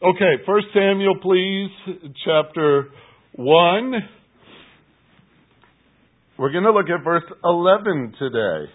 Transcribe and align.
Okay, 0.00 0.44
First 0.46 0.66
Samuel, 0.72 1.16
please, 1.20 1.70
chapter 2.24 2.86
1. 3.32 3.92
We're 6.38 6.52
going 6.52 6.62
to 6.62 6.70
look 6.70 6.86
at 6.88 7.02
verse 7.02 7.24
11 7.42 8.14
today. 8.16 8.70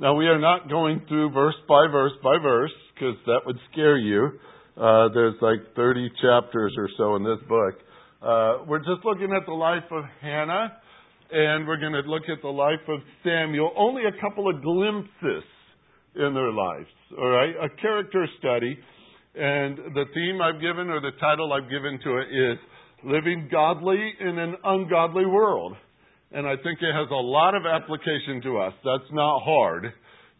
Now, 0.00 0.16
we 0.16 0.26
are 0.26 0.40
not 0.40 0.68
going 0.68 1.02
through 1.06 1.30
verse 1.30 1.54
by 1.68 1.86
verse 1.92 2.10
by 2.20 2.38
verse, 2.42 2.72
because 2.92 3.14
that 3.26 3.42
would 3.46 3.58
scare 3.70 3.96
you. 3.96 4.40
Uh, 4.76 5.10
there's 5.14 5.36
like 5.40 5.60
30 5.76 6.10
chapters 6.20 6.74
or 6.76 6.88
so 6.98 7.14
in 7.14 7.22
this 7.22 7.38
book. 7.48 7.74
Uh, 8.20 8.64
we're 8.66 8.80
just 8.80 9.04
looking 9.04 9.32
at 9.32 9.46
the 9.46 9.54
life 9.54 9.86
of 9.92 10.02
Hannah, 10.20 10.72
and 11.30 11.64
we're 11.64 11.78
going 11.78 11.92
to 11.92 12.10
look 12.10 12.24
at 12.28 12.42
the 12.42 12.48
life 12.48 12.82
of 12.88 12.98
Samuel. 13.22 13.72
Only 13.76 14.02
a 14.02 14.20
couple 14.20 14.50
of 14.50 14.60
glimpses 14.60 15.44
in 16.16 16.34
their 16.34 16.50
lives, 16.50 16.90
all 17.16 17.28
right? 17.28 17.54
A 17.54 17.68
character 17.80 18.26
study. 18.40 18.76
And 19.34 19.76
the 19.94 20.04
theme 20.12 20.40
I've 20.42 20.60
given, 20.60 20.90
or 20.90 21.00
the 21.00 21.12
title 21.20 21.52
I've 21.52 21.70
given 21.70 22.00
to 22.02 22.18
it, 22.18 22.28
is 22.34 22.58
Living 23.04 23.48
Godly 23.50 24.12
in 24.20 24.38
an 24.38 24.56
Ungodly 24.64 25.24
World. 25.24 25.74
And 26.32 26.46
I 26.46 26.56
think 26.56 26.78
it 26.80 26.92
has 26.92 27.08
a 27.10 27.14
lot 27.14 27.54
of 27.54 27.62
application 27.64 28.42
to 28.42 28.58
us. 28.58 28.72
That's 28.84 29.10
not 29.12 29.42
hard 29.44 29.84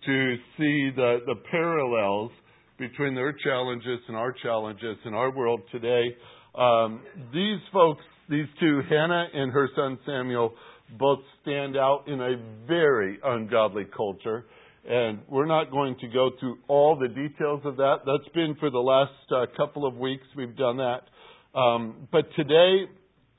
to 0.06 0.36
see 0.56 0.90
the, 0.94 1.18
the 1.26 1.36
parallels 1.50 2.32
between 2.78 3.14
their 3.14 3.32
challenges 3.44 4.00
and 4.08 4.16
our 4.16 4.34
challenges 4.42 4.96
in 5.04 5.14
our 5.14 5.30
world 5.36 5.60
today. 5.70 6.16
Um, 6.56 7.02
these 7.32 7.60
folks, 7.72 8.02
these 8.28 8.46
two, 8.58 8.80
Hannah 8.88 9.26
and 9.32 9.52
her 9.52 9.68
son 9.76 9.98
Samuel, 10.04 10.52
both 10.98 11.20
stand 11.42 11.76
out 11.76 12.04
in 12.08 12.20
a 12.20 12.36
very 12.66 13.18
ungodly 13.22 13.84
culture. 13.96 14.46
And 14.88 15.20
we're 15.28 15.46
not 15.46 15.70
going 15.70 15.96
to 16.00 16.08
go 16.08 16.30
through 16.40 16.58
all 16.66 16.98
the 16.98 17.08
details 17.08 17.60
of 17.64 17.76
that. 17.76 17.96
That's 18.06 18.34
been 18.34 18.56
for 18.58 18.70
the 18.70 18.78
last 18.78 19.12
uh, 19.30 19.46
couple 19.56 19.86
of 19.86 19.96
weeks. 19.96 20.24
We've 20.36 20.56
done 20.56 20.78
that. 20.78 21.02
Um, 21.58 22.08
but 22.10 22.24
today, 22.34 22.86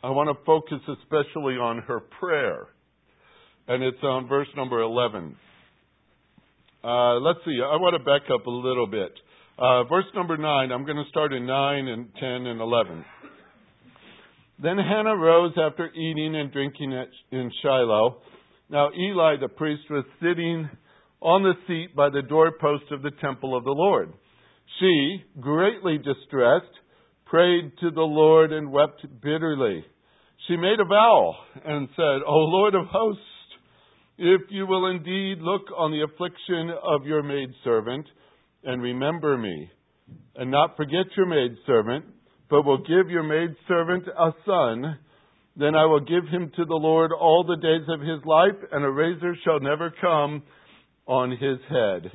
I 0.04 0.10
want 0.12 0.30
to 0.30 0.46
focus 0.46 0.80
especially 0.88 1.56
on 1.56 1.80
her 1.88 2.00
prayer. 2.00 2.68
And 3.68 3.84
it's 3.84 4.04
on 4.04 4.28
verse 4.28 4.48
number 4.56 4.82
11. 4.82 5.36
Uh, 6.84 7.16
let's 7.20 7.40
see. 7.46 7.60
I 7.64 7.78
want 7.78 7.96
to 7.98 8.04
back 8.04 8.30
up 8.34 8.46
a 8.46 8.50
little 8.50 8.88
bit. 8.88 9.12
Uh, 9.58 9.84
verse 9.84 10.06
number 10.16 10.38
9, 10.38 10.72
I'm 10.72 10.86
going 10.86 10.98
to 10.98 11.10
start 11.10 11.34
in 11.34 11.46
9 11.46 11.88
and 11.88 12.08
10 12.20 12.24
and 12.24 12.62
11. 12.62 13.06
Then 14.62 14.78
Hannah 14.78 15.16
rose 15.16 15.54
after 15.58 15.90
eating 15.90 16.36
and 16.36 16.52
drinking 16.52 16.94
at, 16.94 17.08
in 17.32 17.52
Shiloh. 17.62 18.18
Now 18.70 18.90
Eli 18.92 19.36
the 19.40 19.50
priest 19.50 19.84
was 19.90 20.06
sitting 20.22 20.70
on 21.22 21.44
the 21.44 21.54
seat 21.68 21.96
by 21.96 22.10
the 22.10 22.22
doorpost 22.22 22.92
of 22.92 23.02
the 23.02 23.12
temple 23.22 23.56
of 23.56 23.64
the 23.64 23.72
Lord. 23.72 24.12
She, 24.80 25.24
greatly 25.40 25.98
distressed, 25.98 26.74
prayed 27.26 27.72
to 27.82 27.92
the 27.92 28.02
Lord 28.02 28.52
and 28.52 28.72
wept 28.72 29.06
bitterly. 29.22 29.86
She 30.48 30.58
made 30.58 30.80
a 30.80 30.86
vow 30.86 31.36
and 31.64 31.88
said, 31.96 32.22
O 32.28 32.34
Lord 32.34 32.74
of 32.74 32.88
hosts, 32.92 33.22
if 34.18 34.42
you 34.50 34.66
will 34.66 34.88
indeed 34.88 35.38
look 35.40 35.64
on 35.78 35.92
the 35.92 36.04
affliction 36.04 36.72
of 36.84 37.06
your 37.06 37.24
maidservant 37.24 38.06
and 38.64 38.82
remember 38.82 39.38
me, 39.38 39.70
and 40.36 40.52
not 40.52 40.76
forget 40.78 41.06
your 41.16 41.26
maidservant, 41.26 42.06
but 42.50 42.66
will 42.66 42.80
give 42.80 43.10
your 43.10 43.24
maidservant 43.24 44.08
a 44.08 44.32
son, 44.46 44.98
then 45.56 45.76
I 45.76 45.86
will 45.86 46.02
give 46.02 46.28
him 46.30 46.52
to 46.56 46.66
the 46.66 46.76
Lord 46.76 47.12
all 47.12 47.44
the 47.44 47.56
days 47.56 47.88
of 47.88 48.02
his 48.02 48.24
life, 48.26 48.70
and 48.72 48.84
a 48.84 48.90
razor 48.90 49.36
shall 49.44 49.60
never 49.60 49.94
come 50.02 50.44
on 51.08 51.32
his 51.32 51.58
head. 51.70 52.12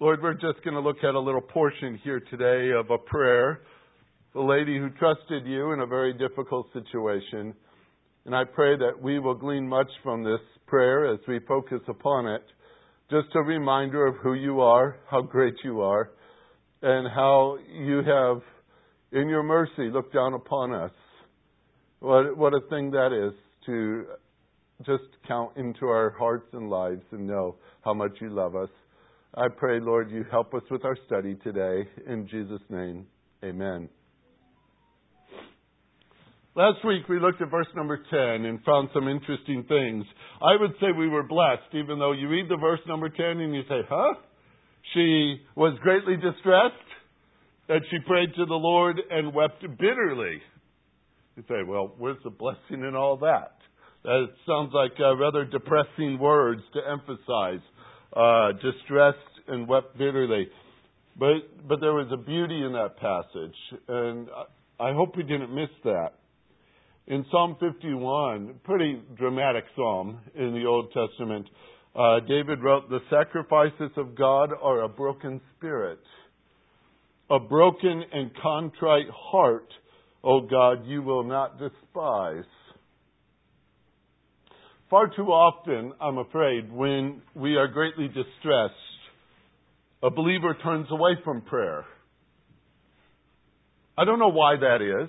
Lord, 0.00 0.20
we're 0.22 0.34
just 0.34 0.64
going 0.64 0.74
to 0.74 0.80
look 0.80 1.04
at 1.04 1.14
a 1.14 1.20
little 1.20 1.40
portion 1.40 2.00
here 2.02 2.20
today 2.30 2.70
of 2.76 2.90
a 2.90 2.98
prayer. 2.98 3.60
The 4.34 4.40
lady 4.40 4.78
who 4.78 4.90
trusted 4.90 5.46
you 5.46 5.72
in 5.72 5.80
a 5.80 5.86
very 5.86 6.12
difficult 6.12 6.66
situation. 6.72 7.54
And 8.24 8.34
I 8.34 8.44
pray 8.44 8.76
that 8.76 9.00
we 9.00 9.18
will 9.18 9.34
glean 9.34 9.68
much 9.68 9.88
from 10.02 10.24
this 10.24 10.40
prayer 10.66 11.12
as 11.12 11.20
we 11.28 11.38
focus 11.46 11.80
upon 11.88 12.26
it. 12.26 12.42
Just 13.10 13.28
a 13.34 13.40
reminder 13.40 14.06
of 14.06 14.16
who 14.22 14.34
you 14.34 14.60
are, 14.60 14.96
how 15.10 15.20
great 15.20 15.54
you 15.62 15.82
are, 15.82 16.10
and 16.82 17.08
how 17.14 17.58
you 17.70 17.98
have, 17.98 18.42
in 19.12 19.28
your 19.28 19.42
mercy, 19.42 19.90
looked 19.92 20.14
down 20.14 20.34
upon 20.34 20.72
us. 20.72 20.92
What, 22.00 22.36
what 22.36 22.54
a 22.54 22.60
thing 22.70 22.90
that 22.92 23.12
is 23.12 23.34
to 23.66 24.06
just 24.84 25.04
count 25.26 25.56
into 25.56 25.86
our 25.86 26.10
hearts 26.18 26.48
and 26.52 26.70
lives 26.70 27.02
and 27.12 27.26
know 27.26 27.56
how 27.82 27.94
much 27.94 28.12
you 28.20 28.30
love 28.30 28.56
us. 28.56 28.70
I 29.34 29.48
pray, 29.48 29.80
Lord, 29.80 30.10
you 30.10 30.24
help 30.30 30.52
us 30.54 30.62
with 30.70 30.84
our 30.84 30.96
study 31.06 31.36
today. 31.42 31.88
In 32.06 32.28
Jesus' 32.28 32.60
name, 32.68 33.06
amen. 33.42 33.88
Last 36.54 36.84
week 36.84 37.08
we 37.08 37.18
looked 37.18 37.40
at 37.40 37.50
verse 37.50 37.68
number 37.74 37.96
10 37.96 38.44
and 38.44 38.62
found 38.62 38.90
some 38.92 39.08
interesting 39.08 39.64
things. 39.68 40.04
I 40.42 40.60
would 40.60 40.72
say 40.80 40.88
we 40.96 41.08
were 41.08 41.22
blessed, 41.22 41.74
even 41.74 41.98
though 41.98 42.12
you 42.12 42.28
read 42.28 42.50
the 42.50 42.58
verse 42.58 42.80
number 42.86 43.08
10 43.08 43.24
and 43.24 43.54
you 43.54 43.62
say, 43.62 43.80
huh? 43.88 44.14
She 44.92 45.40
was 45.56 45.78
greatly 45.82 46.16
distressed, 46.16 46.74
that 47.68 47.80
she 47.90 47.96
prayed 48.06 48.34
to 48.36 48.44
the 48.44 48.54
Lord 48.54 49.00
and 49.10 49.32
wept 49.32 49.62
bitterly. 49.62 50.42
You 51.36 51.44
say, 51.48 51.62
well, 51.66 51.94
where's 51.96 52.18
the 52.22 52.30
blessing 52.30 52.84
in 52.86 52.94
all 52.94 53.16
that? 53.18 53.56
That 54.04 54.26
sounds 54.46 54.72
like 54.74 54.92
uh, 55.00 55.16
rather 55.16 55.44
depressing 55.44 56.18
words 56.18 56.62
to 56.74 56.80
emphasize. 56.90 57.60
Uh, 58.14 58.52
distressed 58.52 59.18
and 59.48 59.66
wept 59.66 59.96
bitterly. 59.96 60.48
But, 61.18 61.66
but 61.66 61.80
there 61.80 61.94
was 61.94 62.08
a 62.12 62.16
beauty 62.16 62.62
in 62.62 62.72
that 62.72 62.98
passage, 62.98 63.56
and 63.88 64.28
I 64.78 64.92
hope 64.92 65.16
we 65.16 65.22
didn't 65.22 65.54
miss 65.54 65.70
that. 65.84 66.12
In 67.06 67.24
Psalm 67.30 67.56
51, 67.58 68.60
pretty 68.64 69.00
dramatic 69.16 69.64
psalm 69.74 70.20
in 70.34 70.52
the 70.52 70.64
Old 70.66 70.92
Testament, 70.92 71.46
uh, 71.96 72.20
David 72.28 72.62
wrote, 72.62 72.88
The 72.88 73.00
sacrifices 73.10 73.90
of 73.96 74.14
God 74.14 74.50
are 74.62 74.82
a 74.82 74.88
broken 74.88 75.40
spirit, 75.56 76.00
a 77.30 77.40
broken 77.40 78.02
and 78.12 78.30
contrite 78.42 79.08
heart, 79.10 79.68
O 80.22 80.42
God, 80.42 80.86
you 80.86 81.02
will 81.02 81.24
not 81.24 81.58
despise. 81.58 82.44
Far 84.92 85.08
too 85.08 85.28
often, 85.28 85.94
I'm 86.02 86.18
afraid, 86.18 86.70
when 86.70 87.22
we 87.34 87.56
are 87.56 87.66
greatly 87.66 88.08
distressed, 88.08 88.74
a 90.02 90.10
believer 90.10 90.54
turns 90.62 90.86
away 90.90 91.12
from 91.24 91.40
prayer. 91.40 91.86
I 93.96 94.04
don't 94.04 94.18
know 94.18 94.28
why 94.28 94.56
that 94.56 94.82
is. 94.82 95.08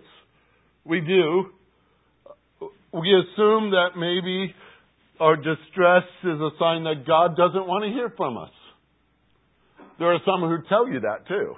We 0.85 1.01
do. 1.01 1.47
We 2.93 3.13
assume 3.13 3.71
that 3.71 3.97
maybe 3.97 4.55
our 5.19 5.35
distress 5.35 6.03
is 6.23 6.39
a 6.39 6.51
sign 6.57 6.85
that 6.85 7.03
God 7.05 7.35
doesn't 7.35 7.67
want 7.67 7.83
to 7.83 7.89
hear 7.89 8.09
from 8.15 8.37
us. 8.37 8.51
There 9.99 10.13
are 10.13 10.19
some 10.25 10.47
who 10.47 10.59
tell 10.69 10.87
you 10.87 11.01
that 11.01 11.27
too. 11.27 11.55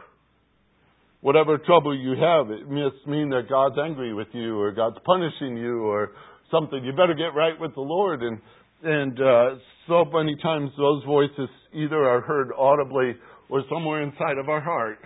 Whatever 1.22 1.59
trouble 1.59 1.96
you 1.96 2.16
have, 2.19 2.50
it 2.50 2.68
must 2.68 3.06
mean 3.06 3.30
that 3.30 3.50
God's 3.50 3.75
angry 3.78 4.16
with 4.16 4.30
you 4.34 4.59
or 4.59 4.72
God's 4.72 4.97
punishing 5.06 5.58
you 5.58 5.84
or 5.84 6.09
something. 6.52 6.84
You 6.84 6.92
better 6.92 7.14
get 7.14 7.36
right 7.36 7.60
with 7.60 7.74
the 7.76 7.82
Lord. 7.82 8.22
And 8.22 8.40
and 8.84 9.20
uh, 9.20 9.56
so 9.88 10.06
many 10.06 10.36
times 10.42 10.72
those 10.78 11.04
voices 11.06 11.50
either 11.74 12.04
are 12.04 12.22
heard 12.22 12.52
audibly 12.58 13.16
or 13.50 13.64
somewhere 13.70 14.04
inside 14.04 14.38
of 14.38 14.50
our 14.50 14.62
heart, 14.62 15.00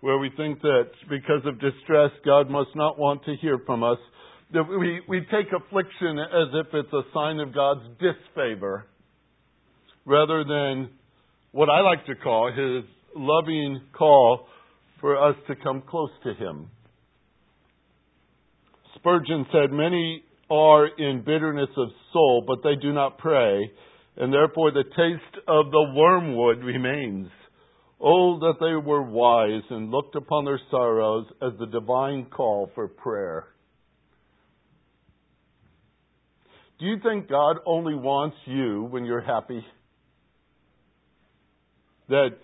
where 0.00 0.18
we 0.18 0.30
think 0.36 0.60
that 0.62 0.88
because 1.08 1.42
of 1.44 1.60
distress, 1.60 2.10
God 2.24 2.50
must 2.50 2.70
not 2.74 2.98
want 2.98 3.24
to 3.24 3.36
hear 3.40 3.58
from 3.66 3.82
us. 3.82 3.98
That 4.52 4.62
we 4.62 5.00
we 5.08 5.20
take 5.20 5.52
affliction 5.52 6.18
as 6.18 6.48
if 6.54 6.66
it's 6.72 6.92
a 6.92 7.02
sign 7.12 7.40
of 7.40 7.54
God's 7.54 7.82
disfavor, 8.00 8.86
rather 10.04 10.44
than 10.44 10.90
what 11.52 11.68
I 11.68 11.80
like 11.80 12.06
to 12.06 12.14
call 12.14 12.50
His 12.50 12.84
loving 13.14 13.80
call 13.96 14.46
for 15.00 15.16
us 15.16 15.36
to 15.48 15.56
come 15.56 15.82
close 15.88 16.10
to 16.24 16.34
Him. 16.34 16.70
Spurgeon 18.96 19.46
said, 19.52 19.72
Many 19.72 20.22
are 20.50 20.86
in 20.86 21.22
bitterness 21.24 21.70
of 21.76 21.88
soul, 22.12 22.44
but 22.46 22.62
they 22.62 22.76
do 22.80 22.92
not 22.92 23.18
pray, 23.18 23.70
and 24.16 24.32
therefore 24.32 24.70
the 24.70 24.84
taste 24.84 25.44
of 25.48 25.70
the 25.70 25.92
wormwood 25.94 26.58
remains. 26.64 27.28
Oh, 28.00 28.38
that 28.40 28.56
they 28.60 28.74
were 28.74 29.02
wise 29.02 29.62
and 29.70 29.90
looked 29.90 30.16
upon 30.16 30.44
their 30.44 30.60
sorrows 30.70 31.26
as 31.40 31.52
the 31.58 31.66
divine 31.66 32.26
call 32.26 32.70
for 32.74 32.88
prayer. 32.88 33.46
Do 36.78 36.84
you 36.84 36.96
think 37.02 37.28
God 37.28 37.56
only 37.64 37.94
wants 37.94 38.36
you 38.44 38.86
when 38.90 39.06
you're 39.06 39.22
happy? 39.22 39.64
That 42.10 42.36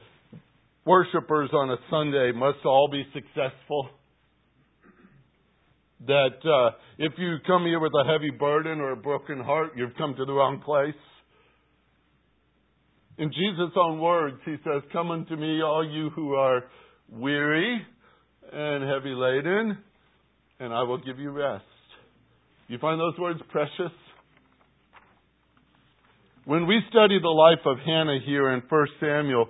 worshipers 0.86 1.50
on 1.52 1.70
a 1.70 1.76
Sunday 1.90 2.32
must 2.34 2.64
all 2.64 2.88
be 2.90 3.04
successful? 3.12 3.90
That 6.06 6.38
uh, 6.44 6.70
if 6.98 7.12
you 7.18 7.36
come 7.46 7.64
here 7.64 7.80
with 7.80 7.92
a 7.94 8.10
heavy 8.10 8.30
burden 8.30 8.80
or 8.80 8.92
a 8.92 8.96
broken 8.96 9.40
heart, 9.40 9.72
you've 9.76 9.94
come 9.96 10.14
to 10.16 10.24
the 10.24 10.32
wrong 10.32 10.60
place. 10.64 10.94
In 13.18 13.28
Jesus' 13.28 13.76
own 13.76 14.00
words, 14.00 14.36
he 14.44 14.56
says, 14.64 14.82
Come 14.92 15.10
unto 15.10 15.36
me, 15.36 15.62
all 15.62 15.86
you 15.88 16.10
who 16.10 16.34
are 16.34 16.64
weary 17.10 17.82
and 18.52 18.82
heavy 18.82 19.14
laden, 19.14 19.78
and 20.60 20.72
I 20.72 20.82
will 20.82 20.98
give 20.98 21.18
you 21.18 21.30
rest. 21.30 21.64
You 22.68 22.78
find 22.78 22.98
those 22.98 23.18
words 23.18 23.40
precious? 23.50 23.92
When 26.44 26.66
we 26.66 26.80
study 26.90 27.18
the 27.20 27.28
life 27.28 27.64
of 27.66 27.78
Hannah 27.84 28.18
here 28.24 28.50
in 28.50 28.62
1 28.68 28.86
Samuel, 28.98 29.46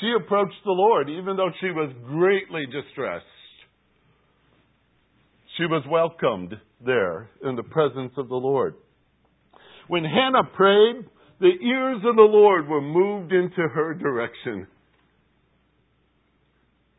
she 0.00 0.12
approached 0.16 0.62
the 0.64 0.72
Lord 0.72 1.08
even 1.08 1.36
though 1.36 1.50
she 1.60 1.70
was 1.70 1.90
greatly 2.06 2.66
distressed. 2.66 3.24
She 5.56 5.66
was 5.66 5.84
welcomed 5.88 6.54
there 6.84 7.30
in 7.44 7.54
the 7.54 7.62
presence 7.62 8.12
of 8.16 8.28
the 8.28 8.34
Lord. 8.34 8.74
When 9.86 10.04
Hannah 10.04 10.50
prayed, 10.56 11.04
the 11.40 11.52
ears 11.64 11.98
of 12.04 12.16
the 12.16 12.22
Lord 12.22 12.68
were 12.68 12.80
moved 12.80 13.32
into 13.32 13.68
her 13.68 13.94
direction. 13.94 14.66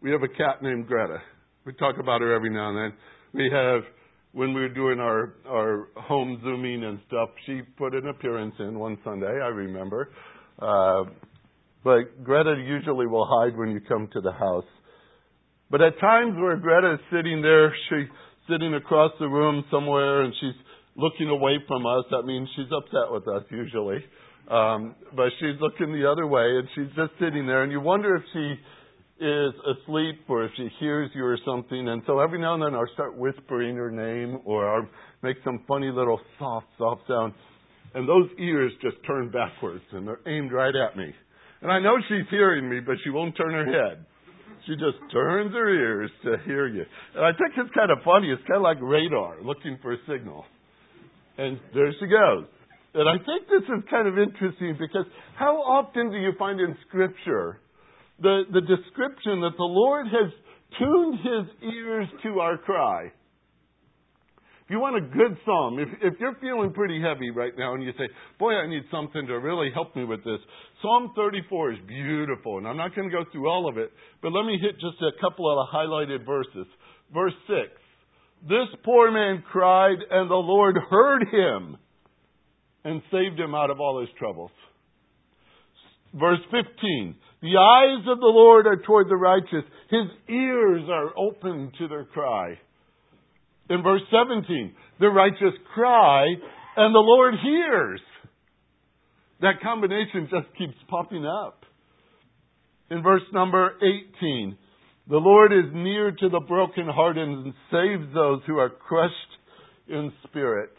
We 0.01 0.11
have 0.11 0.23
a 0.23 0.27
cat 0.27 0.61
named 0.61 0.87
Greta. 0.87 1.17
We 1.65 1.73
talk 1.73 1.95
about 1.99 2.21
her 2.21 2.33
every 2.33 2.51
now 2.51 2.69
and 2.69 2.77
then. 2.77 2.99
We 3.33 3.49
have, 3.51 3.81
when 4.33 4.53
we 4.53 4.61
were 4.61 4.69
doing 4.69 4.99
our, 4.99 5.33
our 5.49 5.87
home 5.95 6.39
zooming 6.43 6.83
and 6.83 6.99
stuff, 7.07 7.29
she 7.45 7.61
put 7.77 7.93
an 7.95 8.07
appearance 8.07 8.53
in 8.59 8.77
one 8.77 8.97
Sunday, 9.03 9.25
I 9.25 9.47
remember. 9.47 10.11
Uh, 10.59 11.05
but 11.83 12.23
Greta 12.23 12.55
usually 12.65 13.07
will 13.07 13.27
hide 13.27 13.57
when 13.57 13.71
you 13.71 13.81
come 13.81 14.07
to 14.13 14.21
the 14.21 14.31
house. 14.31 14.65
But 15.71 15.81
at 15.81 15.99
times 15.99 16.35
where 16.37 16.55
Greta 16.57 16.93
is 16.93 16.99
sitting 17.11 17.41
there, 17.41 17.75
she's 17.89 18.07
sitting 18.49 18.73
across 18.73 19.11
the 19.19 19.27
room 19.27 19.63
somewhere 19.71 20.21
and 20.21 20.33
she's 20.39 20.55
looking 20.95 21.29
away 21.29 21.57
from 21.67 21.85
us. 21.85 22.05
That 22.11 22.23
means 22.23 22.47
she's 22.55 22.71
upset 22.75 23.11
with 23.11 23.27
us 23.27 23.43
usually. 23.49 24.03
Um, 24.49 24.95
but 25.15 25.29
she's 25.39 25.59
looking 25.59 25.91
the 25.91 26.09
other 26.09 26.27
way 26.27 26.59
and 26.59 26.67
she's 26.75 26.95
just 26.95 27.11
sitting 27.19 27.47
there 27.47 27.63
and 27.63 27.71
you 27.71 27.81
wonder 27.81 28.15
if 28.15 28.23
she 28.31 28.55
is 29.17 29.53
asleep 29.65 30.21
or 30.27 30.45
if 30.45 30.51
she 30.57 30.69
hears 30.79 31.09
you 31.15 31.25
or 31.25 31.37
something. 31.45 31.87
And 31.87 32.03
so 32.05 32.19
every 32.19 32.39
now 32.39 32.53
and 32.53 32.63
then 32.63 32.75
I'll 32.75 32.93
start 32.93 33.17
whispering 33.17 33.75
her 33.75 33.89
name 33.89 34.39
or 34.45 34.69
I'll 34.69 34.89
make 35.23 35.37
some 35.43 35.63
funny 35.67 35.89
little 35.89 36.19
soft, 36.37 36.67
soft 36.77 37.01
sound. 37.07 37.33
And 37.93 38.07
those 38.07 38.29
ears 38.37 38.71
just 38.81 38.97
turn 39.07 39.31
backwards 39.31 39.83
and 39.93 40.07
they're 40.07 40.19
aimed 40.27 40.51
right 40.51 40.75
at 40.75 40.97
me. 40.97 41.13
And 41.61 41.71
I 41.71 41.79
know 41.79 41.95
she's 42.07 42.29
hearing 42.29 42.69
me, 42.69 42.81
but 42.81 42.97
she 43.03 43.09
won't 43.09 43.35
turn 43.35 43.53
her 43.53 43.65
head. 43.65 44.05
She 44.65 44.73
just 44.73 44.97
turns 45.11 45.53
her 45.53 45.69
ears 45.69 46.11
to 46.23 46.37
hear 46.45 46.67
you. 46.67 46.83
And 47.15 47.25
I 47.25 47.31
think 47.31 47.53
it's 47.57 47.73
kind 47.75 47.91
of 47.91 47.99
funny. 48.03 48.31
It's 48.31 48.41
kind 48.47 48.57
of 48.57 48.63
like 48.63 48.77
radar 48.81 49.41
looking 49.43 49.77
for 49.81 49.93
a 49.93 49.97
signal. 50.07 50.45
And 51.37 51.59
there 51.73 51.91
she 51.99 52.07
goes. 52.07 52.45
And 52.95 53.09
I 53.09 53.17
think 53.17 53.47
this 53.47 53.67
is 53.67 53.83
kind 53.89 54.07
of 54.07 54.17
interesting 54.17 54.77
because 54.79 55.05
how 55.35 55.57
often 55.57 56.11
do 56.11 56.17
you 56.17 56.31
find 56.39 56.59
in 56.59 56.75
Scripture 56.87 57.59
the, 58.19 58.43
the 58.53 58.61
description 58.61 59.41
that 59.41 59.57
the 59.57 59.67
Lord 59.67 60.07
has 60.07 60.31
tuned 60.79 61.19
his 61.19 61.71
ears 61.73 62.07
to 62.23 62.39
our 62.39 62.57
cry. 62.57 63.11
If 64.65 64.71
you 64.71 64.79
want 64.79 64.97
a 64.97 65.01
good 65.01 65.37
psalm, 65.45 65.77
if, 65.77 65.89
if 66.01 66.19
you're 66.19 66.35
feeling 66.41 66.73
pretty 66.73 66.99
heavy 66.99 67.29
right 67.29 67.53
now 67.55 67.75
and 67.75 67.83
you 67.83 67.91
say, 67.99 68.09
Boy, 68.39 68.53
I 68.53 68.67
need 68.67 68.83
something 68.89 69.27
to 69.27 69.33
really 69.33 69.69
help 69.73 69.95
me 69.95 70.05
with 70.05 70.23
this, 70.23 70.39
Psalm 70.85 71.13
34 71.15 71.71
is 71.73 71.79
beautiful. 71.87 72.59
And 72.59 72.67
I'm 72.67 72.77
not 72.77 72.95
going 72.95 73.09
to 73.09 73.15
go 73.15 73.25
through 73.31 73.49
all 73.49 73.67
of 73.67 73.79
it, 73.79 73.91
but 74.21 74.29
let 74.29 74.45
me 74.45 74.59
hit 74.61 74.75
just 74.75 75.01
a 75.01 75.19
couple 75.19 75.49
of 75.49 75.65
the 75.65 75.75
highlighted 75.75 76.25
verses. 76.25 76.67
Verse 77.11 77.33
6 77.47 77.57
This 78.47 78.67
poor 78.83 79.11
man 79.11 79.43
cried, 79.51 79.97
and 80.11 80.29
the 80.29 80.35
Lord 80.35 80.77
heard 80.89 81.23
him 81.31 81.77
and 82.83 83.01
saved 83.11 83.39
him 83.39 83.55
out 83.55 83.71
of 83.71 83.79
all 83.79 83.99
his 83.99 84.09
troubles. 84.19 84.51
Verse 86.13 86.39
15 86.51 87.15
the 87.41 87.57
eyes 87.57 88.03
of 88.07 88.19
the 88.19 88.25
Lord 88.25 88.65
are 88.65 88.81
toward 88.81 89.07
the 89.07 89.15
righteous. 89.15 89.69
His 89.91 90.07
ears 90.29 90.83
are 90.89 91.15
open 91.15 91.71
to 91.77 91.87
their 91.87 92.05
cry. 92.05 92.57
In 93.69 93.83
verse 93.83 94.01
17, 94.09 94.73
the 94.99 95.09
righteous 95.09 95.53
cry 95.75 96.25
and 96.75 96.95
the 96.95 96.99
Lord 96.99 97.35
hears. 97.43 98.01
That 99.41 99.61
combination 99.61 100.27
just 100.31 100.47
keeps 100.57 100.75
popping 100.87 101.25
up. 101.25 101.63
In 102.89 103.01
verse 103.01 103.23
number 103.33 103.73
18, 104.21 104.57
the 105.09 105.17
Lord 105.17 105.51
is 105.51 105.71
near 105.73 106.11
to 106.11 106.29
the 106.29 106.39
brokenhearted 106.39 107.27
and 107.27 107.53
saves 107.71 108.13
those 108.13 108.41
who 108.47 108.57
are 108.57 108.69
crushed 108.69 109.13
in 109.87 110.11
spirit. 110.27 110.71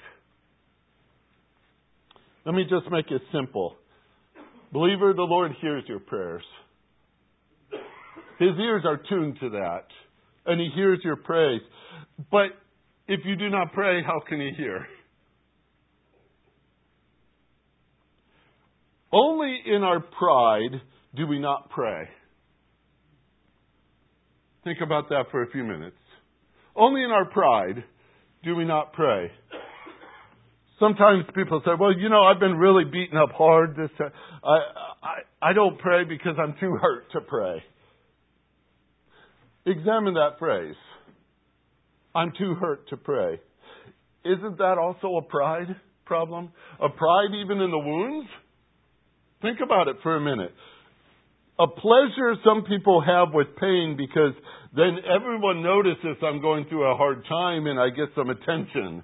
Let 2.44 2.54
me 2.54 2.62
just 2.62 2.90
make 2.90 3.10
it 3.10 3.22
simple. 3.32 3.76
Believer, 4.72 5.12
the 5.14 5.22
Lord 5.22 5.52
hears 5.60 5.84
your 5.88 6.00
prayers. 6.00 6.44
His 8.38 8.50
ears 8.58 8.82
are 8.84 9.00
tuned 9.08 9.38
to 9.40 9.50
that, 9.50 9.86
and 10.44 10.60
He 10.60 10.68
hears 10.74 11.00
your 11.02 11.16
praise. 11.16 11.62
But 12.30 12.48
if 13.08 13.20
you 13.24 13.36
do 13.36 13.48
not 13.48 13.72
pray, 13.72 14.02
how 14.02 14.20
can 14.28 14.40
He 14.40 14.50
hear? 14.56 14.86
Only 19.12 19.58
in 19.64 19.82
our 19.82 20.00
pride 20.00 20.80
do 21.14 21.26
we 21.26 21.38
not 21.38 21.70
pray. 21.70 22.08
Think 24.64 24.78
about 24.82 25.08
that 25.10 25.26
for 25.30 25.42
a 25.42 25.50
few 25.50 25.62
minutes. 25.62 25.96
Only 26.74 27.04
in 27.04 27.10
our 27.10 27.24
pride 27.24 27.84
do 28.42 28.56
we 28.56 28.64
not 28.64 28.92
pray. 28.92 29.30
Sometimes 30.78 31.24
people 31.34 31.62
say, 31.64 31.70
"Well, 31.78 31.96
you 31.96 32.08
know, 32.08 32.24
I've 32.24 32.40
been 32.40 32.56
really 32.56 32.84
beaten 32.84 33.16
up 33.16 33.30
hard. 33.32 33.76
This, 33.76 33.90
I, 34.00 34.58
I, 35.02 35.50
I 35.50 35.52
don't 35.54 35.78
pray 35.78 36.04
because 36.04 36.34
I'm 36.38 36.54
too 36.60 36.76
hurt 36.76 37.10
to 37.12 37.20
pray." 37.20 37.62
Examine 39.64 40.14
that 40.14 40.38
phrase. 40.38 40.76
I'm 42.14 42.32
too 42.38 42.54
hurt 42.54 42.88
to 42.90 42.96
pray. 42.96 43.40
Isn't 44.24 44.58
that 44.58 44.78
also 44.78 45.16
a 45.16 45.22
pride 45.22 45.76
problem? 46.04 46.50
A 46.80 46.88
pride 46.88 47.34
even 47.34 47.60
in 47.60 47.70
the 47.70 47.78
wounds? 47.78 48.28
Think 49.42 49.58
about 49.62 49.88
it 49.88 49.96
for 50.02 50.16
a 50.16 50.20
minute. 50.20 50.52
A 51.58 51.66
pleasure 51.66 52.34
some 52.44 52.64
people 52.64 53.02
have 53.02 53.28
with 53.32 53.48
pain 53.58 53.96
because 53.96 54.34
then 54.74 54.98
everyone 55.08 55.62
notices 55.62 56.16
I'm 56.22 56.40
going 56.40 56.66
through 56.68 56.90
a 56.90 56.96
hard 56.96 57.24
time 57.28 57.66
and 57.66 57.80
I 57.80 57.88
get 57.90 58.08
some 58.14 58.28
attention 58.28 59.02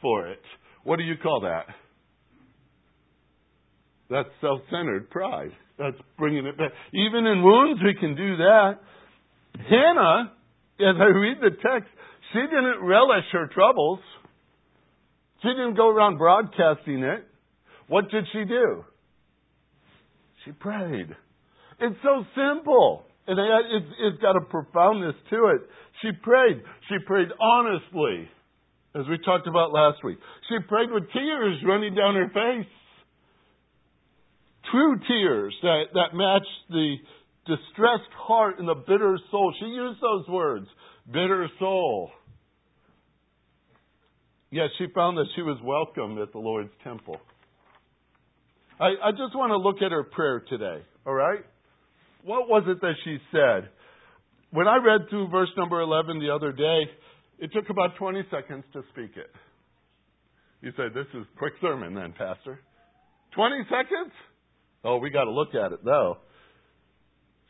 for 0.00 0.28
it. 0.28 0.40
What 0.84 0.96
do 0.96 1.02
you 1.02 1.16
call 1.22 1.40
that? 1.42 1.66
That's 4.08 4.28
self 4.40 4.60
centered 4.70 5.10
pride. 5.10 5.52
That's 5.78 5.96
bringing 6.18 6.46
it 6.46 6.58
back. 6.58 6.72
Even 6.92 7.26
in 7.26 7.42
wounds, 7.42 7.80
we 7.82 7.94
can 7.94 8.16
do 8.16 8.36
that. 8.38 8.80
Hannah, 9.54 10.32
as 10.80 10.96
I 10.98 11.04
read 11.04 11.38
the 11.40 11.50
text, 11.50 11.90
she 12.32 12.40
didn't 12.40 12.82
relish 12.82 13.24
her 13.32 13.46
troubles. 13.46 14.00
She 15.42 15.48
didn't 15.48 15.76
go 15.76 15.88
around 15.88 16.18
broadcasting 16.18 17.02
it. 17.02 17.26
What 17.88 18.10
did 18.10 18.24
she 18.32 18.44
do? 18.44 18.84
She 20.44 20.52
prayed. 20.52 21.08
It's 21.80 21.96
so 22.02 22.24
simple. 22.34 23.04
And 23.26 23.38
it's, 23.38 24.22
got 24.22 24.36
a 24.36 24.40
profoundness 24.40 25.14
to 25.30 25.36
it. 25.54 25.62
She 26.02 26.10
prayed. 26.22 26.62
She 26.88 26.96
prayed 27.06 27.28
honestly, 27.40 28.28
as 28.94 29.06
we 29.08 29.18
talked 29.24 29.46
about 29.46 29.72
last 29.72 30.02
week. 30.02 30.18
She 30.48 30.56
prayed 30.68 30.90
with 30.90 31.04
tears 31.12 31.58
running 31.66 31.94
down 31.94 32.14
her 32.14 32.28
face. 32.28 32.70
True 34.70 34.98
tears 35.06 35.54
that, 35.62 35.84
that 35.94 36.14
matched 36.14 36.70
the, 36.70 36.96
distressed 37.46 38.12
heart 38.16 38.58
and 38.58 38.68
the 38.68 38.74
bitter 38.74 39.18
soul. 39.30 39.52
She 39.58 39.66
used 39.66 40.00
those 40.00 40.28
words, 40.28 40.66
bitter 41.06 41.48
soul. 41.58 42.10
Yet 44.50 44.68
she 44.78 44.86
found 44.94 45.16
that 45.16 45.26
she 45.36 45.42
was 45.42 45.58
welcome 45.62 46.20
at 46.20 46.32
the 46.32 46.38
Lord's 46.38 46.70
temple. 46.82 47.18
I, 48.80 49.08
I 49.08 49.10
just 49.10 49.36
want 49.36 49.50
to 49.50 49.58
look 49.58 49.82
at 49.82 49.92
her 49.92 50.04
prayer 50.04 50.42
today, 50.48 50.82
all 51.06 51.12
right? 51.12 51.40
What 52.24 52.48
was 52.48 52.64
it 52.66 52.80
that 52.80 52.94
she 53.04 53.18
said? 53.30 53.68
When 54.52 54.66
I 54.66 54.76
read 54.76 55.10
through 55.10 55.28
verse 55.28 55.50
number 55.56 55.80
11 55.82 56.18
the 56.18 56.30
other 56.34 56.50
day, 56.50 56.90
it 57.38 57.50
took 57.52 57.68
about 57.68 57.96
20 57.98 58.22
seconds 58.30 58.64
to 58.72 58.82
speak 58.92 59.12
it. 59.16 59.30
You 60.62 60.70
say, 60.72 60.84
This 60.94 61.06
is 61.14 61.26
quick 61.38 61.52
sermon 61.60 61.94
then, 61.94 62.12
Pastor. 62.12 62.58
20 63.34 63.56
seconds? 63.64 64.12
Oh, 64.82 64.96
we 64.96 65.10
got 65.10 65.24
to 65.24 65.30
look 65.30 65.54
at 65.54 65.72
it 65.72 65.84
though. 65.84 66.16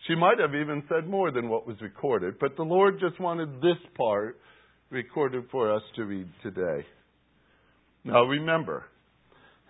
She 0.08 0.16
might 0.16 0.40
have 0.40 0.54
even 0.54 0.82
said 0.88 1.08
more 1.08 1.30
than 1.30 1.48
what 1.48 1.66
was 1.66 1.76
recorded, 1.80 2.38
but 2.40 2.56
the 2.56 2.62
Lord 2.64 2.98
just 2.98 3.20
wanted 3.20 3.60
this 3.60 3.78
part 3.96 4.40
recorded 4.90 5.44
for 5.52 5.72
us 5.72 5.82
to 5.94 6.04
read 6.04 6.28
today. 6.42 6.84
Now 8.04 8.24
remember, 8.24 8.84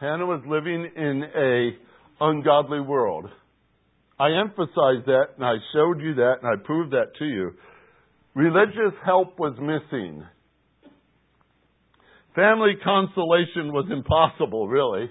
Hannah 0.01 0.25
was 0.25 0.41
living 0.47 0.91
in 0.97 1.23
a 1.37 2.25
ungodly 2.25 2.81
world. 2.81 3.27
I 4.19 4.31
emphasized 4.41 5.07
that 5.07 5.27
and 5.37 5.45
I 5.45 5.57
showed 5.75 6.01
you 6.01 6.15
that 6.15 6.37
and 6.43 6.49
I 6.49 6.65
proved 6.65 6.93
that 6.93 7.15
to 7.19 7.25
you. 7.27 7.53
Religious 8.35 8.95
help 9.05 9.39
was 9.39 9.55
missing. 9.59 10.25
Family 12.35 12.75
consolation 12.83 13.73
was 13.73 13.89
impossible, 13.91 14.69
really. 14.69 15.11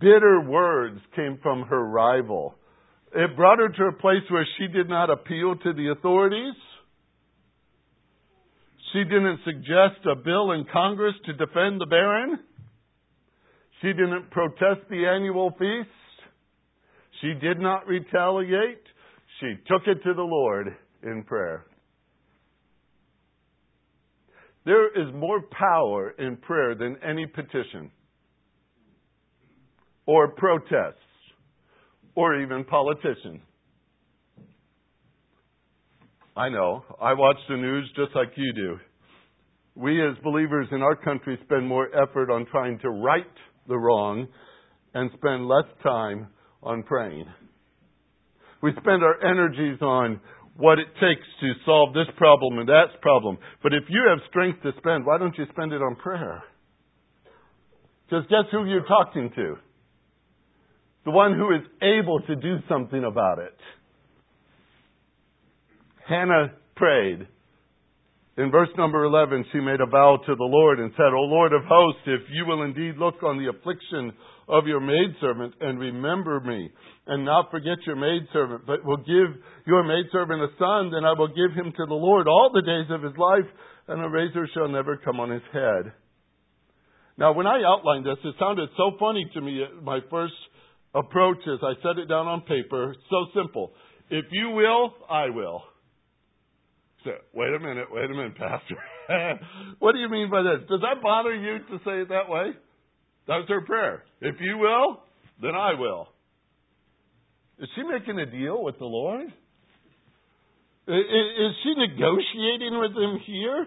Bitter 0.00 0.40
words 0.40 0.98
came 1.14 1.38
from 1.40 1.62
her 1.68 1.84
rival 1.84 2.56
It 3.14 3.36
brought 3.36 3.60
her 3.60 3.68
to 3.68 3.84
a 3.84 4.00
place 4.00 4.28
where 4.28 4.46
she 4.58 4.66
did 4.66 4.88
not 4.88 5.08
appeal 5.08 5.54
to 5.54 5.72
the 5.72 5.92
authorities. 5.96 6.54
She 8.92 9.04
didn't 9.04 9.40
suggest 9.44 10.04
a 10.10 10.16
bill 10.16 10.50
in 10.50 10.64
Congress 10.72 11.14
to 11.26 11.32
defend 11.34 11.80
the 11.80 11.86
barren. 11.86 12.40
She 13.80 13.88
didn't 13.88 14.30
protest 14.30 14.80
the 14.90 15.06
annual 15.06 15.50
feast. 15.58 15.88
She 17.20 17.34
did 17.34 17.60
not 17.60 17.86
retaliate. 17.86 18.82
She 19.40 19.54
took 19.68 19.82
it 19.86 20.02
to 20.04 20.14
the 20.14 20.22
Lord 20.22 20.68
in 21.02 21.22
prayer. 21.24 21.64
There 24.64 24.88
is 24.88 25.14
more 25.14 25.40
power 25.40 26.10
in 26.18 26.36
prayer 26.36 26.74
than 26.74 26.96
any 27.02 27.26
petition 27.26 27.90
or 30.06 30.28
protest 30.28 30.98
or 32.14 32.40
even 32.40 32.64
politician. 32.64 33.40
I 36.36 36.48
know. 36.48 36.84
I 37.00 37.14
watch 37.14 37.36
the 37.48 37.56
news 37.56 37.88
just 37.96 38.14
like 38.14 38.28
you 38.36 38.52
do. 38.52 38.78
We 39.74 40.04
as 40.04 40.16
believers 40.22 40.66
in 40.72 40.82
our 40.82 40.96
country 40.96 41.38
spend 41.44 41.66
more 41.66 41.88
effort 41.94 42.30
on 42.30 42.46
trying 42.46 42.78
to 42.80 42.90
right 42.90 43.24
the 43.68 43.78
wrong 43.78 44.26
and 44.94 45.10
spend 45.16 45.46
less 45.46 45.66
time 45.82 46.28
on 46.62 46.82
praying. 46.82 47.26
We 48.62 48.72
spend 48.72 49.02
our 49.02 49.24
energies 49.24 49.80
on 49.80 50.20
what 50.56 50.80
it 50.80 50.88
takes 50.94 51.26
to 51.40 51.52
solve 51.64 51.94
this 51.94 52.08
problem 52.16 52.58
and 52.58 52.68
that 52.68 53.00
problem. 53.00 53.38
But 53.62 53.74
if 53.74 53.84
you 53.88 54.02
have 54.08 54.18
strength 54.28 54.62
to 54.62 54.72
spend, 54.78 55.06
why 55.06 55.18
don't 55.18 55.36
you 55.38 55.44
spend 55.52 55.72
it 55.72 55.80
on 55.80 55.94
prayer? 55.96 56.42
Because 58.06 58.24
guess 58.28 58.50
who 58.50 58.64
you're 58.64 58.86
talking 58.86 59.30
to? 59.36 59.54
The 61.04 61.10
one 61.12 61.34
who 61.34 61.54
is 61.54 61.62
able 61.80 62.20
to 62.22 62.34
do 62.34 62.56
something 62.68 63.04
about 63.04 63.38
it. 63.38 63.56
Hannah 66.08 66.54
prayed. 66.74 67.28
In 68.38 68.52
verse 68.52 68.68
number 68.78 69.02
11, 69.02 69.46
she 69.50 69.58
made 69.58 69.80
a 69.80 69.90
vow 69.90 70.16
to 70.24 70.34
the 70.36 70.44
Lord 70.44 70.78
and 70.78 70.92
said, 70.96 71.10
O 71.10 71.26
Lord 71.26 71.52
of 71.52 71.62
hosts, 71.66 72.02
if 72.06 72.20
you 72.30 72.46
will 72.46 72.62
indeed 72.62 72.94
look 72.96 73.20
on 73.24 73.36
the 73.36 73.50
affliction 73.50 74.12
of 74.46 74.68
your 74.68 74.78
maidservant 74.78 75.54
and 75.60 75.76
remember 75.76 76.38
me 76.38 76.70
and 77.08 77.24
not 77.24 77.50
forget 77.50 77.78
your 77.84 77.96
maidservant, 77.96 78.64
but 78.64 78.84
will 78.84 78.98
give 78.98 79.34
your 79.66 79.82
maidservant 79.82 80.40
a 80.40 80.54
son, 80.56 80.92
then 80.94 81.04
I 81.04 81.18
will 81.18 81.34
give 81.34 81.50
him 81.56 81.72
to 81.72 81.86
the 81.88 81.98
Lord 81.98 82.28
all 82.28 82.50
the 82.54 82.62
days 82.62 82.86
of 82.94 83.02
his 83.02 83.18
life, 83.18 83.50
and 83.88 84.04
a 84.04 84.08
razor 84.08 84.46
shall 84.54 84.68
never 84.68 84.96
come 84.98 85.18
on 85.18 85.30
his 85.30 85.42
head. 85.52 85.92
Now, 87.16 87.32
when 87.32 87.48
I 87.48 87.60
outlined 87.66 88.06
this, 88.06 88.22
it 88.22 88.36
sounded 88.38 88.68
so 88.76 88.92
funny 89.00 89.28
to 89.34 89.40
me 89.40 89.64
at 89.64 89.82
my 89.82 89.98
first 90.10 90.34
approach 90.94 91.38
as 91.52 91.58
I 91.64 91.74
set 91.82 91.98
it 91.98 92.06
down 92.06 92.28
on 92.28 92.42
paper. 92.42 92.94
So 93.10 93.26
simple. 93.34 93.72
If 94.10 94.26
you 94.30 94.50
will, 94.50 94.92
I 95.10 95.30
will. 95.30 95.62
So, 97.04 97.10
wait 97.32 97.54
a 97.54 97.58
minute, 97.58 97.86
wait 97.90 98.06
a 98.06 98.14
minute, 98.14 98.36
Pastor. 98.36 98.76
what 99.78 99.92
do 99.92 99.98
you 99.98 100.08
mean 100.08 100.30
by 100.30 100.42
this? 100.42 100.68
Does 100.68 100.80
that 100.80 101.02
bother 101.02 101.34
you 101.34 101.58
to 101.58 101.78
say 101.84 102.02
it 102.02 102.08
that 102.08 102.28
way? 102.28 102.50
That 103.28 103.36
was 103.36 103.46
her 103.48 103.60
prayer. 103.60 104.02
If 104.20 104.36
you 104.40 104.58
will, 104.58 105.00
then 105.40 105.54
I 105.54 105.74
will. 105.78 106.08
Is 107.60 107.68
she 107.76 107.82
making 107.82 108.18
a 108.18 108.26
deal 108.26 108.62
with 108.62 108.78
the 108.78 108.86
Lord? 108.86 109.26
Is 110.88 111.52
she 111.62 111.74
negotiating 111.76 112.78
with 112.80 112.92
him 112.92 113.20
here? 113.26 113.66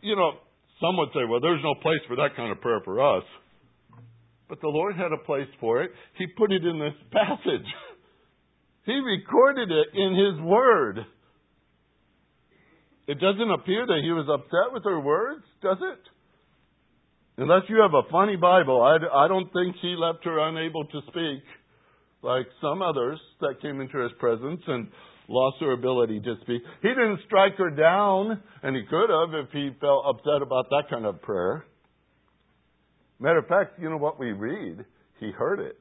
You 0.00 0.16
know, 0.16 0.32
some 0.80 0.96
would 0.96 1.10
say, 1.14 1.20
well, 1.28 1.40
there's 1.40 1.62
no 1.62 1.74
place 1.74 2.00
for 2.08 2.16
that 2.16 2.34
kind 2.36 2.50
of 2.50 2.60
prayer 2.60 2.80
for 2.84 3.18
us. 3.18 3.24
But 4.48 4.60
the 4.60 4.68
Lord 4.68 4.96
had 4.96 5.12
a 5.12 5.24
place 5.24 5.48
for 5.60 5.82
it. 5.82 5.90
He 6.18 6.26
put 6.26 6.52
it 6.52 6.64
in 6.64 6.78
this 6.78 6.94
passage. 7.12 7.66
He 8.84 8.94
recorded 8.94 9.70
it 9.70 9.86
in 9.94 10.10
His 10.12 10.44
Word. 10.44 10.98
It 13.06 13.18
doesn't 13.20 13.50
appear 13.50 13.86
that 13.86 14.00
He 14.02 14.12
was 14.12 14.28
upset 14.32 14.72
with 14.72 14.84
her 14.84 15.00
words, 15.00 15.44
does 15.62 15.78
it? 15.80 16.00
Unless 17.38 17.62
you 17.68 17.80
have 17.80 17.94
a 17.94 18.08
funny 18.10 18.36
Bible, 18.36 18.82
I, 18.82 19.24
I 19.24 19.28
don't 19.28 19.52
think 19.52 19.76
He 19.80 19.96
left 19.98 20.24
her 20.24 20.38
unable 20.48 20.84
to 20.84 21.00
speak 21.08 21.42
like 22.22 22.46
some 22.60 22.82
others 22.82 23.18
that 23.40 23.60
came 23.60 23.80
into 23.80 23.98
His 23.98 24.12
presence 24.18 24.62
and 24.66 24.88
lost 25.28 25.56
her 25.60 25.72
ability 25.72 26.20
to 26.20 26.34
speak. 26.42 26.62
He 26.82 26.88
didn't 26.88 27.20
strike 27.26 27.56
her 27.56 27.70
down, 27.70 28.40
and 28.62 28.76
He 28.76 28.82
could 28.82 29.10
have 29.10 29.34
if 29.34 29.50
He 29.52 29.70
felt 29.80 30.04
upset 30.06 30.42
about 30.42 30.66
that 30.70 30.84
kind 30.90 31.06
of 31.06 31.20
prayer. 31.22 31.64
Matter 33.18 33.38
of 33.38 33.46
fact, 33.46 33.78
you 33.80 33.88
know 33.88 33.98
what 33.98 34.18
we 34.18 34.32
read? 34.32 34.84
He 35.20 35.30
heard 35.30 35.60
it. 35.60 35.78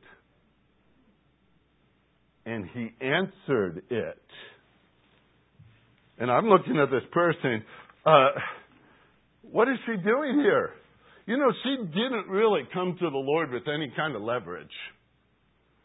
And 2.45 2.67
he 2.71 2.89
answered 3.03 3.83
it. 3.89 4.21
And 6.21 6.29
I'm 6.29 6.45
looking 6.45 6.77
at 6.77 6.91
this 6.91 7.01
saying, 7.41 7.63
uh, 8.05 8.27
what 9.41 9.67
is 9.67 9.77
she 9.87 9.93
doing 10.03 10.39
here? 10.39 10.69
You 11.25 11.35
know, 11.35 11.51
she 11.63 11.77
didn't 11.87 12.27
really 12.29 12.61
come 12.71 12.95
to 12.99 13.09
the 13.09 13.17
Lord 13.17 13.51
with 13.51 13.63
any 13.67 13.91
kind 13.97 14.15
of 14.15 14.21
leverage. 14.21 14.69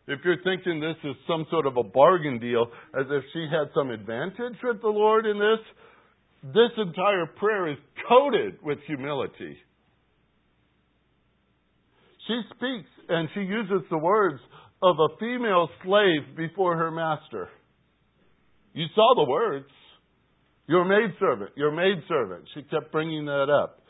If 0.06 0.20
you're 0.26 0.42
thinking 0.44 0.78
this 0.78 0.98
is 1.04 1.16
some 1.26 1.46
sort 1.50 1.64
of 1.64 1.78
a 1.78 1.82
bargain 1.82 2.38
deal, 2.38 2.66
as 2.94 3.06
if 3.08 3.24
she 3.32 3.46
had 3.50 3.72
some 3.74 3.90
advantage 3.90 4.58
with 4.62 4.82
the 4.82 4.88
Lord 4.88 5.24
in 5.24 5.38
this, 5.38 6.52
this 6.52 6.70
entire 6.76 7.24
prayer 7.38 7.72
is 7.72 7.78
coated 8.06 8.58
with 8.62 8.76
humility. 8.86 9.56
She 12.28 12.40
speaks 12.54 12.90
and 13.08 13.30
she 13.32 13.40
uses 13.40 13.88
the 13.90 13.96
words 13.96 14.40
of 14.82 14.96
a 14.98 15.16
female 15.18 15.70
slave 15.82 16.36
before 16.36 16.76
her 16.76 16.90
master. 16.90 17.48
You 18.74 18.84
saw 18.94 19.14
the 19.16 19.30
words. 19.30 19.64
Your 20.66 20.84
maidservant, 20.84 21.50
your 21.56 21.70
maidservant. 21.70 22.44
She 22.54 22.62
kept 22.62 22.90
bringing 22.90 23.26
that 23.26 23.46
up. 23.50 23.80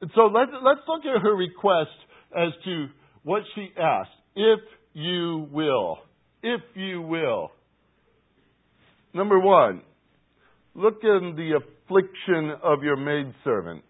And 0.00 0.10
so 0.14 0.22
let's, 0.22 0.50
let's 0.62 0.80
look 0.88 1.02
at 1.04 1.22
her 1.22 1.36
request 1.36 1.90
as 2.36 2.52
to 2.64 2.86
what 3.22 3.42
she 3.54 3.68
asked. 3.78 4.10
If 4.34 4.60
you 4.94 5.48
will. 5.50 5.98
If 6.42 6.62
you 6.74 7.02
will. 7.02 7.50
Number 9.14 9.38
one, 9.38 9.82
look 10.74 11.00
in 11.02 11.34
the 11.36 11.58
affliction 11.58 12.56
of 12.62 12.82
your 12.82 12.96
maidservant 12.96 13.84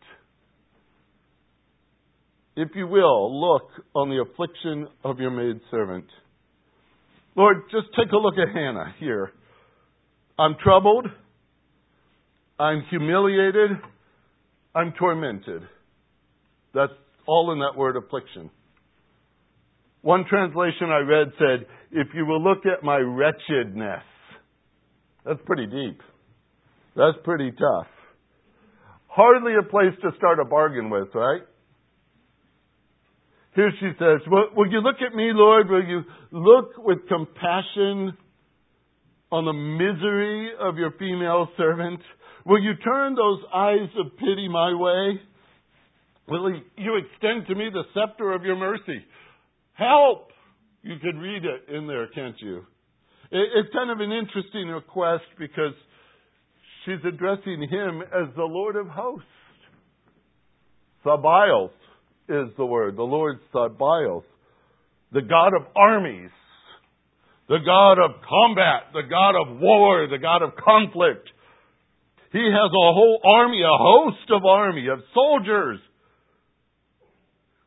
if 2.57 2.69
you 2.75 2.87
will, 2.87 3.41
look 3.41 3.71
on 3.95 4.11
the 4.11 4.21
affliction 4.21 4.87
of 5.05 5.19
your 5.19 5.31
maidservant. 5.31 6.05
Lord, 7.35 7.63
just 7.71 7.87
take 7.97 8.13
a 8.13 8.17
look 8.17 8.35
at 8.35 8.55
Hannah 8.55 8.95
here. 8.99 9.33
I'm 10.39 10.57
troubled. 10.63 11.07
I'm 12.59 12.83
humiliated. 12.91 13.71
I'm 14.75 14.93
tormented. 14.99 15.63
That's 16.75 16.93
all 17.27 17.53
in 17.53 17.59
that 17.61 17.79
word 17.79 17.97
affliction. 17.97 18.51
One 20.03 20.25
translation 20.29 20.89
I 20.91 20.99
read 20.99 21.29
said, 21.39 21.67
if 21.93 22.09
you 22.15 22.27
will 22.27 22.43
look 22.43 22.65
at 22.67 22.83
my 22.83 22.97
wretchedness. 22.97 24.03
That's 25.25 25.41
pretty 25.45 25.67
deep. 25.67 26.01
That's 26.97 27.17
pretty 27.25 27.53
tough. 27.53 27.87
Hardly 29.07 29.53
a 29.61 29.63
place 29.63 29.95
to 30.03 30.11
start 30.17 30.41
a 30.41 30.45
bargain 30.45 30.91
with, 30.91 31.09
right? 31.15 31.43
Here 33.55 33.71
she 33.79 33.91
says, 33.99 34.27
will, 34.27 34.47
will 34.57 34.71
you 34.73 34.81
look 34.81 34.97
at 35.07 35.15
me, 35.15 35.31
Lord? 35.35 35.69
Will 35.69 35.85
you 35.85 36.03
look 36.31 36.73
with 36.79 37.07
compassion 37.07 38.17
on 39.33 39.47
the 39.47 39.53
misery 39.53 40.51
of 40.61 40.77
your 40.77 40.93
female 40.99 41.49
servant? 41.57 42.01
Will 42.45 42.63
you 42.63 42.75
turn 42.85 43.15
those 43.15 43.41
eyes 43.53 43.89
of 43.99 44.17
pity 44.19 44.47
my 44.49 44.75
way? 44.75 45.21
Will 46.29 46.53
you 46.77 46.97
extend 46.99 47.47
to 47.49 47.55
me 47.55 47.71
the 47.73 47.85
scepter 47.95 48.33
of 48.33 48.45
your 48.45 48.57
mercy? 48.57 49.05
Help! 49.73 50.29
You 50.83 50.97
could 51.03 51.19
read 51.19 51.45
it 51.45 51.75
in 51.75 51.87
there, 51.87 52.09
can't 52.09 52.37
you? 52.41 52.63
It's 53.31 53.73
kind 53.73 53.91
of 53.91 54.01
an 54.01 54.13
interesting 54.13 54.69
request 54.69 55.25
because 55.39 55.73
she's 56.85 57.03
addressing 57.07 57.67
him 57.71 58.03
as 58.03 58.35
the 58.37 58.45
Lord 58.45 58.77
of 58.77 58.89
hosts. 58.89 59.25
Sabaoth 61.03 61.71
is 62.29 62.49
the 62.59 62.67
word. 62.67 62.97
The 62.97 63.03
Lord 63.03 63.39
Sabaoth. 63.53 64.25
The 65.13 65.23
God 65.23 65.55
of 65.59 65.67
armies. 65.75 66.31
The 67.53 67.59
God 67.67 67.99
of 67.99 68.13
combat. 68.27 68.95
The 68.95 69.03
God 69.11 69.35
of 69.37 69.61
war. 69.61 70.09
The 70.11 70.17
God 70.17 70.41
of 70.41 70.57
conflict. 70.57 71.29
He 72.33 72.39
has 72.39 72.71
a 72.71 72.93
whole 72.97 73.21
army, 73.23 73.61
a 73.61 73.77
host 73.77 74.31
of 74.31 74.47
army, 74.47 74.89
of 74.89 75.01
soldiers. 75.13 75.79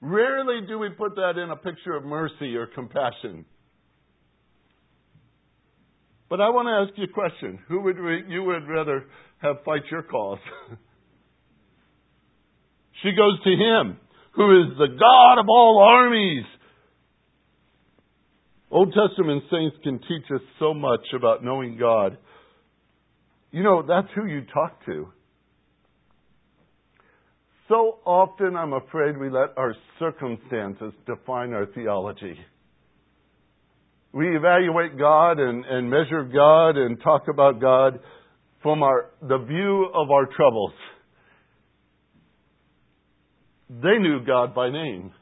Rarely 0.02 0.66
do 0.68 0.80
we 0.80 0.90
put 0.90 1.14
that 1.18 1.38
in 1.38 1.52
a 1.52 1.56
picture 1.56 1.96
of 1.96 2.04
mercy 2.04 2.56
or 2.56 2.66
compassion. 2.66 3.46
But 6.32 6.42
I 6.42 6.50
want 6.50 6.68
to 6.68 6.90
ask 6.90 6.98
you 6.98 7.04
a 7.04 7.14
question. 7.14 7.60
Who 7.68 7.82
would 7.82 7.98
you 8.28 8.42
would 8.42 8.68
rather 8.68 9.06
have 9.38 9.58
fight 9.64 9.84
your 9.92 10.02
cause? 10.02 10.40
she 13.04 13.12
goes 13.12 13.40
to 13.44 13.52
him 13.52 14.00
who 14.32 14.64
is 14.64 14.78
the 14.80 14.98
God 15.00 15.40
of 15.40 15.46
all 15.48 15.78
armies. 15.88 16.46
Old 18.76 18.94
Testament 18.94 19.42
saints 19.50 19.78
can 19.84 20.00
teach 20.00 20.30
us 20.34 20.42
so 20.60 20.74
much 20.74 21.00
about 21.16 21.42
knowing 21.42 21.78
God. 21.78 22.18
You 23.52 23.64
know, 23.64 23.82
that's 23.88 24.10
who 24.14 24.26
you 24.26 24.42
talk 24.54 24.86
to. 24.86 25.08
So 27.70 28.00
often, 28.04 28.58
I'm 28.58 28.74
afraid 28.74 29.18
we 29.18 29.30
let 29.30 29.52
our 29.56 29.74
circumstances 29.98 30.92
define 31.08 31.54
our 31.54 31.68
theology. 31.68 32.38
We 34.12 34.36
evaluate 34.36 35.00
God 35.00 35.40
and, 35.40 35.64
and 35.64 35.90
measure 35.90 36.26
God 36.26 36.72
and 36.72 37.02
talk 37.02 37.30
about 37.30 37.62
God 37.62 38.02
from 38.62 38.84
our, 38.84 39.12
the 39.22 39.38
view 39.38 39.88
of 39.94 40.12
our 40.12 40.26
troubles. 40.26 40.74
They 43.70 44.00
knew 44.00 44.20
God 44.26 44.54
by 44.54 44.70
name. 44.70 45.14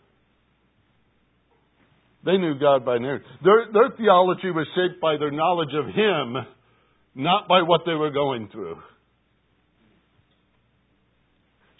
They 2.25 2.37
knew 2.37 2.57
God 2.57 2.85
by 2.85 2.97
name. 2.97 3.19
Their, 3.43 3.65
their 3.73 3.89
theology 3.97 4.51
was 4.51 4.67
shaped 4.75 5.01
by 5.01 5.17
their 5.17 5.31
knowledge 5.31 5.73
of 5.73 5.87
Him, 5.93 6.35
not 7.15 7.47
by 7.47 7.61
what 7.61 7.81
they 7.85 7.93
were 7.93 8.11
going 8.11 8.49
through. 8.51 8.77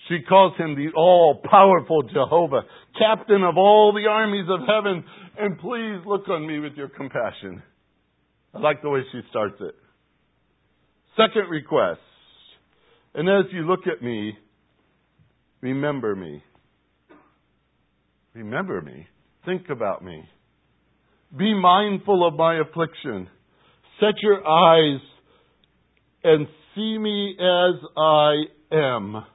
She 0.09 0.19
calls 0.27 0.53
him 0.57 0.75
the 0.75 0.89
all 0.97 1.41
powerful 1.49 2.03
Jehovah, 2.03 2.63
captain 2.97 3.43
of 3.43 3.57
all 3.57 3.93
the 3.93 4.09
armies 4.09 4.47
of 4.49 4.59
heaven. 4.67 5.03
And 5.39 5.57
please 5.59 6.05
look 6.05 6.27
on 6.27 6.45
me 6.45 6.59
with 6.59 6.73
your 6.73 6.89
compassion. 6.89 7.63
I 8.53 8.59
like 8.59 8.81
the 8.81 8.89
way 8.89 8.99
she 9.11 9.21
starts 9.29 9.55
it. 9.61 9.75
Second 11.15 11.49
request. 11.49 12.01
And 13.15 13.29
as 13.29 13.51
you 13.53 13.61
look 13.61 13.87
at 13.87 14.03
me, 14.03 14.33
remember 15.61 16.15
me. 16.15 16.43
Remember 18.33 18.81
me. 18.81 19.07
Think 19.45 19.69
about 19.69 20.03
me. 20.03 20.23
Be 21.37 21.53
mindful 21.53 22.27
of 22.27 22.35
my 22.35 22.59
affliction. 22.59 23.27
Set 23.99 24.21
your 24.21 24.47
eyes 24.47 24.99
and 26.23 26.47
see 26.75 26.97
me 26.97 27.35
as 27.39 27.75
I 27.97 28.33
am. 28.71 29.25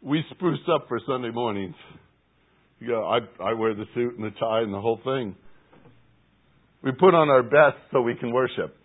We 0.00 0.24
spruce 0.30 0.60
up 0.74 0.86
for 0.88 0.98
Sunday 1.06 1.30
mornings. 1.30 1.74
You 2.80 2.88
know, 2.88 3.04
I, 3.04 3.18
I 3.42 3.52
wear 3.52 3.74
the 3.74 3.84
suit 3.94 4.16
and 4.16 4.24
the 4.24 4.38
tie 4.38 4.60
and 4.60 4.72
the 4.72 4.80
whole 4.80 5.00
thing. 5.04 5.34
We 6.82 6.92
put 6.92 7.14
on 7.14 7.28
our 7.28 7.42
best 7.42 7.82
so 7.92 8.00
we 8.00 8.14
can 8.14 8.32
worship. 8.32 8.76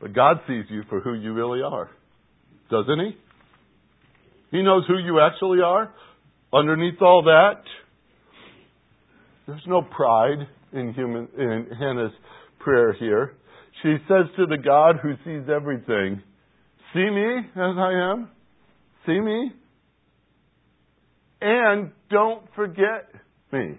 But 0.00 0.12
God 0.12 0.38
sees 0.46 0.64
you 0.68 0.82
for 0.90 1.00
who 1.00 1.14
you 1.14 1.32
really 1.32 1.60
are. 1.62 1.88
Doesn't 2.70 2.98
He? 2.98 3.16
He 4.58 4.62
knows 4.62 4.84
who 4.86 4.98
you 4.98 5.20
actually 5.20 5.60
are. 5.60 5.92
Underneath 6.52 7.00
all 7.00 7.22
that, 7.24 7.62
there's 9.46 9.66
no 9.66 9.82
pride 9.82 10.46
in 10.72 10.92
human 10.94 11.28
in 11.38 11.66
Hannah's 11.78 12.12
prayer 12.58 12.92
here. 12.94 13.34
She 13.82 13.96
says 14.08 14.26
to 14.36 14.46
the 14.46 14.58
God 14.58 14.96
who 15.02 15.14
sees 15.24 15.48
everything, 15.48 16.22
"See 16.92 17.10
me 17.10 17.38
as 17.38 17.78
I 17.78 17.92
am. 18.12 18.30
See 19.04 19.20
me, 19.20 19.52
and 21.40 21.92
don't 22.10 22.42
forget 22.54 23.08
me. 23.52 23.78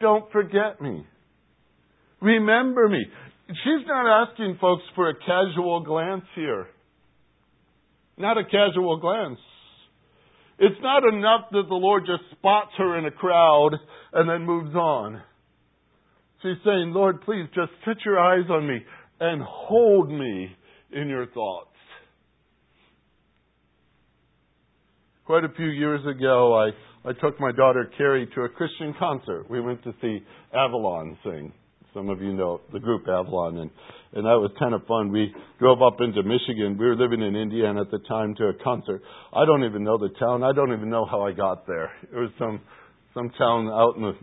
Don't 0.00 0.30
forget 0.32 0.80
me. 0.80 1.04
Remember 2.20 2.88
me." 2.88 3.04
She's 3.48 3.86
not 3.86 4.28
asking 4.28 4.56
folks 4.56 4.84
for 4.94 5.08
a 5.08 5.14
casual 5.14 5.80
glance 5.80 6.24
here. 6.34 6.68
Not 8.16 8.36
a 8.36 8.44
casual 8.44 8.98
glance. 8.98 9.40
It's 10.58 10.80
not 10.82 11.04
enough 11.04 11.50
that 11.52 11.68
the 11.68 11.74
Lord 11.74 12.04
just 12.06 12.30
spots 12.36 12.72
her 12.78 12.98
in 12.98 13.06
a 13.06 13.10
crowd 13.10 13.70
and 14.12 14.28
then 14.28 14.44
moves 14.44 14.74
on. 14.74 15.22
She's 16.42 16.56
saying, 16.64 16.92
Lord, 16.92 17.22
please 17.22 17.46
just 17.54 17.70
set 17.84 18.04
your 18.04 18.18
eyes 18.18 18.48
on 18.50 18.66
me 18.66 18.78
and 19.20 19.42
hold 19.42 20.10
me 20.10 20.48
in 20.92 21.08
your 21.08 21.26
thoughts. 21.26 21.68
Quite 25.26 25.44
a 25.44 25.52
few 25.56 25.66
years 25.66 26.00
ago, 26.06 26.54
I, 26.54 27.08
I 27.08 27.12
took 27.12 27.38
my 27.38 27.52
daughter 27.52 27.90
Carrie 27.96 28.28
to 28.34 28.42
a 28.42 28.48
Christian 28.48 28.94
concert. 28.98 29.50
We 29.50 29.60
went 29.60 29.84
to 29.84 29.92
see 30.00 30.20
Avalon 30.54 31.18
sing. 31.22 31.52
Some 31.94 32.10
of 32.10 32.20
you 32.20 32.32
know 32.32 32.60
the 32.72 32.80
group 32.80 33.08
Avalon, 33.08 33.58
and 33.58 33.70
and 34.12 34.24
that 34.24 34.38
was 34.40 34.50
kind 34.58 34.74
of 34.74 34.86
fun. 34.86 35.10
We 35.12 35.32
drove 35.58 35.82
up 35.82 36.00
into 36.00 36.22
Michigan. 36.22 36.76
We 36.78 36.86
were 36.86 36.96
living 36.96 37.20
in 37.22 37.36
Indiana 37.36 37.82
at 37.82 37.90
the 37.90 38.00
time 38.08 38.34
to 38.36 38.48
a 38.48 38.54
concert. 38.64 39.02
I 39.32 39.44
don't 39.44 39.64
even 39.64 39.84
know 39.84 39.98
the 39.98 40.10
town. 40.18 40.42
I 40.42 40.52
don't 40.52 40.72
even 40.72 40.90
know 40.90 41.04
how 41.04 41.22
I 41.22 41.32
got 41.32 41.66
there. 41.66 41.90
It 42.02 42.16
was 42.16 42.30
some 42.38 42.60
some 43.14 43.30
town 43.38 43.68
out 43.68 43.96
in 43.96 44.02
the 44.02 44.16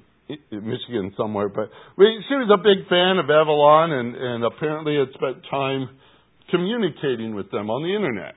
Michigan 0.61 1.13
somewhere. 1.17 1.49
But 1.49 1.69
we, 1.97 2.23
she 2.27 2.35
was 2.35 2.49
a 2.49 2.61
big 2.61 2.87
fan 2.89 3.17
of 3.17 3.29
Avalon, 3.29 3.91
and 3.91 4.15
and 4.15 4.43
apparently 4.43 4.97
had 4.97 5.13
spent 5.13 5.45
time 5.49 5.89
communicating 6.49 7.35
with 7.35 7.51
them 7.51 7.69
on 7.69 7.81
the 7.81 7.93
internet, 7.93 8.35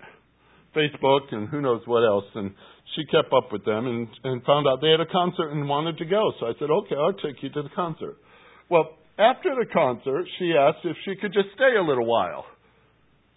Facebook, 0.76 1.32
and 1.32 1.48
who 1.48 1.60
knows 1.60 1.82
what 1.86 2.04
else. 2.04 2.24
And 2.34 2.52
she 2.96 3.04
kept 3.06 3.32
up 3.32 3.52
with 3.52 3.64
them 3.64 3.86
and 3.86 4.08
and 4.24 4.42
found 4.44 4.66
out 4.66 4.80
they 4.80 4.90
had 4.90 5.00
a 5.00 5.06
concert 5.08 5.52
and 5.52 5.68
wanted 5.68 5.98
to 5.98 6.04
go. 6.04 6.32
So 6.40 6.46
I 6.46 6.52
said, 6.58 6.70
okay, 6.70 6.96
I'll 6.96 7.12
take 7.12 7.42
you 7.42 7.50
to 7.50 7.62
the 7.62 7.72
concert. 7.74 8.16
Well, 8.68 8.97
after 9.18 9.50
the 9.58 9.66
concert, 9.66 10.26
she 10.38 10.54
asked 10.58 10.84
if 10.84 10.96
she 11.04 11.16
could 11.20 11.32
just 11.32 11.48
stay 11.54 11.76
a 11.76 11.82
little 11.82 12.06
while. 12.06 12.46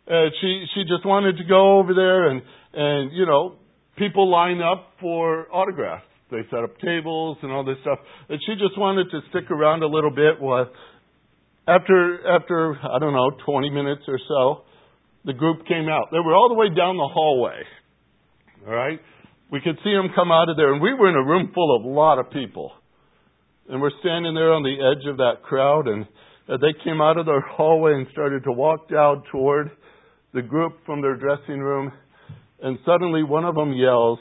Uh, 0.08 0.30
she 0.40 0.66
she 0.74 0.82
just 0.84 1.06
wanted 1.06 1.38
to 1.38 1.44
go 1.44 1.80
over 1.80 1.94
there 1.94 2.30
and 2.30 2.42
and 2.74 3.12
you 3.14 3.26
know 3.26 3.56
people 3.98 4.30
line 4.30 4.62
up 4.62 4.94
for 5.00 5.48
autographs. 5.54 6.06
They 6.30 6.42
set 6.50 6.64
up 6.64 6.80
tables 6.80 7.38
and 7.44 7.52
all 7.52 7.66
this 7.66 7.78
stuff, 7.82 8.00
and 8.30 8.40
she 8.46 8.54
just 8.54 8.78
wanted 8.78 9.12
to 9.12 9.20
stick 9.30 9.52
around 9.52 9.84
a 9.84 9.88
little 9.88 10.12
bit. 10.12 10.42
Well, 10.42 10.70
after 11.68 12.28
after 12.28 12.78
I 12.82 13.00
don't 13.00 13.14
know 13.14 13.32
20 13.46 13.70
minutes 13.70 14.04
or 14.08 14.20
so, 14.28 14.64
the 15.26 15.34
group 15.34 15.68
came 15.68 15.90
out. 15.90 16.08
They 16.12 16.20
were 16.20 16.34
all 16.34 16.50
the 16.50 16.56
way 16.56 16.70
down 16.70 16.98
the 16.98 17.10
hallway. 17.12 17.62
All 18.68 18.74
right, 18.74 19.00
we 19.52 19.62
could 19.62 19.78
see 19.84 19.92
them 19.92 20.10
come 20.16 20.32
out 20.32 20.50
of 20.50 20.58
there, 20.58 20.74
and 20.74 20.82
we 20.82 20.94
were 20.94 21.10
in 21.10 21.16
a 21.16 21.24
room 21.24 21.52
full 21.54 21.76
of 21.76 21.84
a 21.84 21.88
lot 21.88 22.20
of 22.20 22.32
people. 22.32 22.72
And 23.70 23.82
we're 23.82 23.92
standing 24.00 24.34
there 24.34 24.54
on 24.54 24.64
the 24.64 24.76
edge 24.76 25.08
of 25.10 25.18
that 25.18 25.44
crowd, 25.44 25.88
and 25.88 26.06
they 26.48 26.74
came 26.84 27.02
out 27.02 27.18
of 27.18 27.26
their 27.26 27.42
hallway 27.42 27.94
and 27.94 28.08
started 28.12 28.44
to 28.44 28.52
walk 28.52 28.90
down 28.90 29.24
toward 29.32 29.72
the 30.34 30.42
group 30.42 30.78
from 30.86 31.02
their 31.02 31.16
dressing 31.16 31.60
room. 31.60 31.92
And 32.62 32.78
suddenly 32.86 33.24
one 33.24 33.46
of 33.46 33.56
them 33.56 33.74
yells, 33.74 34.20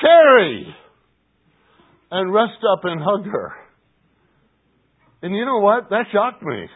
Carrie! 0.00 0.66
And 2.10 2.32
rushed 2.32 2.62
up 2.72 2.84
and 2.84 3.00
hugged 3.02 3.26
her. 3.26 3.52
And 5.22 5.34
you 5.34 5.44
know 5.44 5.58
what? 5.58 5.90
That 5.90 6.04
shocked 6.12 6.42
me. 6.42 6.66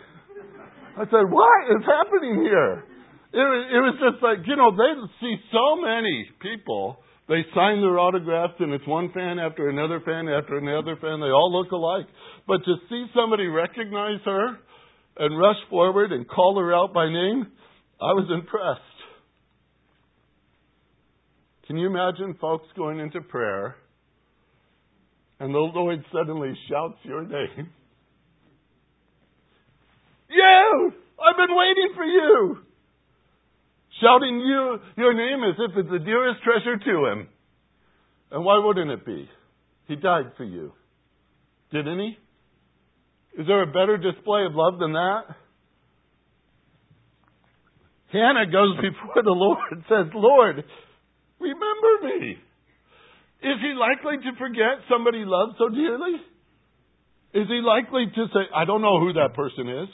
I 0.96 1.04
said, 1.04 1.30
What 1.30 1.70
is 1.70 1.84
happening 1.86 2.42
here? 2.42 2.84
It 3.32 3.78
was 3.78 3.94
just 4.02 4.20
like, 4.24 4.38
you 4.44 4.56
know, 4.56 4.72
they 4.74 4.90
see 5.20 5.36
so 5.52 5.80
many 5.80 6.28
people 6.42 6.98
they 7.30 7.46
sign 7.54 7.80
their 7.80 7.96
autographs, 7.96 8.54
and 8.58 8.72
it's 8.72 8.86
one 8.88 9.12
fan 9.14 9.38
after 9.38 9.68
another 9.68 10.00
fan 10.04 10.28
after 10.28 10.58
another 10.58 10.96
fan. 11.00 11.20
They 11.20 11.30
all 11.30 11.56
look 11.56 11.70
alike. 11.70 12.06
But 12.48 12.58
to 12.64 12.74
see 12.88 13.06
somebody 13.14 13.46
recognize 13.46 14.18
her 14.24 14.58
and 15.16 15.38
rush 15.38 15.56
forward 15.70 16.10
and 16.10 16.28
call 16.28 16.58
her 16.58 16.74
out 16.74 16.92
by 16.92 17.06
name, 17.06 17.46
I 18.00 18.12
was 18.14 18.28
impressed. 18.34 18.80
Can 21.68 21.76
you 21.76 21.86
imagine 21.86 22.36
folks 22.40 22.66
going 22.76 22.98
into 22.98 23.20
prayer 23.20 23.76
and 25.38 25.54
the 25.54 25.58
Lord 25.58 26.04
suddenly 26.12 26.52
shouts 26.68 26.98
your 27.04 27.22
name? 27.22 27.70
You! 30.32 30.92
I've 31.18 31.36
been 31.36 31.56
waiting 31.56 31.92
for 31.96 32.04
you! 32.04 32.58
Shouting 34.00 34.40
you 34.40 34.78
your 34.96 35.14
name 35.14 35.44
as 35.44 35.56
if 35.58 35.76
it's 35.76 35.90
the 35.90 36.04
dearest 36.04 36.42
treasure 36.42 36.76
to 36.76 37.06
him. 37.06 37.28
And 38.30 38.44
why 38.44 38.62
wouldn't 38.64 38.90
it 38.90 39.04
be? 39.04 39.28
He 39.86 39.96
died 39.96 40.32
for 40.36 40.44
you. 40.44 40.72
Didn't 41.72 41.98
he? 41.98 42.18
Is 43.40 43.46
there 43.46 43.62
a 43.62 43.66
better 43.66 43.96
display 43.96 44.44
of 44.44 44.54
love 44.54 44.78
than 44.78 44.92
that? 44.92 45.22
Hannah 48.12 48.50
goes 48.50 48.76
before 48.76 49.22
the 49.22 49.30
Lord 49.30 49.58
and 49.70 49.82
says, 49.88 50.12
Lord, 50.14 50.64
remember 51.38 51.92
me. 52.02 52.38
Is 53.42 53.56
he 53.62 53.72
likely 53.78 54.18
to 54.18 54.38
forget 54.38 54.84
somebody 54.90 55.18
he 55.18 55.24
loves 55.24 55.54
so 55.58 55.68
dearly? 55.68 56.20
Is 57.32 57.46
he 57.48 57.60
likely 57.62 58.06
to 58.14 58.26
say, 58.34 58.40
I 58.54 58.64
don't 58.64 58.82
know 58.82 59.00
who 59.00 59.12
that 59.14 59.34
person 59.34 59.68
is? 59.68 59.88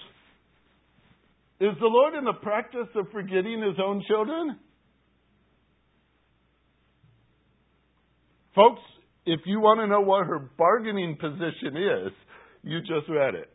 Is 1.59 1.75
the 1.81 1.87
Lord 1.87 2.15
in 2.15 2.25
the 2.25 2.35
practice 2.35 2.89
of 2.95 3.07
forgetting 3.13 3.63
his 3.63 3.79
own 3.83 4.03
children? 4.07 4.59
Folks, 8.55 8.83
if 9.25 9.41
you 9.47 9.61
want 9.61 9.81
to 9.81 9.87
know 9.87 10.01
what 10.01 10.27
her 10.27 10.39
bargaining 10.39 11.17
position 11.17 11.77
is, 11.77 12.13
you 12.63 12.81
just 12.81 13.09
read 13.09 13.35
it. 13.35 13.51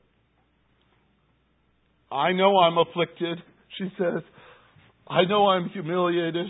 I 2.11 2.33
know 2.33 2.57
I'm 2.57 2.77
afflicted, 2.77 3.37
she 3.77 3.85
says. 3.97 4.21
I 5.07 5.25
know 5.25 5.47
I'm 5.47 5.69
humiliated. 5.69 6.47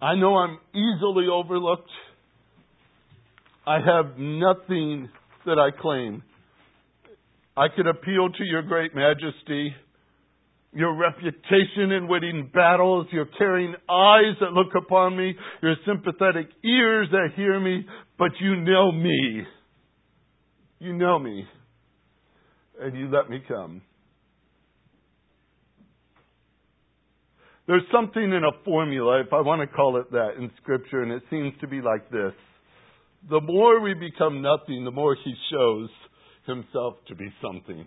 I 0.00 0.14
know 0.16 0.36
I'm 0.36 0.58
easily 0.74 1.26
overlooked. 1.32 1.90
I 3.66 3.76
have 3.76 4.18
nothing 4.18 5.08
that 5.46 5.58
I 5.58 5.70
claim. 5.80 6.22
I 7.56 7.68
could 7.74 7.86
appeal 7.86 8.28
to 8.30 8.44
your 8.44 8.62
great 8.62 8.94
majesty, 8.94 9.74
your 10.74 10.94
reputation 10.96 11.92
in 11.92 12.08
winning 12.08 12.50
battles, 12.52 13.06
your 13.12 13.26
caring 13.38 13.74
eyes 13.88 14.34
that 14.40 14.52
look 14.52 14.74
upon 14.76 15.16
me, 15.16 15.34
your 15.62 15.76
sympathetic 15.86 16.48
ears 16.64 17.08
that 17.12 17.28
hear 17.36 17.60
me, 17.60 17.86
but 18.18 18.30
you 18.40 18.56
know 18.56 18.90
me. 18.90 19.42
You 20.80 20.92
know 20.92 21.18
me. 21.18 21.44
And 22.80 22.96
you 22.96 23.08
let 23.08 23.30
me 23.30 23.40
come. 23.46 23.82
There's 27.66 27.84
something 27.92 28.22
in 28.22 28.42
a 28.44 28.64
formula, 28.64 29.20
if 29.20 29.32
I 29.32 29.40
want 29.40 29.62
to 29.62 29.66
call 29.74 29.98
it 29.98 30.10
that, 30.10 30.32
in 30.38 30.50
Scripture, 30.60 31.02
and 31.02 31.12
it 31.12 31.22
seems 31.30 31.52
to 31.60 31.68
be 31.68 31.80
like 31.80 32.10
this. 32.10 32.32
The 33.30 33.40
more 33.40 33.80
we 33.80 33.94
become 33.94 34.42
nothing, 34.42 34.84
the 34.84 34.90
more 34.90 35.16
He 35.24 35.34
shows 35.50 35.88
Himself 36.46 36.96
to 37.08 37.14
be 37.14 37.32
something. 37.40 37.86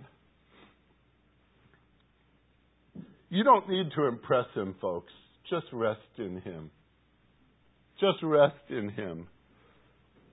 You 3.30 3.44
don't 3.44 3.68
need 3.70 3.90
to 3.96 4.06
impress 4.06 4.46
Him, 4.56 4.76
folks. 4.82 5.12
Just 5.50 5.66
rest 5.74 6.00
in 6.18 6.42
Him. 6.42 6.72
Just 8.00 8.24
rest 8.24 8.56
in 8.70 8.90
Him. 8.90 9.28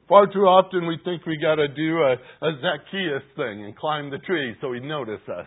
Far 0.08 0.26
too 0.26 0.40
often 0.40 0.86
we 0.86 0.98
think 1.04 1.24
we 1.24 1.38
got 1.40 1.56
to 1.56 1.68
do 1.68 1.98
a, 1.98 2.12
a 2.12 2.52
Zacchaeus 2.60 3.22
thing 3.36 3.64
and 3.64 3.76
climb 3.76 4.10
the 4.10 4.18
tree 4.18 4.54
so 4.60 4.72
He'd 4.72 4.82
notice 4.82 5.22
us. 5.28 5.46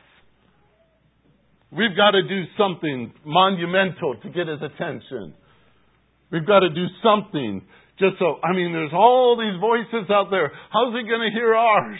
We've 1.71 1.95
got 1.95 2.11
to 2.11 2.23
do 2.23 2.43
something 2.57 3.13
monumental 3.25 4.15
to 4.23 4.29
get 4.29 4.47
his 4.47 4.61
attention. 4.61 5.33
We've 6.31 6.47
got 6.47 6.61
to 6.61 6.69
do 6.69 6.85
something 7.03 7.61
just 7.99 8.15
so, 8.19 8.39
I 8.43 8.53
mean, 8.55 8.73
there's 8.73 8.93
all 8.93 9.37
these 9.37 9.59
voices 9.59 10.09
out 10.09 10.27
there. 10.29 10.51
How's 10.71 10.93
he 10.93 11.07
going 11.07 11.21
to 11.21 11.33
hear 11.33 11.53
ours? 11.55 11.99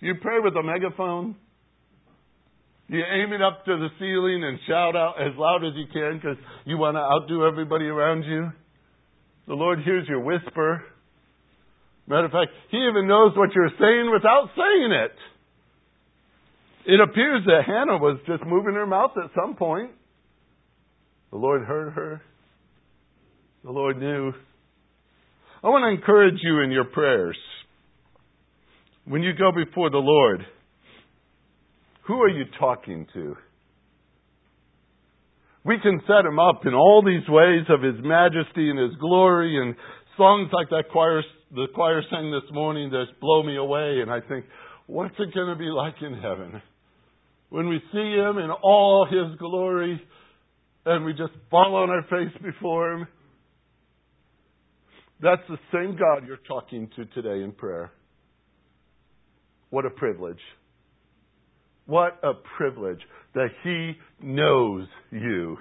Do 0.00 0.06
you 0.06 0.14
pray 0.20 0.40
with 0.42 0.54
a 0.56 0.62
megaphone? 0.62 1.36
You 2.88 3.00
aim 3.00 3.32
it 3.32 3.42
up 3.42 3.64
to 3.64 3.76
the 3.76 3.88
ceiling 3.98 4.44
and 4.44 4.58
shout 4.68 4.94
out 4.94 5.14
as 5.20 5.36
loud 5.36 5.64
as 5.64 5.72
you 5.74 5.86
can 5.92 6.20
because 6.20 6.36
you 6.64 6.78
want 6.78 6.96
to 6.96 7.00
outdo 7.00 7.44
everybody 7.44 7.86
around 7.86 8.22
you? 8.22 8.52
The 9.48 9.54
Lord 9.54 9.80
hears 9.84 10.06
your 10.08 10.20
whisper. 10.20 10.84
Matter 12.06 12.26
of 12.26 12.30
fact, 12.30 12.52
He 12.70 12.78
even 12.78 13.08
knows 13.08 13.32
what 13.36 13.50
you're 13.54 13.72
saying 13.80 14.10
without 14.12 14.50
saying 14.56 14.92
it. 14.92 15.12
It 16.94 17.00
appears 17.00 17.42
that 17.46 17.62
Hannah 17.66 17.98
was 17.98 18.18
just 18.28 18.44
moving 18.46 18.74
her 18.74 18.86
mouth 18.86 19.10
at 19.16 19.30
some 19.34 19.56
point. 19.56 19.90
The 21.32 21.38
Lord 21.38 21.64
heard 21.64 21.92
her. 21.94 22.22
The 23.64 23.72
Lord 23.72 23.98
knew. 23.98 24.32
I 25.64 25.68
want 25.68 25.82
to 25.82 26.00
encourage 26.00 26.38
you 26.42 26.60
in 26.60 26.70
your 26.70 26.84
prayers. 26.84 27.36
When 29.04 29.22
you 29.22 29.32
go 29.32 29.50
before 29.50 29.90
the 29.90 29.98
Lord, 29.98 30.46
who 32.06 32.20
are 32.22 32.28
you 32.28 32.44
talking 32.58 33.06
to? 33.14 33.36
We 35.64 35.78
can 35.82 36.00
set 36.06 36.24
him 36.24 36.38
up 36.38 36.64
in 36.64 36.74
all 36.74 37.02
these 37.04 37.28
ways 37.28 37.64
of 37.68 37.82
his 37.82 37.96
majesty 38.04 38.70
and 38.70 38.78
his 38.78 38.98
glory 39.00 39.60
and 39.60 39.74
songs 40.16 40.50
like 40.52 40.70
that 40.70 40.90
choir 40.90 41.22
the 41.52 41.66
choir 41.74 42.02
sang 42.10 42.30
this 42.30 42.50
morning 42.52 42.90
that 42.90 43.06
blow 43.20 43.42
me 43.42 43.56
away 43.56 44.00
and 44.02 44.10
I 44.10 44.20
think, 44.20 44.46
what's 44.86 45.14
it 45.18 45.34
going 45.34 45.48
to 45.48 45.56
be 45.56 45.70
like 45.70 45.94
in 46.00 46.14
heaven? 46.14 46.60
when 47.48 47.68
we 47.68 47.80
see 47.92 47.98
Him 47.98 48.38
in 48.38 48.50
all 48.62 49.06
His 49.10 49.38
glory 49.38 50.00
and 50.84 51.04
we 51.04 51.12
just 51.12 51.32
fall 51.50 51.74
on 51.76 51.90
our 51.90 52.02
face 52.02 52.42
before 52.42 52.92
Him. 52.92 53.06
That's 55.20 55.42
the 55.48 55.58
same 55.72 55.96
God 55.96 56.26
you're 56.26 56.36
talking 56.36 56.90
to 56.96 57.06
today 57.06 57.42
in 57.42 57.52
prayer. 57.52 57.92
What 59.70 59.86
a 59.86 59.90
privilege. 59.90 60.40
What 61.86 62.18
a 62.22 62.32
privilege 62.56 63.00
that 63.34 63.48
He 63.62 63.92
knows 64.20 64.86
you. 65.10 65.56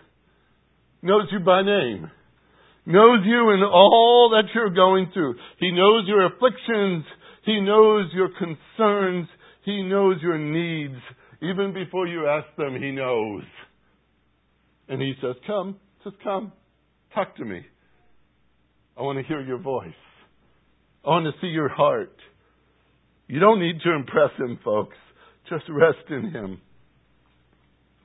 Knows 1.01 1.27
you 1.31 1.39
by 1.39 1.61
name. 1.61 2.09
Knows 2.87 3.19
you 3.25 3.51
in 3.51 3.63
all 3.63 4.31
that 4.31 4.49
you're 4.53 4.69
going 4.69 5.11
through. 5.13 5.35
He 5.59 5.71
knows 5.71 6.05
your 6.07 6.25
afflictions. 6.25 7.05
He 7.43 7.61
knows 7.61 8.11
your 8.13 8.29
concerns. 8.29 9.27
He 9.63 9.83
knows 9.83 10.17
your 10.21 10.37
needs. 10.37 10.99
Even 11.41 11.73
before 11.73 12.07
you 12.07 12.27
ask 12.27 12.47
them, 12.57 12.75
He 12.81 12.91
knows. 12.91 13.43
And 14.87 15.01
He 15.01 15.13
says, 15.21 15.35
Come, 15.45 15.77
just 16.03 16.17
come. 16.23 16.51
Talk 17.13 17.35
to 17.37 17.45
me. 17.45 17.61
I 18.97 19.01
want 19.01 19.19
to 19.19 19.23
hear 19.23 19.41
your 19.41 19.59
voice. 19.59 19.93
I 21.03 21.09
want 21.09 21.25
to 21.25 21.39
see 21.41 21.47
your 21.47 21.69
heart. 21.69 22.15
You 23.27 23.39
don't 23.39 23.59
need 23.59 23.81
to 23.83 23.93
impress 23.93 24.31
Him, 24.37 24.59
folks. 24.63 24.95
Just 25.49 25.65
rest 25.69 26.09
in 26.09 26.31
Him. 26.31 26.61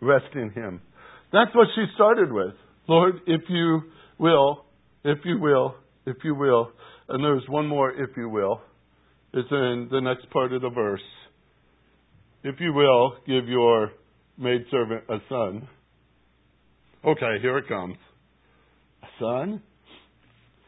Rest 0.00 0.34
in 0.34 0.50
Him. 0.50 0.80
That's 1.32 1.54
what 1.54 1.68
she 1.74 1.84
started 1.94 2.32
with. 2.32 2.54
Lord, 2.88 3.20
if 3.26 3.42
you 3.48 3.82
will, 4.18 4.64
if 5.04 5.18
you 5.24 5.38
will, 5.40 5.74
if 6.06 6.16
you 6.24 6.34
will. 6.34 6.72
And 7.08 7.22
there's 7.24 7.48
one 7.48 7.66
more, 7.66 7.90
if 7.90 8.10
you 8.16 8.28
will. 8.28 8.60
It's 9.32 9.50
in 9.50 9.88
the 9.90 10.00
next 10.00 10.28
part 10.30 10.52
of 10.52 10.62
the 10.62 10.70
verse 10.70 11.00
if 12.42 12.56
you 12.58 12.72
will, 12.72 13.14
give 13.26 13.48
your 13.48 13.92
maidservant 14.38 15.04
a 15.08 15.18
son. 15.28 15.68
Okay, 17.04 17.36
here 17.40 17.58
it 17.58 17.68
comes. 17.68 17.96
A 19.02 19.06
son? 19.18 19.62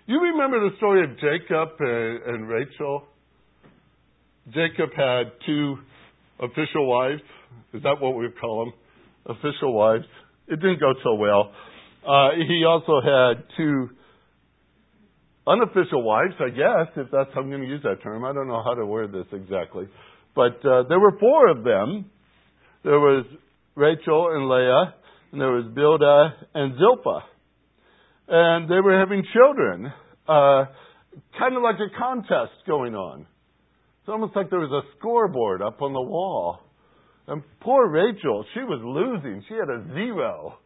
You 0.07 0.21
remember 0.21 0.61
the 0.69 0.77
story 0.77 1.05
of 1.05 1.11
Jacob 1.17 1.69
and, 1.79 2.23
and 2.35 2.49
Rachel? 2.49 3.05
Jacob 4.49 4.91
had 4.97 5.33
two 5.47 5.77
official 6.43 6.87
wives. 6.87 7.23
Is 7.73 7.83
that 7.83 8.01
what 8.01 8.17
we 8.17 8.29
call 8.41 8.67
them? 8.67 9.37
Official 9.37 9.73
wives. 9.73 10.05
It 10.49 10.57
didn't 10.57 10.81
go 10.81 10.93
so 11.03 11.15
well. 11.15 11.53
Uh, 12.07 12.31
he 12.37 12.65
also 12.65 13.01
had 13.01 13.45
two 13.57 13.91
unofficial 15.47 16.03
wives, 16.03 16.35
I 16.41 16.51
guess, 16.51 16.93
if 16.97 17.11
that's 17.11 17.31
how 17.35 17.41
I'm 17.41 17.49
going 17.49 17.63
to 17.63 17.69
use 17.69 17.83
that 17.85 18.03
term. 18.03 18.25
I 18.25 18.33
don't 18.33 18.49
know 18.49 18.63
how 18.65 18.75
to 18.75 18.85
word 18.85 19.13
this 19.13 19.27
exactly. 19.33 19.87
But 20.35 20.65
uh, 20.65 20.85
there 20.89 20.99
were 20.99 21.17
four 21.19 21.49
of 21.49 21.65
them. 21.65 22.11
There 22.85 22.99
was 22.99 23.25
Rachel 23.75 24.31
and 24.35 24.49
Leah, 24.49 24.95
and 25.31 25.41
there 25.41 25.53
was 25.53 25.65
Bilhah 25.67 26.33
and 26.55 26.75
Zilpah. 26.79 27.21
And 28.29 28.69
they 28.69 28.81
were 28.81 28.99
having 28.99 29.25
children, 29.33 29.93
uh, 30.29 30.65
kind 31.39 31.57
of 31.57 31.63
like 31.63 31.77
a 31.77 31.99
contest 31.99 32.53
going 32.67 32.95
on. 32.95 33.27
It's 34.03 34.09
almost 34.09 34.35
like 34.35 34.51
there 34.51 34.59
was 34.59 34.73
a 34.73 34.99
scoreboard 34.99 35.63
up 35.63 35.81
on 35.81 35.93
the 35.93 36.03
wall. 36.03 36.59
And 37.29 37.41
poor 37.61 37.89
Rachel, 37.89 38.45
she 38.53 38.61
was 38.61 38.81
losing. 38.83 39.45
She 39.49 39.55
had 39.55 39.71
a 39.71 39.95
zero. 39.95 40.59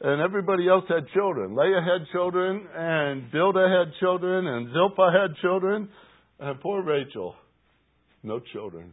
And 0.00 0.20
everybody 0.20 0.68
else 0.68 0.84
had 0.88 1.06
children. 1.14 1.54
Leah 1.54 1.80
had 1.80 2.10
children, 2.10 2.66
and 2.74 3.30
Bilhah 3.30 3.86
had 3.86 3.94
children, 4.00 4.48
and 4.48 4.72
Zilpah 4.72 5.12
had 5.12 5.36
children. 5.40 5.88
And 6.40 6.60
poor 6.60 6.82
Rachel 6.82 7.36
no 8.24 8.40
children. 8.52 8.92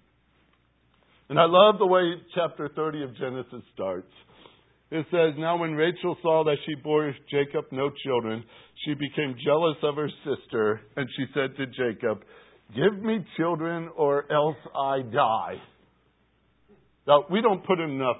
And 1.29 1.39
I 1.39 1.45
love 1.45 1.79
the 1.79 1.87
way 1.87 2.13
chapter 2.35 2.69
30 2.75 3.03
of 3.03 3.17
Genesis 3.17 3.63
starts. 3.73 4.11
It 4.91 5.07
says, 5.09 5.33
Now 5.39 5.57
when 5.57 5.73
Rachel 5.73 6.15
saw 6.21 6.43
that 6.43 6.57
she 6.67 6.75
bore 6.75 7.11
Jacob 7.31 7.65
no 7.71 7.89
children, 8.05 8.43
she 8.85 8.93
became 8.93 9.35
jealous 9.43 9.77
of 9.81 9.95
her 9.95 10.09
sister, 10.23 10.81
and 10.95 11.09
she 11.17 11.25
said 11.33 11.57
to 11.57 11.65
Jacob, 11.65 12.19
Give 12.75 13.03
me 13.03 13.25
children 13.37 13.89
or 13.95 14.31
else 14.31 14.57
I 14.75 15.01
die. 15.01 15.61
Now, 17.07 17.25
we 17.29 17.41
don't 17.41 17.65
put 17.65 17.79
enough 17.79 18.17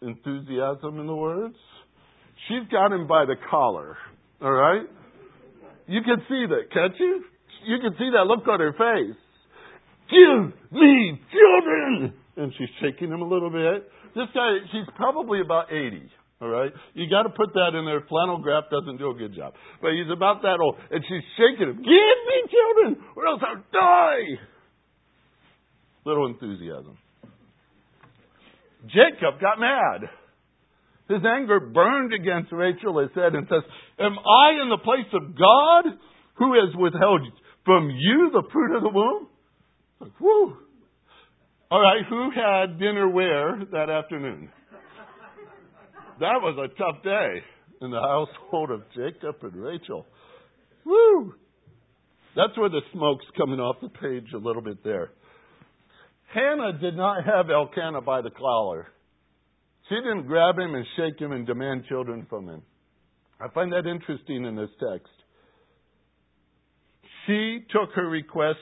enthusiasm 0.00 1.00
in 1.00 1.06
the 1.06 1.14
words. 1.14 1.56
She's 2.48 2.68
got 2.70 2.92
him 2.92 3.06
by 3.06 3.26
the 3.26 3.34
collar, 3.50 3.96
all 4.40 4.52
right? 4.52 4.86
You 5.86 6.00
can 6.02 6.18
see 6.28 6.46
that, 6.48 6.72
can't 6.72 6.94
you? 6.98 7.24
You 7.66 7.78
can 7.80 7.92
see 7.98 8.10
that 8.14 8.26
look 8.26 8.46
on 8.48 8.60
her 8.60 8.72
face. 8.72 9.16
Give 10.10 10.52
me 10.72 11.20
children! 11.30 12.14
And 12.36 12.52
she's 12.56 12.68
shaking 12.80 13.08
him 13.08 13.20
a 13.20 13.28
little 13.28 13.50
bit. 13.50 13.90
This 14.14 14.28
guy, 14.34 14.58
she's 14.72 14.88
probably 14.96 15.40
about 15.40 15.72
80. 15.72 16.10
All 16.40 16.48
right? 16.48 16.72
You 16.94 17.08
got 17.10 17.24
to 17.24 17.30
put 17.30 17.52
that 17.52 17.76
in 17.78 17.84
there. 17.84 18.00
Flannel 18.08 18.38
graph 18.38 18.64
doesn't 18.70 18.96
do 18.96 19.10
a 19.10 19.14
good 19.14 19.34
job. 19.34 19.52
But 19.82 19.90
he's 19.92 20.10
about 20.10 20.42
that 20.42 20.58
old. 20.60 20.76
And 20.90 21.04
she's 21.04 21.24
shaking 21.36 21.68
him. 21.68 21.76
Give 21.76 21.84
me 21.84 22.38
children, 22.48 23.04
or 23.14 23.26
else 23.26 23.42
I'll 23.46 23.64
die. 23.72 24.40
Little 26.06 26.26
enthusiasm. 26.26 26.96
Jacob 28.86 29.40
got 29.40 29.60
mad. 29.60 30.08
His 31.10 31.20
anger 31.26 31.60
burned 31.60 32.14
against 32.14 32.52
Rachel, 32.52 33.00
it 33.00 33.10
said, 33.14 33.34
and 33.34 33.46
says, 33.48 33.62
Am 33.98 34.16
I 34.18 34.62
in 34.62 34.70
the 34.70 34.78
place 34.78 35.10
of 35.12 35.36
God 35.36 35.98
who 36.34 36.54
has 36.54 36.74
withheld 36.74 37.20
from 37.66 37.90
you 37.90 38.30
the 38.32 38.48
fruit 38.50 38.76
of 38.76 38.82
the 38.82 38.88
womb? 38.88 39.26
Like, 40.00 40.18
whoo! 40.20 40.56
All 41.70 41.80
right, 41.80 42.02
who 42.08 42.30
had 42.30 42.78
dinner 42.78 43.08
where 43.08 43.62
that 43.72 43.90
afternoon? 43.90 44.50
That 46.20 46.42
was 46.42 46.56
a 46.58 46.68
tough 46.76 47.02
day 47.02 47.42
in 47.80 47.90
the 47.90 48.00
household 48.00 48.70
of 48.70 48.82
Jacob 48.94 49.36
and 49.42 49.54
Rachel. 49.54 50.06
Woo! 50.84 51.34
That's 52.36 52.56
where 52.56 52.68
the 52.68 52.82
smoke's 52.92 53.24
coming 53.36 53.58
off 53.58 53.76
the 53.80 53.88
page 53.88 54.32
a 54.34 54.38
little 54.38 54.62
bit 54.62 54.84
there. 54.84 55.10
Hannah 56.32 56.78
did 56.78 56.94
not 56.94 57.24
have 57.24 57.50
Elkanah 57.50 58.02
by 58.02 58.20
the 58.20 58.30
collar. 58.30 58.86
She 59.88 59.96
didn't 59.96 60.26
grab 60.26 60.58
him 60.58 60.74
and 60.74 60.86
shake 60.96 61.18
him 61.18 61.32
and 61.32 61.46
demand 61.46 61.84
children 61.88 62.26
from 62.28 62.48
him. 62.48 62.62
I 63.40 63.48
find 63.48 63.72
that 63.72 63.86
interesting 63.86 64.44
in 64.44 64.54
this 64.54 64.70
text. 64.78 65.12
She 67.26 67.60
took 67.72 67.90
her 67.94 68.06
request 68.06 68.58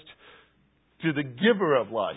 to 1.02 1.12
the 1.12 1.24
giver 1.24 1.76
of 1.76 1.90
life. 1.90 2.16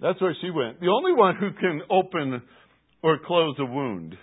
That's 0.00 0.20
where 0.20 0.36
she 0.40 0.50
went. 0.50 0.80
The 0.80 0.88
only 0.88 1.12
one 1.12 1.36
who 1.36 1.50
can 1.52 1.82
open 1.90 2.42
or 3.02 3.18
close 3.24 3.56
a 3.58 3.64
wound. 3.64 4.16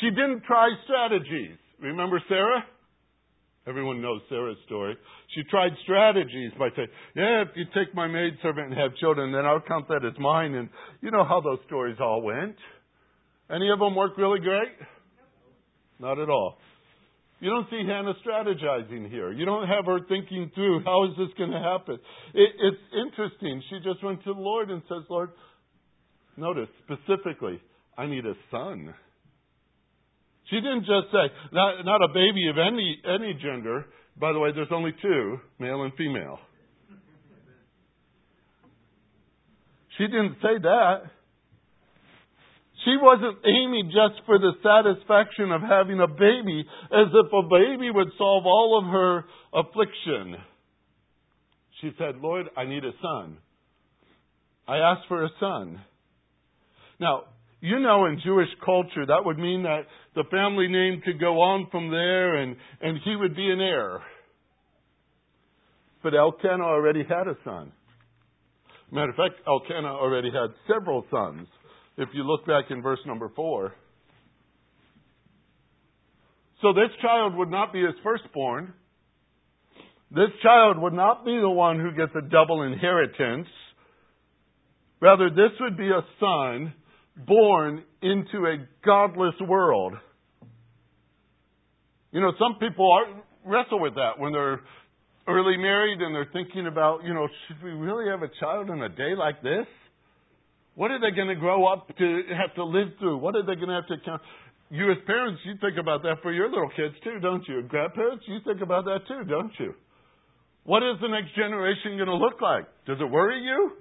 She 0.00 0.10
didn't 0.10 0.42
try 0.44 0.68
strategies. 0.84 1.56
Remember 1.80 2.22
Sarah? 2.28 2.64
Everyone 3.66 4.00
knows 4.00 4.22
Sarah's 4.28 4.56
story. 4.66 4.96
She 5.34 5.42
tried 5.50 5.72
strategies 5.82 6.52
by 6.58 6.68
saying, 6.74 6.88
Yeah, 7.14 7.42
if 7.42 7.48
you 7.54 7.64
take 7.74 7.94
my 7.94 8.06
maidservant 8.06 8.72
and 8.72 8.78
have 8.78 8.96
children, 8.96 9.32
then 9.32 9.44
I'll 9.44 9.60
count 9.60 9.86
that 9.88 10.04
as 10.04 10.18
mine. 10.18 10.54
And 10.54 10.68
you 11.02 11.10
know 11.10 11.24
how 11.24 11.40
those 11.40 11.58
stories 11.66 11.96
all 12.00 12.22
went. 12.22 12.56
Any 13.50 13.70
of 13.70 13.78
them 13.78 13.94
work 13.94 14.16
really 14.16 14.40
great? 14.40 14.72
Not 15.98 16.18
at 16.18 16.30
all. 16.30 16.56
You 17.40 17.50
don't 17.50 17.68
see 17.70 17.82
Hannah 17.86 18.14
strategizing 18.24 19.10
here. 19.10 19.32
You 19.32 19.44
don't 19.44 19.66
have 19.66 19.86
her 19.86 20.00
thinking 20.08 20.50
through 20.54 20.82
how 20.84 21.04
is 21.04 21.10
this 21.16 21.28
going 21.38 21.50
to 21.50 21.58
happen. 21.58 21.98
It, 22.34 22.50
it's 22.58 22.82
interesting. 22.92 23.62
She 23.70 23.78
just 23.82 24.04
went 24.04 24.22
to 24.24 24.34
the 24.34 24.40
Lord 24.40 24.70
and 24.70 24.82
says, 24.88 25.04
Lord, 25.08 25.30
notice 26.40 26.68
specifically, 26.84 27.60
I 27.96 28.06
need 28.06 28.26
a 28.26 28.34
son. 28.50 28.94
She 30.48 30.56
didn't 30.56 30.80
just 30.80 31.12
say, 31.12 31.32
not, 31.52 31.84
not 31.84 32.02
a 32.02 32.08
baby 32.08 32.48
of 32.48 32.56
any, 32.58 33.00
any 33.06 33.34
gender. 33.34 33.86
By 34.18 34.32
the 34.32 34.40
way, 34.40 34.50
there's 34.52 34.72
only 34.72 34.92
two, 35.00 35.38
male 35.58 35.82
and 35.82 35.92
female. 35.94 36.38
She 39.96 40.06
didn't 40.06 40.36
say 40.42 40.58
that. 40.62 41.02
She 42.84 42.96
wasn't 43.00 43.38
aiming 43.44 43.92
just 43.92 44.24
for 44.24 44.38
the 44.38 44.52
satisfaction 44.62 45.52
of 45.52 45.60
having 45.60 46.00
a 46.00 46.06
baby, 46.06 46.64
as 46.90 47.08
if 47.12 47.32
a 47.32 47.42
baby 47.42 47.90
would 47.90 48.08
solve 48.16 48.46
all 48.46 48.80
of 48.82 48.90
her 48.90 49.24
affliction. 49.52 50.36
She 51.80 51.90
said, 51.98 52.16
Lord, 52.22 52.46
I 52.56 52.64
need 52.64 52.84
a 52.84 52.92
son. 53.02 53.36
I 54.66 54.78
asked 54.78 55.06
for 55.08 55.24
a 55.24 55.30
son. 55.38 55.82
Now, 57.00 57.24
you 57.60 57.80
know, 57.80 58.06
in 58.06 58.20
Jewish 58.24 58.48
culture, 58.64 59.06
that 59.06 59.24
would 59.24 59.38
mean 59.38 59.64
that 59.64 59.82
the 60.14 60.24
family 60.30 60.68
name 60.68 61.02
could 61.04 61.18
go 61.18 61.40
on 61.40 61.68
from 61.70 61.90
there 61.90 62.36
and, 62.36 62.56
and 62.80 62.98
he 63.04 63.16
would 63.16 63.34
be 63.34 63.50
an 63.50 63.60
heir. 63.60 64.00
But 66.02 66.14
Elkanah 66.14 66.64
already 66.64 67.02
had 67.02 67.26
a 67.26 67.36
son. 67.44 67.72
Matter 68.90 69.10
of 69.10 69.16
fact, 69.16 69.46
Elkanah 69.46 69.88
already 69.88 70.30
had 70.30 70.50
several 70.72 71.04
sons. 71.10 71.46
If 71.96 72.08
you 72.14 72.22
look 72.22 72.46
back 72.46 72.64
in 72.70 72.82
verse 72.82 72.98
number 73.06 73.30
four. 73.36 73.74
So 76.62 76.72
this 76.72 76.90
child 77.02 77.34
would 77.36 77.50
not 77.50 77.72
be 77.72 77.80
his 77.80 77.94
firstborn. 78.02 78.72
This 80.10 80.30
child 80.42 80.78
would 80.78 80.92
not 80.92 81.24
be 81.24 81.38
the 81.38 81.50
one 81.50 81.78
who 81.78 81.92
gets 81.92 82.12
a 82.16 82.28
double 82.28 82.62
inheritance. 82.62 83.46
Rather, 85.00 85.30
this 85.30 85.52
would 85.60 85.76
be 85.76 85.88
a 85.88 86.04
son 86.18 86.74
born 87.26 87.84
into 88.02 88.46
a 88.46 88.66
godless 88.84 89.34
world. 89.46 89.94
You 92.12 92.20
know, 92.20 92.32
some 92.38 92.58
people 92.58 92.90
are, 92.90 93.22
wrestle 93.50 93.80
with 93.80 93.94
that 93.94 94.18
when 94.18 94.32
they're 94.32 94.60
early 95.28 95.56
married 95.56 96.00
and 96.00 96.14
they're 96.14 96.30
thinking 96.32 96.66
about, 96.66 97.04
you 97.04 97.14
know, 97.14 97.28
should 97.46 97.62
we 97.62 97.70
really 97.70 98.10
have 98.10 98.22
a 98.22 98.30
child 98.40 98.70
in 98.70 98.82
a 98.82 98.88
day 98.88 99.14
like 99.16 99.42
this? 99.42 99.66
What 100.74 100.90
are 100.90 101.00
they 101.00 101.14
going 101.14 101.28
to 101.28 101.36
grow 101.36 101.66
up 101.66 101.88
to 101.98 102.22
have 102.36 102.54
to 102.56 102.64
live 102.64 102.88
through? 102.98 103.18
What 103.18 103.36
are 103.36 103.42
they 103.42 103.54
going 103.54 103.68
to 103.68 103.74
have 103.74 103.86
to 103.88 103.96
count? 104.04 104.22
You 104.70 104.90
as 104.90 104.98
parents, 105.06 105.40
you 105.44 105.54
think 105.60 105.78
about 105.78 106.02
that 106.02 106.22
for 106.22 106.32
your 106.32 106.48
little 106.48 106.70
kids 106.70 106.94
too, 107.02 107.18
don't 107.20 107.46
you? 107.48 107.62
Grandparents, 107.62 108.24
you 108.28 108.38
think 108.44 108.60
about 108.62 108.84
that 108.84 109.00
too, 109.08 109.24
don't 109.28 109.52
you? 109.58 109.74
What 110.64 110.82
is 110.82 110.96
the 111.00 111.08
next 111.08 111.34
generation 111.34 111.96
going 111.96 112.06
to 112.06 112.14
look 112.14 112.40
like? 112.40 112.66
Does 112.86 112.98
it 113.00 113.10
worry 113.10 113.42
you? 113.42 113.72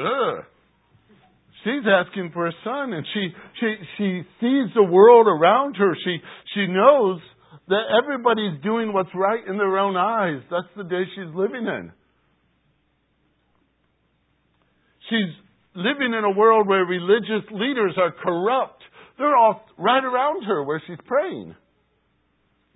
Ugh. 0.00 0.44
She's 1.66 1.82
asking 1.84 2.30
for 2.32 2.46
a 2.46 2.52
son, 2.62 2.92
and 2.92 3.04
she 3.12 3.28
she 3.58 3.74
she 3.98 4.22
sees 4.38 4.70
the 4.76 4.84
world 4.84 5.26
around 5.26 5.74
her. 5.74 5.96
She 6.04 6.18
she 6.54 6.68
knows 6.68 7.18
that 7.66 7.82
everybody's 8.00 8.62
doing 8.62 8.92
what's 8.92 9.10
right 9.16 9.44
in 9.44 9.58
their 9.58 9.76
own 9.76 9.96
eyes. 9.96 10.42
That's 10.48 10.70
the 10.76 10.84
day 10.84 11.02
she's 11.16 11.34
living 11.34 11.66
in. 11.66 11.90
She's 15.10 15.34
living 15.74 16.14
in 16.16 16.22
a 16.22 16.38
world 16.38 16.68
where 16.68 16.84
religious 16.84 17.50
leaders 17.50 17.94
are 17.98 18.12
corrupt. 18.12 18.82
They're 19.18 19.36
all 19.36 19.66
right 19.76 20.04
around 20.04 20.44
her 20.44 20.62
where 20.62 20.80
she's 20.86 20.98
praying. 21.04 21.56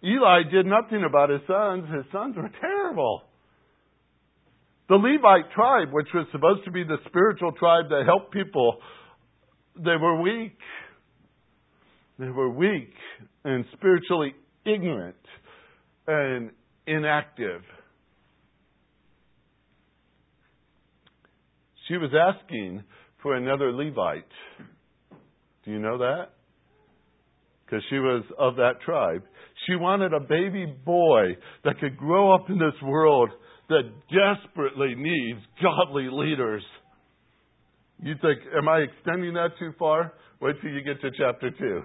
Eli 0.02 0.50
did 0.50 0.66
nothing 0.66 1.04
about 1.04 1.30
his 1.30 1.42
sons. 1.46 1.84
His 1.94 2.06
sons 2.10 2.34
were 2.36 2.50
terrible. 2.60 3.22
The 4.90 4.96
Levite 4.96 5.52
tribe, 5.52 5.92
which 5.92 6.08
was 6.12 6.26
supposed 6.32 6.64
to 6.64 6.72
be 6.72 6.82
the 6.82 6.96
spiritual 7.06 7.52
tribe 7.52 7.90
that 7.90 8.02
helped 8.06 8.32
people, 8.32 8.78
they 9.76 9.94
were 9.94 10.20
weak. 10.20 10.58
They 12.18 12.28
were 12.28 12.50
weak 12.50 12.92
and 13.44 13.64
spiritually 13.72 14.34
ignorant 14.66 15.14
and 16.08 16.50
inactive. 16.88 17.62
She 21.86 21.96
was 21.96 22.10
asking 22.12 22.82
for 23.22 23.36
another 23.36 23.72
Levite. 23.72 24.24
Do 25.64 25.70
you 25.70 25.78
know 25.78 25.98
that? 25.98 26.30
Because 27.64 27.84
she 27.90 28.00
was 28.00 28.24
of 28.36 28.56
that 28.56 28.80
tribe. 28.84 29.22
She 29.68 29.76
wanted 29.76 30.12
a 30.12 30.20
baby 30.20 30.66
boy 30.84 31.36
that 31.62 31.78
could 31.78 31.96
grow 31.96 32.34
up 32.34 32.50
in 32.50 32.58
this 32.58 32.74
world 32.82 33.30
that 33.70 33.84
desperately 34.10 34.94
needs 34.96 35.38
godly 35.62 36.08
leaders. 36.10 36.62
You 38.02 38.14
think, 38.20 38.40
am 38.56 38.68
I 38.68 38.78
extending 38.78 39.34
that 39.34 39.50
too 39.58 39.72
far? 39.78 40.12
Wait 40.40 40.56
till 40.60 40.72
you 40.72 40.82
get 40.82 41.00
to 41.00 41.10
chapter 41.16 41.50
2. 41.50 41.82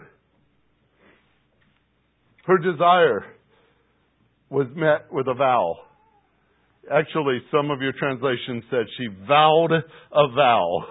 Her 2.46 2.58
desire 2.58 3.26
was 4.50 4.68
met 4.76 5.12
with 5.12 5.28
a 5.28 5.36
vow. 5.36 5.76
Actually, 6.92 7.40
some 7.52 7.70
of 7.70 7.82
your 7.82 7.94
translations 8.00 8.64
said 8.72 8.86
she 8.98 9.08
vowed 9.28 9.72
a 9.72 10.28
vow. 10.36 10.86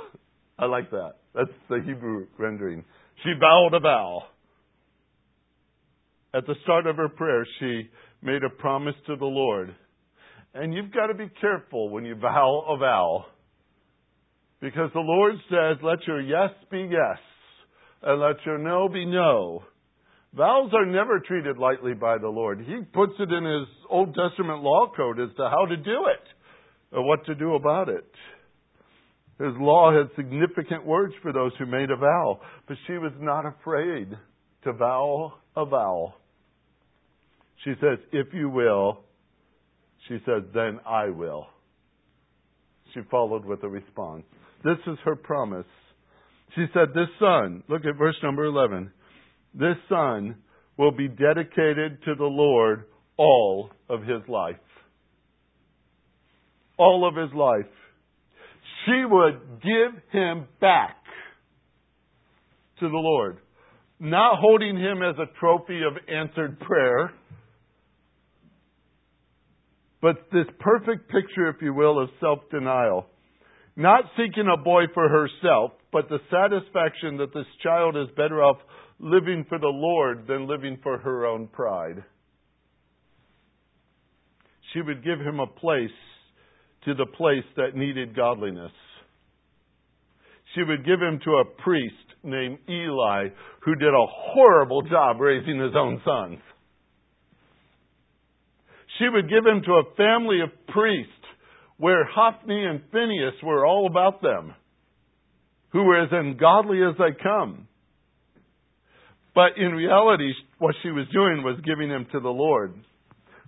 I 0.59 0.66
like 0.66 0.90
that. 0.90 1.14
That's 1.35 1.50
the 1.68 1.80
Hebrew 1.85 2.26
rendering. 2.38 2.85
She 3.24 3.33
vowed 3.40 3.74
a 3.74 3.80
vow. 3.80 4.22
At 6.35 6.46
the 6.46 6.54
start 6.62 6.87
of 6.87 6.96
her 6.96 7.09
prayer, 7.09 7.46
she 7.59 7.88
made 8.22 8.42
a 8.44 8.50
promise 8.50 8.94
to 9.07 9.16
the 9.16 9.24
Lord 9.24 9.74
and 10.54 10.72
you've 10.72 10.92
got 10.92 11.08
to 11.08 11.14
be 11.14 11.28
careful 11.40 11.90
when 11.90 12.04
you 12.04 12.14
vow 12.14 12.64
a 12.68 12.76
vow. 12.78 13.26
Because 14.60 14.90
the 14.94 15.00
Lord 15.00 15.34
says, 15.50 15.82
let 15.82 15.98
your 16.06 16.20
yes 16.20 16.50
be 16.70 16.88
yes, 16.90 17.18
and 18.02 18.20
let 18.20 18.36
your 18.46 18.58
no 18.58 18.88
be 18.88 19.04
no. 19.04 19.64
Vows 20.34 20.70
are 20.72 20.86
never 20.86 21.20
treated 21.20 21.58
lightly 21.58 21.94
by 21.94 22.18
the 22.18 22.28
Lord. 22.28 22.60
He 22.60 22.76
puts 22.92 23.12
it 23.18 23.30
in 23.30 23.44
His 23.44 23.68
Old 23.90 24.14
Testament 24.14 24.62
law 24.62 24.90
code 24.96 25.20
as 25.20 25.34
to 25.36 25.48
how 25.48 25.66
to 25.66 25.76
do 25.76 26.06
it, 26.06 26.96
or 26.96 27.06
what 27.06 27.24
to 27.26 27.34
do 27.34 27.54
about 27.54 27.88
it. 27.88 28.10
His 29.38 29.52
law 29.58 29.92
had 29.92 30.14
significant 30.16 30.86
words 30.86 31.14
for 31.20 31.32
those 31.32 31.52
who 31.58 31.66
made 31.66 31.90
a 31.90 31.96
vow, 31.96 32.40
but 32.68 32.76
she 32.86 32.94
was 32.94 33.12
not 33.20 33.44
afraid 33.44 34.08
to 34.62 34.72
vow 34.72 35.34
a 35.56 35.64
vow. 35.64 36.14
She 37.64 37.72
says, 37.80 37.98
If 38.12 38.28
you 38.32 38.48
will, 38.48 39.04
she 40.08 40.18
said, 40.26 40.50
Then 40.52 40.80
I 40.86 41.08
will. 41.08 41.46
She 42.92 43.00
followed 43.10 43.44
with 43.44 43.62
a 43.62 43.68
response. 43.68 44.24
This 44.62 44.78
is 44.86 44.98
her 45.04 45.16
promise. 45.16 45.66
She 46.54 46.66
said, 46.72 46.88
This 46.94 47.08
son, 47.18 47.62
look 47.68 47.84
at 47.84 47.96
verse 47.98 48.16
number 48.22 48.44
11. 48.44 48.90
This 49.54 49.76
son 49.88 50.36
will 50.76 50.92
be 50.92 51.08
dedicated 51.08 52.02
to 52.04 52.14
the 52.16 52.24
Lord 52.24 52.84
all 53.16 53.70
of 53.88 54.00
his 54.00 54.22
life. 54.28 54.56
All 56.76 57.08
of 57.08 57.16
his 57.16 57.32
life. 57.34 57.70
She 58.84 59.04
would 59.08 59.62
give 59.62 60.02
him 60.12 60.46
back 60.60 60.96
to 62.80 62.88
the 62.88 62.96
Lord. 62.96 63.38
Not 64.00 64.38
holding 64.40 64.76
him 64.76 65.02
as 65.02 65.14
a 65.18 65.38
trophy 65.38 65.80
of 65.82 65.96
answered 66.08 66.58
prayer 66.60 67.12
but 70.04 70.16
this 70.30 70.44
perfect 70.60 71.08
picture, 71.08 71.48
if 71.48 71.62
you 71.62 71.72
will, 71.72 71.98
of 71.98 72.10
self 72.20 72.40
denial. 72.50 73.06
Not 73.74 74.04
seeking 74.18 74.44
a 74.52 74.62
boy 74.62 74.82
for 74.92 75.08
herself, 75.08 75.70
but 75.92 76.10
the 76.10 76.18
satisfaction 76.30 77.16
that 77.16 77.32
this 77.32 77.46
child 77.62 77.96
is 77.96 78.14
better 78.14 78.42
off 78.42 78.58
living 78.98 79.46
for 79.48 79.58
the 79.58 79.66
Lord 79.66 80.26
than 80.28 80.46
living 80.46 80.78
for 80.82 80.98
her 80.98 81.24
own 81.24 81.46
pride. 81.46 82.04
she 84.74 84.82
would 84.82 85.02
give 85.02 85.20
him 85.20 85.40
a 85.40 85.46
place 85.46 85.88
to 86.84 86.94
the 86.94 87.06
place 87.06 87.48
that 87.56 87.74
needed 87.74 88.14
godliness. 88.14 88.72
She 90.54 90.64
would 90.64 90.84
give 90.84 91.00
him 91.00 91.18
to 91.24 91.30
a 91.30 91.62
priest 91.62 91.94
named 92.22 92.58
Eli 92.68 93.28
who 93.60 93.74
did 93.76 93.94
a 93.94 94.06
horrible 94.06 94.82
job 94.82 95.18
raising 95.18 95.58
his 95.60 95.74
own 95.74 96.02
sons. 96.04 96.40
She 98.98 99.09
would 99.09 99.28
give 99.28 99.44
him 99.44 99.62
to 99.64 99.72
a 99.72 99.94
family 99.96 100.40
of 100.40 100.66
priests 100.68 101.11
where 101.76 102.04
Hophni 102.04 102.64
and 102.64 102.80
Phinehas 102.92 103.42
were 103.42 103.66
all 103.66 103.87
about 103.87 104.22
them, 104.22 104.54
who 105.70 105.83
were 105.83 106.02
as 106.02 106.11
ungodly 106.12 106.78
as 106.83 106.96
they 106.98 107.20
come. 107.20 107.66
But 109.35 109.59
in 109.59 109.72
reality, 109.72 110.33
what 110.59 110.76
she 110.83 110.90
was 110.90 111.07
doing 111.12 111.42
was 111.42 111.61
giving 111.64 111.90
him 111.90 112.07
to 112.12 112.20
the 112.20 112.28
Lord. 112.28 112.74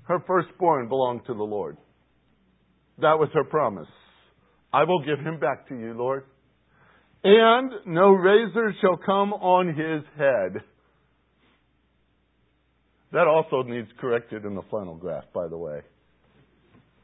Her 0.08 0.18
firstborn 0.26 0.88
belonged 0.88 1.22
to 1.26 1.34
the 1.34 1.44
Lord. 1.44 1.76
That 2.98 3.18
was 3.18 3.28
her 3.34 3.44
promise. 3.44 3.88
I 4.72 4.84
will 4.84 5.04
give 5.04 5.20
him 5.20 5.38
back 5.38 5.68
to 5.68 5.76
you, 5.76 5.94
Lord. 5.94 6.24
And 7.22 7.72
no 7.86 8.10
razor 8.10 8.74
shall 8.80 8.96
come 8.96 9.32
on 9.32 9.68
his 9.68 10.02
head. 10.18 10.62
That 13.12 13.26
also 13.26 13.62
needs 13.62 13.88
corrected 14.00 14.44
in 14.44 14.54
the 14.54 14.62
flannel 14.68 14.96
graph, 14.96 15.24
by 15.32 15.48
the 15.48 15.56
way. 15.56 15.80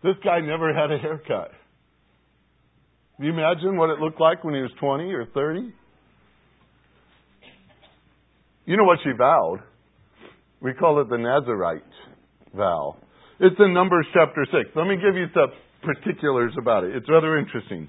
This 0.03 0.17
guy 0.25 0.41
never 0.41 0.75
had 0.75 0.91
a 0.91 0.99
haircut. 0.99 1.53
Can 3.17 3.27
you 3.27 3.33
imagine 3.33 3.77
what 3.77 3.91
it 3.91 4.01
looked 4.01 4.21
like 4.21 4.43
when 4.43 4.55
he 4.55 4.61
was 4.61 4.71
20 4.81 5.05
or 5.13 5.27
30? 5.27 5.73
You 8.65 8.77
know 8.77 8.85
what 8.85 8.99
she 9.05 9.11
vowed? 9.17 9.61
We 10.61 10.73
call 10.75 11.01
it 11.01 11.09
the 11.09 11.19
Nazarite 11.19 11.83
vow. 12.55 12.97
It's 13.41 13.57
in 13.59 13.75
Numbers 13.75 14.07
chapter 14.13 14.45
6. 14.45 14.71
Let 14.75 14.87
me 14.87 14.97
give 14.97 15.17
you 15.17 15.27
some 15.35 15.53
particulars 15.83 16.53
about 16.59 16.85
it. 16.85 16.95
It's 16.95 17.09
rather 17.09 17.39
interesting. 17.39 17.89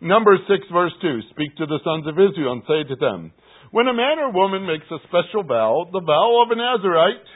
Numbers 0.00 0.40
6, 0.48 0.66
verse 0.72 0.92
2 1.02 1.20
Speak 1.30 1.56
to 1.56 1.66
the 1.66 1.80
sons 1.82 2.06
of 2.06 2.14
Israel 2.14 2.52
and 2.52 2.62
say 2.66 2.88
to 2.88 2.96
them, 2.96 3.32
When 3.70 3.86
a 3.86 3.92
man 3.92 4.18
or 4.18 4.32
woman 4.32 4.66
makes 4.66 4.86
a 4.90 4.96
special 5.08 5.42
vow, 5.42 5.88
the 5.92 6.00
vow 6.00 6.42
of 6.42 6.50
a 6.50 6.56
Nazarite, 6.56 7.28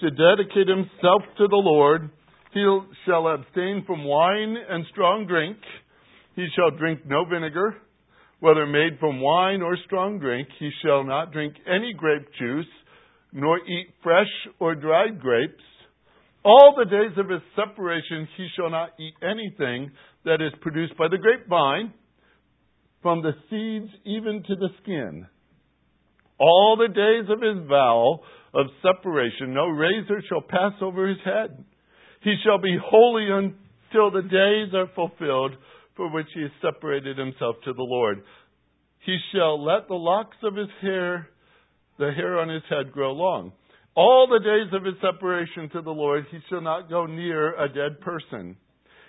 to 0.00 0.10
dedicate 0.10 0.66
himself 0.66 1.22
to 1.36 1.46
the 1.46 1.60
Lord, 1.60 2.10
he 2.54 2.64
shall 3.04 3.28
abstain 3.28 3.84
from 3.86 4.04
wine 4.04 4.56
and 4.68 4.86
strong 4.90 5.26
drink. 5.26 5.58
He 6.36 6.46
shall 6.56 6.70
drink 6.70 7.00
no 7.04 7.26
vinegar, 7.26 7.76
whether 8.40 8.66
made 8.66 8.98
from 8.98 9.20
wine 9.20 9.60
or 9.60 9.76
strong 9.84 10.18
drink. 10.18 10.48
He 10.58 10.70
shall 10.82 11.04
not 11.04 11.32
drink 11.32 11.54
any 11.66 11.92
grape 11.92 12.28
juice, 12.38 12.66
nor 13.32 13.58
eat 13.58 13.88
fresh 14.02 14.30
or 14.60 14.74
dried 14.74 15.20
grapes. 15.20 15.62
All 16.44 16.74
the 16.78 16.86
days 16.86 17.16
of 17.18 17.28
his 17.28 17.42
separation 17.56 18.26
he 18.38 18.48
shall 18.56 18.70
not 18.70 18.90
eat 18.98 19.14
anything 19.22 19.90
that 20.24 20.40
is 20.40 20.52
produced 20.62 20.96
by 20.96 21.08
the 21.08 21.18
grapevine, 21.18 21.92
from 23.02 23.20
the 23.20 23.32
seeds 23.50 23.92
even 24.06 24.42
to 24.48 24.56
the 24.56 24.68
skin. 24.82 25.26
All 26.38 26.76
the 26.76 26.88
days 26.88 27.30
of 27.30 27.40
his 27.40 27.66
vow 27.68 28.20
of 28.52 28.66
separation, 28.82 29.54
no 29.54 29.66
razor 29.66 30.22
shall 30.28 30.40
pass 30.40 30.72
over 30.80 31.08
his 31.08 31.18
head. 31.24 31.64
He 32.22 32.34
shall 32.44 32.58
be 32.58 32.76
holy 32.82 33.26
until 33.28 34.10
the 34.10 34.22
days 34.22 34.74
are 34.74 34.90
fulfilled 34.94 35.52
for 35.96 36.10
which 36.10 36.26
he 36.34 36.42
has 36.42 36.50
separated 36.60 37.18
himself 37.18 37.56
to 37.64 37.72
the 37.72 37.82
Lord. 37.82 38.22
He 39.04 39.18
shall 39.32 39.62
let 39.62 39.86
the 39.86 39.94
locks 39.94 40.36
of 40.42 40.56
his 40.56 40.68
hair, 40.80 41.28
the 41.98 42.10
hair 42.12 42.40
on 42.40 42.48
his 42.48 42.62
head, 42.68 42.92
grow 42.92 43.12
long. 43.12 43.52
All 43.94 44.26
the 44.26 44.40
days 44.40 44.72
of 44.72 44.84
his 44.84 44.94
separation 45.00 45.68
to 45.70 45.82
the 45.82 45.90
Lord, 45.90 46.24
he 46.30 46.38
shall 46.48 46.62
not 46.62 46.90
go 46.90 47.06
near 47.06 47.54
a 47.54 47.68
dead 47.68 48.00
person. 48.00 48.56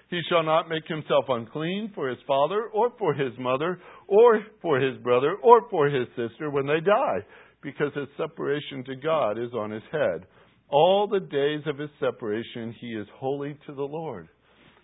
He 0.09 0.21
shall 0.29 0.43
not 0.43 0.69
make 0.69 0.87
himself 0.87 1.25
unclean 1.29 1.91
for 1.95 2.09
his 2.09 2.19
father, 2.27 2.69
or 2.73 2.91
for 2.99 3.13
his 3.13 3.33
mother, 3.39 3.79
or 4.07 4.41
for 4.61 4.79
his 4.79 4.97
brother, 4.99 5.35
or 5.41 5.67
for 5.69 5.87
his 5.87 6.07
sister 6.09 6.51
when 6.51 6.67
they 6.67 6.79
die, 6.79 7.19
because 7.61 7.91
his 7.95 8.07
separation 8.17 8.83
to 8.85 8.95
God 8.95 9.39
is 9.39 9.53
on 9.53 9.71
his 9.71 9.83
head. 9.91 10.27
All 10.69 11.07
the 11.07 11.19
days 11.19 11.61
of 11.65 11.77
his 11.77 11.89
separation 11.99 12.75
he 12.79 12.87
is 12.87 13.07
holy 13.15 13.57
to 13.65 13.73
the 13.73 13.83
Lord. 13.83 14.27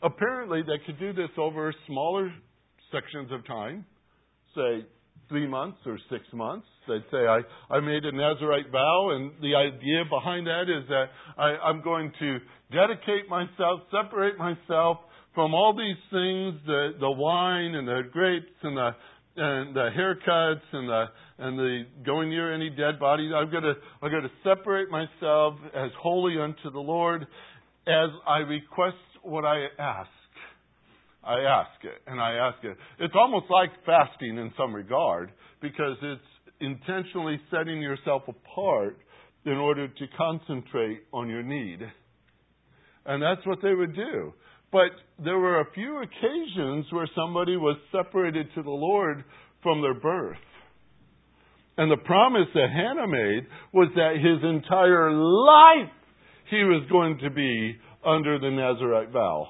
Apparently, 0.02 0.64
they 0.64 0.84
could 0.86 1.00
do 1.00 1.14
this 1.14 1.30
over 1.38 1.74
smaller 1.86 2.34
sections 2.92 3.32
of 3.32 3.46
time, 3.46 3.86
say 4.56 4.86
three 5.30 5.48
months 5.48 5.78
or 5.86 5.98
six 6.10 6.24
months. 6.34 6.66
They'd 6.88 7.04
say, 7.12 7.20
I, 7.20 7.40
I 7.70 7.80
made 7.80 8.04
a 8.06 8.12
Nazarite 8.12 8.72
vow, 8.72 9.12
and 9.12 9.32
the 9.42 9.56
idea 9.56 10.04
behind 10.10 10.48
that 10.48 10.64
is 10.64 10.88
that 10.90 11.06
I, 11.38 11.56
I'm 11.64 11.82
going 11.84 12.12
to 12.20 12.40
dedicate 12.72 13.30
myself, 13.30 13.82
separate 13.92 14.38
myself 14.38 14.98
from 15.34 15.54
all 15.54 15.74
these 15.74 16.02
things 16.12 16.60
the, 16.65 16.91
the 17.00 17.12
wine 17.12 17.76
and 17.76 17.88
the 17.88 18.02
grapes 18.12 18.52
and 18.63 18.76
the 18.78 18.91
and 19.34 19.74
the 19.74 19.89
haircuts 19.98 20.62
and 20.74 20.89
the 20.89 21.06
and 21.38 21.58
the 21.58 21.84
going 22.06 22.30
near 22.30 22.54
any 22.54 22.70
dead 22.70 23.00
bodies. 23.00 23.32
I'm 23.36 23.52
gonna 23.52 23.74
I'm 24.02 24.12
gonna 24.12 24.32
separate 24.44 24.89
myself 24.89 25.56
as 25.74 25.91
holy 26.00 26.39
unto 26.39 26.72
the 26.72 26.80
Lord 26.80 27.24
as 27.88 28.10
I 28.28 28.39
request 28.39 28.98
what 29.24 29.46
I 29.46 29.67
ask. 29.80 30.10
I 31.24 31.39
ask 31.39 31.84
it 31.84 32.02
and 32.08 32.20
I 32.20 32.34
ask 32.34 32.63
it. 32.63 32.76
It's 33.00 33.13
almost 33.15 33.46
like 33.50 33.70
fasting 33.86 34.38
in 34.38 34.52
some 34.58 34.74
regard 34.74 35.32
because 35.62 35.96
it's 36.02 36.22
intentionally 36.60 37.39
setting 37.52 37.82
yourself 37.82 38.24
apart 38.28 38.98
in 39.46 39.54
order 39.54 39.88
to 39.88 40.06
concentrate 40.17 41.02
on 41.13 41.30
your 41.30 41.44
need. 41.44 41.80
And 43.06 43.22
that's 43.22 43.46
what 43.46 43.60
they 43.63 43.74
would 43.74 43.96
do. 43.96 44.34
But 44.72 44.92
there 45.24 45.38
were 45.38 45.60
a 45.60 45.72
few 45.74 46.02
occasions 46.02 46.86
where 46.92 47.10
somebody 47.16 47.58
was 47.58 47.78
separated 47.92 48.48
to 48.56 48.64
the 48.64 48.70
Lord 48.70 49.24
from 49.62 49.82
their 49.82 49.94
birth. 49.94 50.38
And 51.78 51.92
the 51.92 51.98
promise 51.98 52.48
that 52.54 52.70
Hannah 52.70 53.08
made 53.08 53.48
was 53.74 53.90
that 53.96 54.16
his 54.16 54.44
entire 54.44 55.12
life 55.12 55.92
he 56.50 56.64
was 56.64 56.84
going 56.92 57.18
to 57.20 57.30
be 57.30 57.78
under 58.06 58.38
the 58.40 58.52
Nazarite 58.52 59.12
vow. 59.12 59.48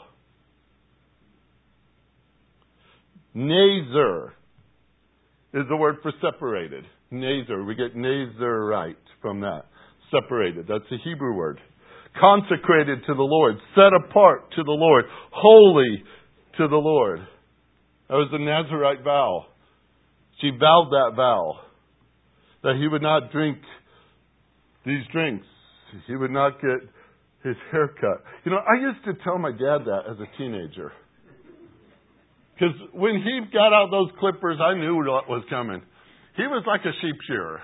Nazar 3.34 4.34
is 5.54 5.64
the 5.70 5.76
word 5.76 5.98
for 6.02 6.12
separated. 6.22 6.86
Nazar. 7.10 7.64
We 7.64 7.76
get 7.76 7.96
Nazarite 7.96 8.98
from 9.22 9.42
that. 9.42 9.66
Separated. 10.12 10.68
That's 10.68 10.90
a 10.92 10.98
Hebrew 11.04 11.34
word 11.34 11.60
consecrated 12.20 13.00
to 13.08 13.14
the 13.14 13.24
Lord, 13.24 13.56
set 13.76 13.94
apart 13.94 14.52
to 14.56 14.64
the 14.64 14.72
Lord, 14.72 15.06
holy 15.32 16.04
to 16.58 16.68
the 16.68 16.76
Lord. 16.76 17.20
That 18.10 18.16
was 18.16 18.30
the 18.32 18.40
Nazarite 18.40 19.04
vow. 19.04 19.46
She 20.42 20.50
vowed 20.50 20.90
that 20.92 21.16
vow 21.16 21.60
that 22.64 22.76
he 22.80 22.88
would 22.88 23.02
not 23.02 23.32
drink 23.32 23.58
these 24.86 25.04
drinks. 25.12 25.46
He 26.08 26.16
would 26.16 26.32
not 26.32 26.62
get 26.62 26.82
his 27.44 27.56
hair 27.72 27.88
cut. 27.88 28.24
You 28.46 28.52
know, 28.52 28.58
I 28.58 28.80
used 28.82 29.04
to 29.06 29.24
tell 29.24 29.38
my 29.38 29.52
dad 29.52 29.86
that 29.86 30.02
as 30.10 30.18
a 30.20 30.38
teenager. 30.38 30.92
Because 32.54 32.76
when 32.94 33.16
he 33.16 33.42
got 33.52 33.74
out 33.74 33.90
those 33.90 34.12
clippers, 34.20 34.58
I 34.62 34.76
knew 34.76 34.98
what 34.98 35.28
was 35.28 35.44
coming. 35.50 35.82
He 36.38 36.44
was 36.44 36.64
like 36.68 36.82
a 36.82 36.94
sheep 37.02 37.16
shearer. 37.28 37.60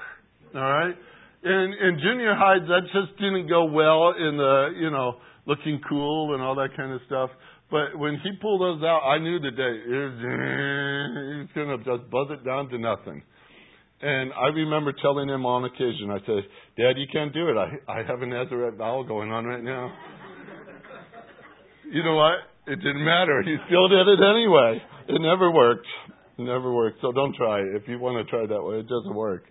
All 0.55 0.62
right? 0.62 0.95
In, 1.43 1.73
in 1.80 2.00
junior 2.02 2.36
high, 2.36 2.60
that 2.60 2.82
just 2.93 3.17
didn't 3.19 3.47
go 3.47 3.65
well 3.65 4.13
in 4.17 4.38
the, 4.38 4.73
you 4.80 4.89
know, 4.89 5.17
looking 5.45 5.80
cool 5.88 6.34
and 6.34 6.43
all 6.43 6.56
that 6.56 6.76
kind 6.76 6.91
of 6.91 7.02
stuff. 7.06 7.30
But 7.69 7.97
when 7.97 8.19
he 8.23 8.32
pulled 8.41 8.62
those 8.62 8.84
out, 8.84 9.02
I 9.04 9.19
knew 9.19 9.39
the 9.39 9.52
day 9.52 9.73
he's 9.84 11.54
going 11.54 11.67
to 11.67 11.78
just 11.84 12.10
buzz 12.10 12.28
it 12.32 12.45
down 12.45 12.69
to 12.69 12.78
nothing. 12.78 13.21
And 14.02 14.32
I 14.34 14.47
remember 14.54 14.93
telling 15.02 15.28
him 15.28 15.45
on 15.45 15.65
occasion, 15.65 16.12
I 16.12 16.19
said, 16.26 16.45
Dad, 16.78 16.97
you 16.97 17.08
can't 17.12 17.34
do 17.34 17.50
it. 17.50 17.58
I, 17.58 17.78
I 17.91 18.04
have 18.04 18.21
a 18.21 18.26
Nazarite 18.26 18.77
vow 18.77 19.04
going 19.08 19.31
on 19.31 19.46
right 19.46 19.63
now. 19.63 19.92
you 21.92 22.04
know 22.04 22.15
what? 22.15 22.46
It 22.71 22.75
didn't 22.75 23.04
matter. 23.04 23.42
He 23.44 23.56
still 23.65 23.88
did 23.90 24.08
it 24.08 24.19
anyway. 24.21 24.81
It 25.10 25.19
never 25.19 25.52
worked. 25.52 25.88
It 26.38 26.44
never 26.44 26.71
worked. 26.71 27.00
So 27.02 27.12
don't 27.12 27.35
try. 27.35 27.62
If 27.62 27.88
you 27.88 27.98
want 27.98 28.23
to 28.23 28.29
try 28.29 28.46
that 28.46 28.62
way, 28.62 28.79
it 28.79 28.88
doesn't 28.88 29.15
work. 29.15 29.44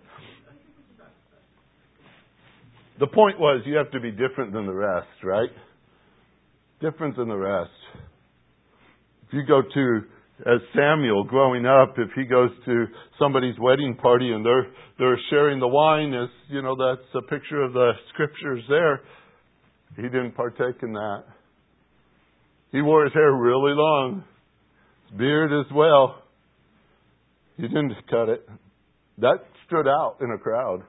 The 2.99 3.07
point 3.07 3.39
was 3.39 3.61
you 3.65 3.75
have 3.75 3.91
to 3.91 3.99
be 3.99 4.11
different 4.11 4.53
than 4.53 4.65
the 4.65 4.73
rest, 4.73 5.07
right? 5.23 5.49
Different 6.81 7.15
than 7.15 7.27
the 7.27 7.37
rest. 7.37 7.69
If 9.27 9.33
you 9.33 9.45
go 9.45 9.61
to 9.61 10.01
as 10.45 10.61
Samuel 10.75 11.23
growing 11.23 11.65
up, 11.65 11.95
if 11.97 12.09
he 12.15 12.23
goes 12.25 12.51
to 12.65 12.85
somebody's 13.17 13.55
wedding 13.59 13.95
party 13.95 14.31
and 14.31 14.45
they're 14.45 14.67
they're 14.99 15.19
sharing 15.29 15.59
the 15.59 15.67
wine, 15.67 16.13
as 16.13 16.29
you 16.49 16.61
know, 16.61 16.75
that's 16.75 17.07
a 17.15 17.21
picture 17.21 17.63
of 17.63 17.73
the 17.73 17.91
scriptures 18.13 18.63
there. 18.69 19.01
He 19.95 20.03
didn't 20.03 20.33
partake 20.33 20.81
in 20.83 20.93
that. 20.93 21.23
He 22.71 22.81
wore 22.81 23.05
his 23.05 23.13
hair 23.13 23.31
really 23.31 23.73
long, 23.73 24.23
his 25.09 25.17
beard 25.17 25.51
as 25.53 25.71
well. 25.73 26.21
He 27.55 27.63
didn't 27.63 27.93
cut 28.09 28.29
it. 28.29 28.47
That 29.19 29.45
stood 29.65 29.87
out 29.87 30.17
in 30.21 30.31
a 30.31 30.37
crowd. 30.37 30.83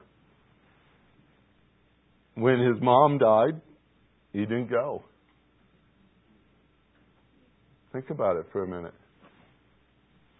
When 2.39 2.59
his 2.59 2.81
mom 2.81 3.17
died, 3.17 3.59
he 4.31 4.39
didn't 4.39 4.69
go. 4.69 5.03
Think 7.91 8.09
about 8.09 8.37
it 8.37 8.45
for 8.51 8.63
a 8.63 8.67
minute. 8.67 8.93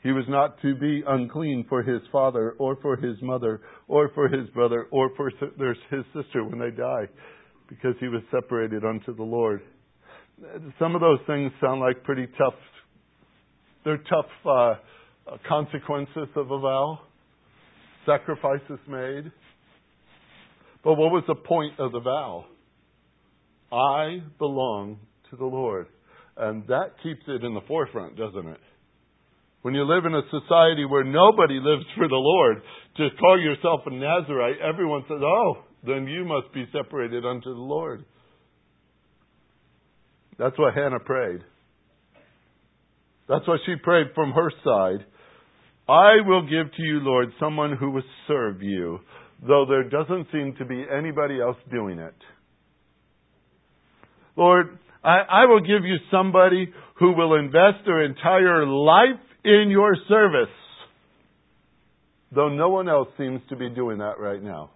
He 0.01 0.11
was 0.13 0.23
not 0.29 0.61
to 0.61 0.75
be 0.75 1.03
unclean 1.05 1.65
for 1.67 1.83
his 1.83 2.01
father 2.11 2.55
or 2.57 2.77
for 2.81 2.95
his 2.95 3.21
mother 3.21 3.59
or 3.89 4.09
for 4.15 4.29
his 4.29 4.49
brother 4.51 4.87
or 4.91 5.11
for 5.17 5.29
his 5.29 6.05
sister 6.13 6.45
when 6.45 6.59
they 6.59 6.71
die 6.71 7.07
because 7.67 7.95
he 7.99 8.07
was 8.07 8.21
separated 8.31 8.85
unto 8.85 9.13
the 9.13 9.23
Lord. 9.23 9.61
Some 10.79 10.95
of 10.95 11.01
those 11.01 11.19
things 11.27 11.51
sound 11.59 11.81
like 11.81 12.03
pretty 12.03 12.27
tough. 12.37 12.53
They're 13.83 13.97
tough 14.09 14.25
uh, 14.45 14.75
consequences 15.47 16.29
of 16.35 16.51
a 16.51 16.59
vow, 16.59 16.99
sacrifices 18.05 18.79
made. 18.87 19.31
But 20.83 20.95
what 20.95 21.11
was 21.11 21.23
the 21.27 21.35
point 21.35 21.79
of 21.79 21.91
the 21.91 21.99
vow? 21.99 22.45
I 23.71 24.19
belong 24.37 24.99
to 25.29 25.35
the 25.35 25.45
Lord. 25.45 25.87
And 26.37 26.65
that 26.67 26.93
keeps 27.03 27.21
it 27.27 27.43
in 27.43 27.53
the 27.53 27.61
forefront, 27.67 28.17
doesn't 28.17 28.47
it? 28.47 28.59
When 29.61 29.73
you 29.73 29.83
live 29.83 30.05
in 30.05 30.15
a 30.15 30.21
society 30.31 30.85
where 30.85 31.03
nobody 31.03 31.59
lives 31.61 31.83
for 31.97 32.07
the 32.07 32.15
Lord, 32.15 32.61
to 32.97 33.09
call 33.19 33.39
yourself 33.39 33.81
a 33.85 33.91
Nazarite, 33.91 34.61
everyone 34.61 35.03
says, 35.09 35.19
oh, 35.21 35.57
then 35.85 36.07
you 36.07 36.23
must 36.23 36.53
be 36.53 36.65
separated 36.71 37.25
unto 37.25 37.53
the 37.53 37.59
Lord. 37.59 38.05
That's 40.37 40.57
what 40.57 40.73
Hannah 40.73 40.99
prayed. 40.99 41.41
That's 43.27 43.45
what 43.47 43.59
she 43.65 43.75
prayed 43.83 44.07
from 44.15 44.31
her 44.31 44.49
side. 44.63 45.05
I 45.89 46.21
will 46.25 46.43
give 46.43 46.71
to 46.71 46.81
you, 46.81 46.99
Lord, 47.01 47.27
someone 47.39 47.75
who 47.77 47.91
will 47.91 48.03
serve 48.27 48.61
you, 48.61 48.99
though 49.45 49.65
there 49.67 49.83
doesn't 49.83 50.27
seem 50.31 50.55
to 50.59 50.65
be 50.65 50.85
anybody 50.91 51.39
else 51.39 51.57
doing 51.71 51.99
it. 51.99 52.15
Lord, 54.35 54.77
I, 55.03 55.19
I 55.29 55.45
will 55.45 55.61
give 55.61 55.85
you 55.85 55.97
somebody 56.11 56.73
who 56.95 57.13
will 57.13 57.35
invest 57.35 57.85
their 57.85 58.03
entire 58.03 58.65
life 58.65 59.19
in 59.43 59.67
your 59.69 59.95
service, 60.07 60.53
though 62.33 62.49
no 62.49 62.69
one 62.69 62.89
else 62.89 63.07
seems 63.17 63.41
to 63.49 63.55
be 63.55 63.69
doing 63.69 63.99
that 63.99 64.19
right 64.19 64.41
now. 64.41 64.71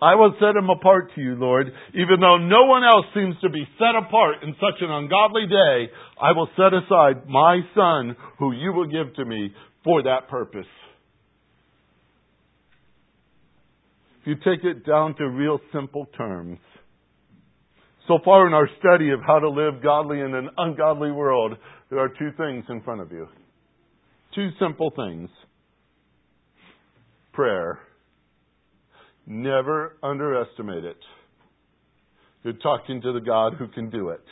I 0.00 0.14
will 0.14 0.32
set 0.38 0.54
him 0.54 0.70
apart 0.70 1.10
to 1.16 1.20
you, 1.20 1.34
Lord. 1.34 1.72
Even 1.92 2.20
though 2.20 2.38
no 2.38 2.66
one 2.66 2.84
else 2.84 3.06
seems 3.14 3.34
to 3.42 3.50
be 3.50 3.66
set 3.78 3.96
apart 3.96 4.36
in 4.44 4.54
such 4.54 4.80
an 4.80 4.90
ungodly 4.90 5.46
day, 5.48 5.90
I 6.20 6.32
will 6.32 6.48
set 6.56 6.72
aside 6.72 7.28
my 7.28 7.60
son, 7.74 8.14
who 8.38 8.52
you 8.52 8.72
will 8.72 8.86
give 8.86 9.14
to 9.16 9.24
me, 9.24 9.52
for 9.82 10.04
that 10.04 10.28
purpose. 10.28 10.66
If 14.17 14.17
you 14.28 14.34
take 14.36 14.64
it 14.64 14.84
down 14.86 15.14
to 15.16 15.28
real 15.28 15.58
simple 15.72 16.06
terms, 16.16 16.58
so 18.06 18.18
far 18.24 18.46
in 18.46 18.54
our 18.54 18.68
study 18.78 19.10
of 19.10 19.20
how 19.26 19.38
to 19.38 19.48
live 19.48 19.82
godly 19.82 20.20
in 20.20 20.34
an 20.34 20.50
ungodly 20.56 21.10
world, 21.10 21.56
there 21.90 21.98
are 21.98 22.08
two 22.08 22.30
things 22.36 22.64
in 22.68 22.82
front 22.82 23.00
of 23.00 23.10
you. 23.10 23.26
Two 24.34 24.50
simple 24.60 24.92
things 24.94 25.30
prayer 27.32 27.80
Never 29.30 29.96
underestimate 30.02 30.84
it. 30.84 30.96
You're 32.42 32.54
talking 32.54 33.02
to 33.02 33.12
the 33.12 33.20
God 33.20 33.54
who 33.58 33.68
can 33.68 33.90
do 33.90 34.08
it. 34.08 34.24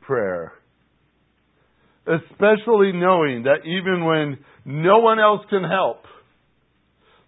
Prayer. 0.00 0.54
Especially 2.06 2.92
knowing 2.92 3.42
that 3.44 3.66
even 3.66 4.04
when 4.06 4.38
no 4.64 5.00
one 5.00 5.20
else 5.20 5.42
can 5.50 5.64
help, 5.64 6.04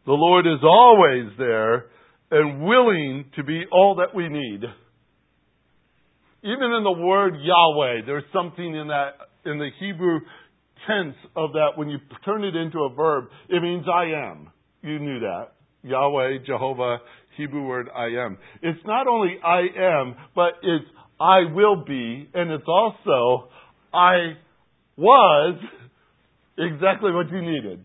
the 0.07 0.13
Lord 0.13 0.47
is 0.47 0.61
always 0.63 1.33
there 1.39 1.87
and 2.31 2.65
willing 2.65 3.27
to 3.37 3.45
be 3.45 3.65
all 3.71 3.97
that 3.97 4.15
we 4.15 4.29
need. 4.29 4.63
Even 6.43 6.73
in 6.73 6.83
the 6.83 6.93
word 6.93 7.35
Yahweh, 7.41 8.05
there's 8.07 8.25
something 8.33 8.75
in 8.75 8.89
that, 8.89 9.11
in 9.45 9.59
the 9.59 9.69
Hebrew 9.79 10.21
tense 10.87 11.15
of 11.37 11.53
that, 11.53 11.71
when 11.77 11.89
you 11.89 11.99
turn 12.25 12.43
it 12.43 12.57
into 12.57 12.81
a 12.81 12.95
verb, 12.95 13.27
it 13.49 13.63
means 13.63 13.85
I 13.93 14.31
am. 14.31 14.51
You 14.83 14.99
knew 14.99 15.21
that. 15.21 15.53
Yahweh, 15.85 16.39
Jehovah, 16.47 16.99
Hebrew 17.37 17.67
word 17.67 17.89
I 17.95 18.07
am. 18.25 18.39
It's 18.63 18.81
not 18.85 19.07
only 19.07 19.37
I 19.45 19.61
am, 19.79 20.17
but 20.35 20.55
it's 20.63 20.85
I 21.21 21.53
will 21.53 21.85
be, 21.85 22.29
and 22.35 22.51
it's 22.51 22.67
also 22.67 23.49
I 23.95 24.33
was 24.97 25.61
exactly 26.59 27.13
what 27.13 27.31
you 27.31 27.43
needed. 27.43 27.85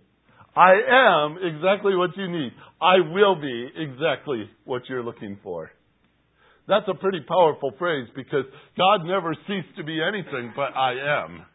I 0.58 0.74
am 0.89 1.38
exactly 1.38 1.95
what 1.95 2.18
you 2.18 2.28
need. 2.32 2.51
I 2.82 2.95
will 3.14 3.36
be 3.39 3.70
exactly 3.76 4.49
what 4.66 4.82
you're 4.89 5.03
looking 5.03 5.38
for. 5.43 5.70
That's 6.68 6.88
a 6.88 6.95
pretty 6.95 7.20
powerful 7.28 7.74
phrase 7.78 8.08
because 8.16 8.45
God 8.76 9.05
never 9.05 9.36
ceased 9.45 9.78
to 9.78 9.84
be 9.84 10.01
anything 10.01 10.53
but 10.55 10.76
I 10.76 11.26
am. 11.26 11.45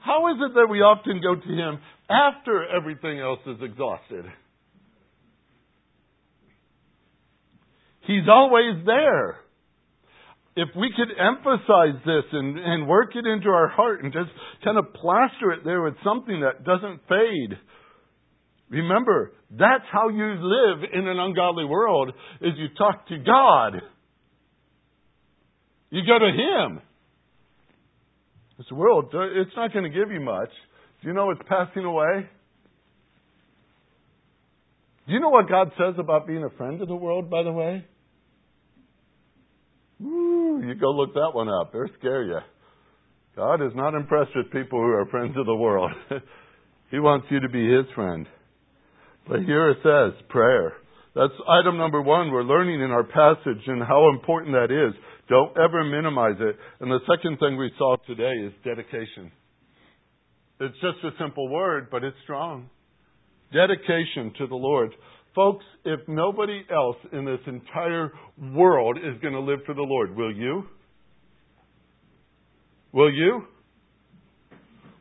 How 0.00 0.32
is 0.32 0.36
it 0.40 0.54
that 0.54 0.66
we 0.68 0.80
often 0.80 1.20
go 1.22 1.36
to 1.36 1.48
Him 1.48 1.78
after 2.10 2.66
everything 2.68 3.20
else 3.20 3.38
is 3.46 3.62
exhausted? 3.62 4.24
He's 8.00 8.28
always 8.28 8.84
there. 8.84 9.36
If 10.56 10.68
we 10.76 10.92
could 10.94 11.08
emphasize 11.18 12.00
this 12.06 12.24
and, 12.32 12.58
and 12.58 12.86
work 12.88 13.16
it 13.16 13.26
into 13.26 13.48
our 13.48 13.68
heart 13.68 14.04
and 14.04 14.12
just 14.12 14.30
kind 14.62 14.78
of 14.78 14.92
plaster 14.94 15.50
it 15.50 15.64
there 15.64 15.82
with 15.82 15.94
something 16.04 16.40
that 16.40 16.64
doesn't 16.64 17.00
fade. 17.08 17.58
Remember, 18.70 19.32
that's 19.50 19.84
how 19.92 20.08
you 20.08 20.24
live 20.24 20.88
in 20.92 21.08
an 21.08 21.18
ungodly 21.18 21.64
world 21.64 22.12
is 22.40 22.52
you 22.56 22.68
talk 22.78 23.08
to 23.08 23.18
God. 23.18 23.82
You 25.90 26.02
go 26.06 26.18
to 26.18 26.26
Him. 26.26 26.80
This 28.58 28.70
world, 28.70 29.12
uh, 29.12 29.22
it's 29.40 29.50
not 29.56 29.72
going 29.72 29.84
to 29.84 29.96
give 29.96 30.12
you 30.12 30.20
much. 30.20 30.50
Do 31.02 31.08
you 31.08 31.14
know 31.14 31.30
it's 31.30 31.40
passing 31.48 31.84
away? 31.84 32.28
Do 35.06 35.12
you 35.12 35.20
know 35.20 35.28
what 35.28 35.48
God 35.48 35.72
says 35.76 35.94
about 35.98 36.26
being 36.26 36.44
a 36.44 36.56
friend 36.56 36.80
of 36.80 36.88
the 36.88 36.94
world, 36.94 37.28
by 37.28 37.42
the 37.42 37.52
way? 37.52 37.84
You 40.62 40.74
go 40.74 40.90
look 40.90 41.14
that 41.14 41.30
one 41.32 41.48
up. 41.48 41.72
They'll 41.72 41.86
scare 41.98 42.24
you. 42.24 42.38
God 43.36 43.66
is 43.66 43.72
not 43.74 43.94
impressed 43.94 44.30
with 44.34 44.52
people 44.52 44.78
who 44.78 44.90
are 44.90 45.06
friends 45.06 45.34
of 45.36 45.46
the 45.46 45.56
world. 45.56 45.90
he 46.90 46.98
wants 46.98 47.26
you 47.30 47.40
to 47.40 47.48
be 47.48 47.66
His 47.66 47.86
friend. 47.94 48.26
But 49.28 49.40
here 49.40 49.70
it 49.70 49.78
says 49.82 50.20
prayer. 50.28 50.74
That's 51.14 51.32
item 51.48 51.78
number 51.78 52.02
one 52.02 52.30
we're 52.30 52.42
learning 52.42 52.80
in 52.80 52.90
our 52.90 53.04
passage 53.04 53.62
and 53.66 53.82
how 53.82 54.10
important 54.10 54.54
that 54.54 54.72
is. 54.72 54.94
Don't 55.28 55.56
ever 55.56 55.84
minimize 55.84 56.36
it. 56.40 56.56
And 56.80 56.90
the 56.90 57.00
second 57.08 57.38
thing 57.38 57.56
we 57.56 57.70
saw 57.78 57.96
today 58.06 58.32
is 58.44 58.52
dedication. 58.64 59.32
It's 60.60 60.74
just 60.74 61.04
a 61.04 61.22
simple 61.22 61.48
word, 61.48 61.88
but 61.90 62.04
it's 62.04 62.16
strong. 62.24 62.68
Dedication 63.52 64.32
to 64.38 64.46
the 64.46 64.56
Lord. 64.56 64.92
Folks, 65.34 65.64
if 65.84 66.00
nobody 66.06 66.62
else 66.70 66.96
in 67.12 67.24
this 67.24 67.40
entire 67.46 68.12
world 68.54 68.98
is 68.98 69.20
going 69.20 69.34
to 69.34 69.40
live 69.40 69.60
for 69.66 69.74
the 69.74 69.82
Lord, 69.82 70.16
will 70.16 70.32
you? 70.32 70.64
Will 72.92 73.12
you? 73.12 73.42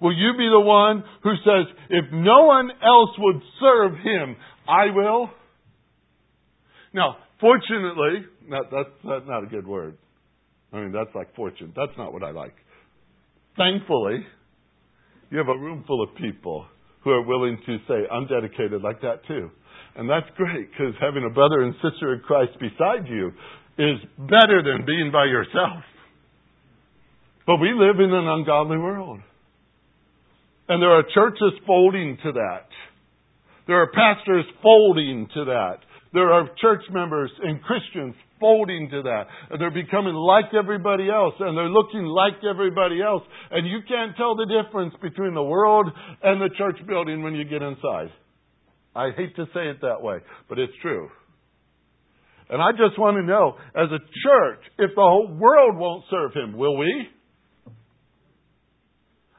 Will 0.01 0.13
you 0.13 0.33
be 0.37 0.49
the 0.51 0.59
one 0.59 1.03
who 1.21 1.33
says, 1.45 1.73
if 1.89 2.05
no 2.11 2.45
one 2.45 2.71
else 2.71 3.11
would 3.17 3.41
serve 3.59 3.93
him, 3.93 4.35
I 4.67 4.85
will? 4.93 5.29
Now, 6.93 7.17
fortunately, 7.39 8.25
not, 8.47 8.65
that's, 8.71 8.89
that's 9.03 9.25
not 9.27 9.43
a 9.43 9.47
good 9.47 9.67
word. 9.67 9.97
I 10.73 10.81
mean, 10.81 10.91
that's 10.91 11.15
like 11.15 11.35
fortune. 11.35 11.71
That's 11.75 11.95
not 11.97 12.11
what 12.11 12.23
I 12.23 12.31
like. 12.31 12.55
Thankfully, 13.55 14.25
you 15.29 15.37
have 15.37 15.47
a 15.47 15.57
room 15.57 15.83
full 15.85 16.03
of 16.03 16.09
people 16.15 16.65
who 17.03 17.11
are 17.11 17.21
willing 17.21 17.57
to 17.65 17.77
say, 17.87 18.07
I'm 18.11 18.27
dedicated 18.27 18.81
like 18.81 19.01
that 19.01 19.25
too. 19.27 19.51
And 19.95 20.09
that's 20.09 20.25
great 20.35 20.71
because 20.71 20.93
having 20.99 21.23
a 21.23 21.33
brother 21.33 21.61
and 21.61 21.73
sister 21.75 22.13
in 22.13 22.21
Christ 22.21 22.53
beside 22.59 23.07
you 23.07 23.31
is 23.77 23.97
better 24.17 24.61
than 24.63 24.85
being 24.85 25.11
by 25.11 25.25
yourself. 25.25 25.83
But 27.45 27.57
we 27.57 27.73
live 27.73 27.99
in 27.99 28.13
an 28.13 28.27
ungodly 28.27 28.77
world. 28.77 29.19
And 30.69 30.81
there 30.81 30.91
are 30.91 31.03
churches 31.13 31.59
folding 31.67 32.17
to 32.23 32.31
that. 32.33 32.67
There 33.67 33.81
are 33.81 33.91
pastors 33.91 34.45
folding 34.61 35.27
to 35.33 35.45
that. 35.45 35.77
There 36.13 36.31
are 36.31 36.49
church 36.61 36.83
members 36.91 37.31
and 37.41 37.61
Christians 37.63 38.15
folding 38.39 38.89
to 38.91 39.01
that. 39.03 39.23
And 39.49 39.59
they're 39.59 39.71
becoming 39.71 40.13
like 40.13 40.53
everybody 40.57 41.09
else 41.09 41.33
and 41.39 41.57
they're 41.57 41.69
looking 41.69 42.05
like 42.05 42.43
everybody 42.49 43.01
else. 43.01 43.23
And 43.51 43.67
you 43.67 43.79
can't 43.87 44.15
tell 44.15 44.35
the 44.35 44.45
difference 44.45 44.93
between 45.01 45.33
the 45.33 45.43
world 45.43 45.89
and 46.21 46.41
the 46.41 46.53
church 46.57 46.77
building 46.87 47.23
when 47.23 47.35
you 47.35 47.45
get 47.45 47.61
inside. 47.61 48.09
I 48.95 49.09
hate 49.15 49.35
to 49.37 49.45
say 49.53 49.69
it 49.69 49.81
that 49.81 50.01
way, 50.01 50.17
but 50.47 50.59
it's 50.59 50.73
true. 50.81 51.09
And 52.49 52.61
I 52.61 52.71
just 52.71 52.99
want 52.99 53.17
to 53.17 53.23
know, 53.23 53.55
as 53.75 53.89
a 53.89 53.99
church, 53.99 54.59
if 54.77 54.91
the 54.95 55.01
whole 55.01 55.27
world 55.33 55.77
won't 55.77 56.03
serve 56.09 56.33
him, 56.33 56.57
will 56.57 56.77
we? 56.77 57.07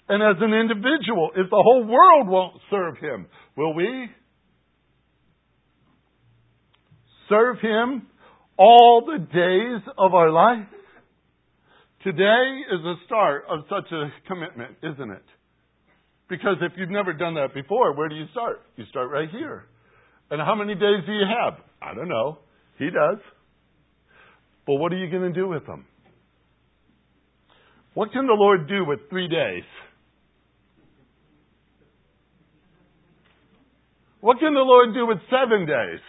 And 0.08 0.22
as 0.22 0.36
an 0.40 0.52
individual, 0.52 1.30
if 1.36 1.48
the 1.48 1.62
whole 1.62 1.86
world 1.86 2.28
won't 2.28 2.60
serve 2.70 2.98
him, 2.98 3.26
will 3.56 3.74
we? 3.74 4.08
Serve 7.28 7.58
him 7.60 8.06
all 8.58 9.04
the 9.06 9.18
days 9.18 9.94
of 9.96 10.14
our 10.14 10.30
life? 10.30 10.66
Today 12.02 12.60
is 12.70 12.82
the 12.82 12.94
start 13.06 13.44
of 13.48 13.60
such 13.70 13.90
a 13.92 14.12
commitment, 14.28 14.76
isn't 14.82 15.10
it? 15.10 15.24
Because 16.28 16.56
if 16.62 16.72
you've 16.76 16.90
never 16.90 17.12
done 17.12 17.34
that 17.34 17.52
before, 17.54 17.94
where 17.94 18.08
do 18.08 18.14
you 18.14 18.24
start? 18.32 18.62
You 18.76 18.84
start 18.90 19.10
right 19.10 19.28
here. 19.30 19.66
And 20.30 20.40
how 20.40 20.54
many 20.54 20.74
days 20.74 21.04
do 21.06 21.12
you 21.12 21.24
have? 21.26 21.58
I 21.82 21.94
don't 21.94 22.08
know. 22.08 22.38
He 22.78 22.86
does. 22.86 23.18
But 24.66 24.74
what 24.76 24.92
are 24.92 24.96
you 24.96 25.10
going 25.10 25.32
to 25.32 25.38
do 25.38 25.48
with 25.48 25.66
them? 25.66 25.84
What 27.92 28.12
can 28.12 28.26
the 28.26 28.32
Lord 28.32 28.66
do 28.66 28.84
with 28.84 29.00
three 29.10 29.28
days? 29.28 29.64
What 34.20 34.38
can 34.38 34.54
the 34.54 34.60
Lord 34.60 34.94
do 34.94 35.06
with 35.06 35.18
seven 35.30 35.66
days? 35.66 36.00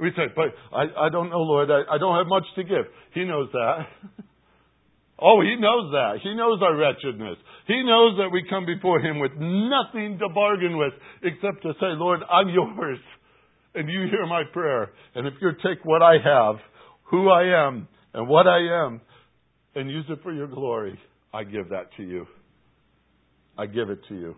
We 0.00 0.10
say, 0.16 0.24
but 0.34 0.46
I, 0.76 1.06
I 1.06 1.08
don't 1.10 1.30
know, 1.30 1.38
Lord. 1.38 1.70
I, 1.70 1.94
I 1.94 1.98
don't 1.98 2.16
have 2.16 2.26
much 2.26 2.42
to 2.56 2.64
give. 2.64 2.86
He 3.14 3.24
knows 3.24 3.48
that. 3.52 3.86
oh, 5.22 5.40
He 5.40 5.56
knows 5.56 5.92
that. 5.92 6.18
He 6.22 6.34
knows 6.34 6.60
our 6.62 6.76
wretchedness. 6.76 7.38
He 7.66 7.82
knows 7.84 8.18
that 8.18 8.30
we 8.32 8.44
come 8.48 8.66
before 8.66 9.00
Him 9.00 9.20
with 9.20 9.32
nothing 9.38 10.18
to 10.18 10.28
bargain 10.34 10.76
with 10.76 10.92
except 11.22 11.62
to 11.62 11.72
say, 11.74 11.94
Lord, 11.94 12.20
I'm 12.30 12.48
yours. 12.48 12.98
And 13.74 13.88
you 13.88 14.00
hear 14.10 14.26
my 14.26 14.42
prayer. 14.52 14.90
And 15.14 15.26
if 15.26 15.34
you 15.40 15.50
take 15.64 15.84
what 15.84 16.02
I 16.02 16.14
have, 16.22 16.56
who 17.10 17.30
I 17.30 17.68
am, 17.68 17.88
and 18.12 18.28
what 18.28 18.46
I 18.46 18.58
am, 18.84 19.00
and 19.74 19.90
use 19.90 20.04
it 20.10 20.18
for 20.22 20.32
your 20.32 20.48
glory, 20.48 20.98
I 21.32 21.44
give 21.44 21.70
that 21.70 21.86
to 21.96 22.02
you. 22.02 22.26
I 23.56 23.66
give 23.66 23.88
it 23.88 24.00
to 24.08 24.14
you. 24.14 24.34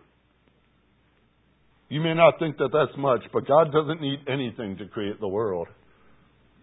You 1.89 2.01
may 2.01 2.13
not 2.13 2.39
think 2.39 2.57
that 2.57 2.69
that's 2.71 2.97
much, 2.97 3.21
but 3.33 3.47
God 3.47 3.71
doesn't 3.71 4.01
need 4.01 4.19
anything 4.27 4.77
to 4.77 4.87
create 4.87 5.19
the 5.19 5.27
world. 5.27 5.67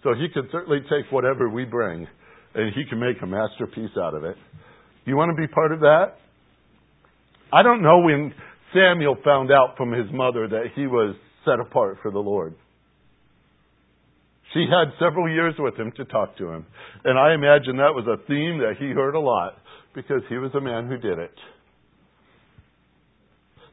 So 0.03 0.15
He 0.15 0.29
can 0.33 0.49
certainly 0.51 0.81
take 0.83 1.13
whatever 1.13 1.49
we 1.49 1.65
bring 1.65 2.07
and 2.55 2.73
He 2.75 2.85
can 2.89 3.01
make 3.01 3.17
a 3.23 3.27
masterpiece 3.27 3.97
out 3.97 4.15
of 4.15 4.25
it. 4.25 4.37
You 5.05 5.17
want 5.17 5.35
to 5.35 5.41
be 5.41 5.49
part 5.49 5.73
of 5.73 5.81
that? 5.81 6.15
I 7.53 7.63
don't 7.63 7.83
know 7.83 8.01
when 8.01 8.33
Samuel 8.73 9.17
found 9.25 9.51
out 9.51 9.77
from 9.77 9.93
his 9.93 10.07
mother 10.13 10.49
that 10.49 10.67
he 10.75 10.87
was 10.87 11.15
set 11.45 11.61
apart 11.61 11.99
for 12.03 12.11
the 12.11 12.19
Lord. 12.19 12.55
She 14.55 14.67
had 14.69 14.93
several 14.99 15.29
years 15.29 15.55
with 15.59 15.77
him 15.77 15.93
to 15.97 16.05
talk 16.05 16.37
to 16.39 16.49
him. 16.49 16.67
And 17.05 17.19
I 17.19 17.35
imagine 17.35 17.77
that 17.77 17.95
was 17.95 18.07
a 18.07 18.25
theme 18.27 18.59
that 18.59 18.75
he 18.79 18.91
heard 18.91 19.15
a 19.15 19.21
lot 19.21 19.55
because 19.95 20.23
he 20.29 20.37
was 20.37 20.51
a 20.55 20.61
man 20.61 20.89
who 20.89 20.97
did 20.97 21.19
it. 21.19 21.35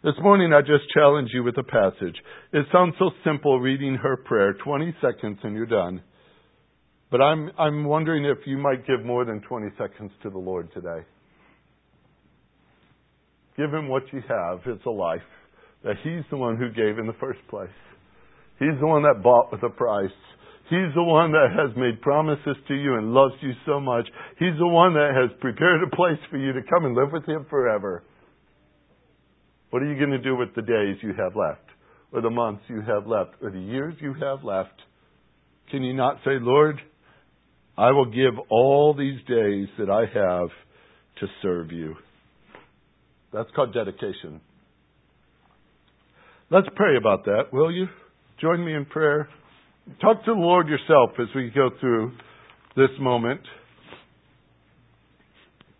This 0.03 0.15
morning 0.21 0.53
I 0.53 0.61
just 0.61 0.89
challenge 0.93 1.29
you 1.33 1.43
with 1.43 1.57
a 1.57 1.63
passage. 1.63 2.15
It 2.53 2.65
sounds 2.71 2.95
so 2.99 3.11
simple 3.25 3.59
reading 3.59 3.95
her 3.95 4.17
prayer, 4.17 4.53
20 4.53 4.95
seconds 5.01 5.39
and 5.43 5.53
you're 5.53 5.65
done. 5.65 6.01
But 7.11 7.21
I'm, 7.21 7.49
I'm 7.57 7.85
wondering 7.85 8.25
if 8.25 8.45
you 8.45 8.57
might 8.57 8.85
give 8.85 9.03
more 9.03 9.25
than 9.25 9.41
20 9.41 9.67
seconds 9.77 10.11
to 10.23 10.29
the 10.29 10.37
Lord 10.37 10.71
today. 10.73 11.01
Give 13.57 13.73
him 13.73 13.87
what 13.89 14.03
you 14.13 14.21
have. 14.29 14.59
It's 14.65 14.85
a 14.85 14.91
life 14.91 15.21
that 15.83 15.95
he's 16.03 16.23
the 16.29 16.37
one 16.37 16.57
who 16.57 16.69
gave 16.69 16.99
in 16.99 17.07
the 17.07 17.17
first 17.19 17.39
place. 17.49 17.69
He's 18.59 18.77
the 18.79 18.87
one 18.87 19.03
that 19.03 19.23
bought 19.23 19.51
with 19.51 19.63
a 19.63 19.69
price. 19.69 20.11
He's 20.69 20.93
the 20.93 21.03
one 21.03 21.31
that 21.31 21.47
has 21.57 21.75
made 21.75 22.01
promises 22.01 22.55
to 22.67 22.75
you 22.75 22.95
and 22.95 23.13
loves 23.13 23.33
you 23.41 23.53
so 23.65 23.79
much. 23.79 24.05
He's 24.37 24.57
the 24.59 24.67
one 24.67 24.93
that 24.93 25.11
has 25.15 25.35
prepared 25.41 25.81
a 25.81 25.95
place 25.95 26.19
for 26.29 26.37
you 26.37 26.53
to 26.53 26.61
come 26.69 26.85
and 26.85 26.95
live 26.95 27.11
with 27.11 27.25
him 27.25 27.45
forever. 27.49 28.03
What 29.71 29.81
are 29.81 29.91
you 29.91 29.97
going 29.97 30.11
to 30.11 30.21
do 30.21 30.35
with 30.35 30.53
the 30.55 30.61
days 30.61 30.97
you 31.01 31.13
have 31.17 31.35
left, 31.35 31.65
or 32.11 32.21
the 32.21 32.29
months 32.29 32.63
you 32.67 32.81
have 32.81 33.07
left, 33.07 33.31
or 33.41 33.49
the 33.49 33.59
years 33.59 33.95
you 33.99 34.13
have 34.15 34.43
left? 34.43 34.79
Can 35.71 35.83
you 35.83 35.93
not 35.93 36.17
say, 36.25 36.37
Lord, 36.39 36.79
I 37.79 37.91
will 37.91 38.07
give 38.07 38.33
all 38.49 38.93
these 38.93 39.19
days 39.25 39.69
that 39.79 39.89
I 39.89 40.01
have 40.01 40.49
to 41.21 41.27
serve 41.41 41.71
you? 41.71 41.95
That's 43.31 43.49
called 43.55 43.73
dedication. 43.73 44.41
Let's 46.51 46.67
pray 46.75 46.97
about 46.97 47.23
that, 47.23 47.53
will 47.53 47.71
you? 47.71 47.87
Join 48.41 48.65
me 48.65 48.73
in 48.73 48.83
prayer. 48.83 49.29
Talk 50.01 50.25
to 50.25 50.33
the 50.33 50.37
Lord 50.37 50.67
yourself 50.67 51.11
as 51.21 51.27
we 51.33 51.51
go 51.55 51.69
through 51.79 52.11
this 52.75 52.89
moment. 52.99 53.39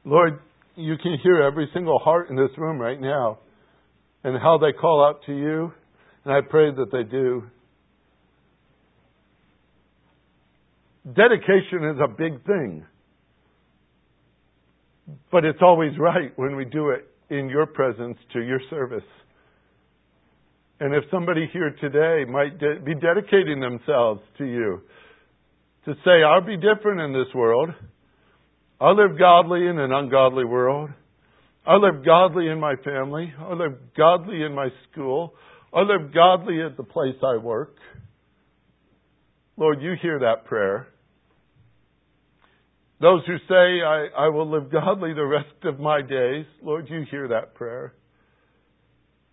Lord, 0.06 0.40
you 0.78 0.96
can 1.04 1.18
hear 1.22 1.42
every 1.44 1.70
single 1.74 2.00
heart 2.00 2.30
in 2.30 2.38
this 2.38 2.58
room 2.58 2.80
right 2.80 3.02
now 3.02 3.40
and 4.24 4.42
how 4.42 4.58
they 4.58 4.72
call 4.72 5.06
out 5.06 5.26
to 5.26 5.34
you, 5.34 5.74
and 6.24 6.34
I 6.34 6.40
pray 6.50 6.72
that 6.72 6.94
they 6.94 7.04
do. 7.04 7.44
Dedication 11.16 11.86
is 11.86 11.98
a 12.04 12.08
big 12.08 12.46
thing, 12.46 12.86
but 15.32 15.44
it's 15.44 15.60
always 15.62 15.94
right 15.98 16.32
when 16.36 16.56
we 16.56 16.66
do 16.66 16.90
it 16.90 17.08
in 17.34 17.50
your 17.50 17.66
presence 17.66 18.18
to 18.34 18.42
your 18.42 18.60
service. 18.70 19.04
And 20.80 20.94
if 20.94 21.04
somebody 21.10 21.50
here 21.52 21.76
today 21.82 22.30
might 22.30 22.60
de- 22.60 22.80
be 22.80 22.94
dedicating 22.94 23.60
themselves 23.60 24.22
to 24.38 24.46
you 24.46 24.82
to 25.86 25.94
say, 26.06 26.24
I'll 26.24 26.46
be 26.46 26.58
different 26.58 27.02
in 27.02 27.14
this 27.14 27.34
world. 27.34 27.70
I'll 28.80 28.96
live 28.96 29.18
godly 29.18 29.68
in 29.68 29.80
an 29.80 29.92
ungodly 29.92 30.46
world. 30.46 30.90
I 31.66 31.76
live 31.76 32.06
godly 32.06 32.48
in 32.48 32.60
my 32.60 32.76
family. 32.84 33.34
I 33.40 33.54
live 33.54 33.78
godly 33.98 34.44
in 34.44 34.54
my 34.54 34.70
school. 34.92 35.34
I 35.74 35.82
live 35.82 36.14
godly 36.14 36.62
at 36.62 36.78
the 36.78 36.84
place 36.84 37.16
I 37.24 37.38
work. 37.38 37.76
Lord, 39.58 39.82
you 39.82 39.96
hear 40.02 40.20
that 40.20 40.46
prayer. 40.46 40.88
Those 43.02 43.22
who 43.26 43.38
say, 43.48 43.82
I, 43.82 44.08
I 44.26 44.30
will 44.30 44.50
live 44.52 44.72
godly 44.72 45.14
the 45.14 45.26
rest 45.26 45.64
of 45.64 45.80
my 45.80 46.02
days, 46.02 46.46
Lord, 46.62 46.88
you 46.90 47.06
hear 47.10 47.30
that 47.30 47.56
prayer. 47.56 47.94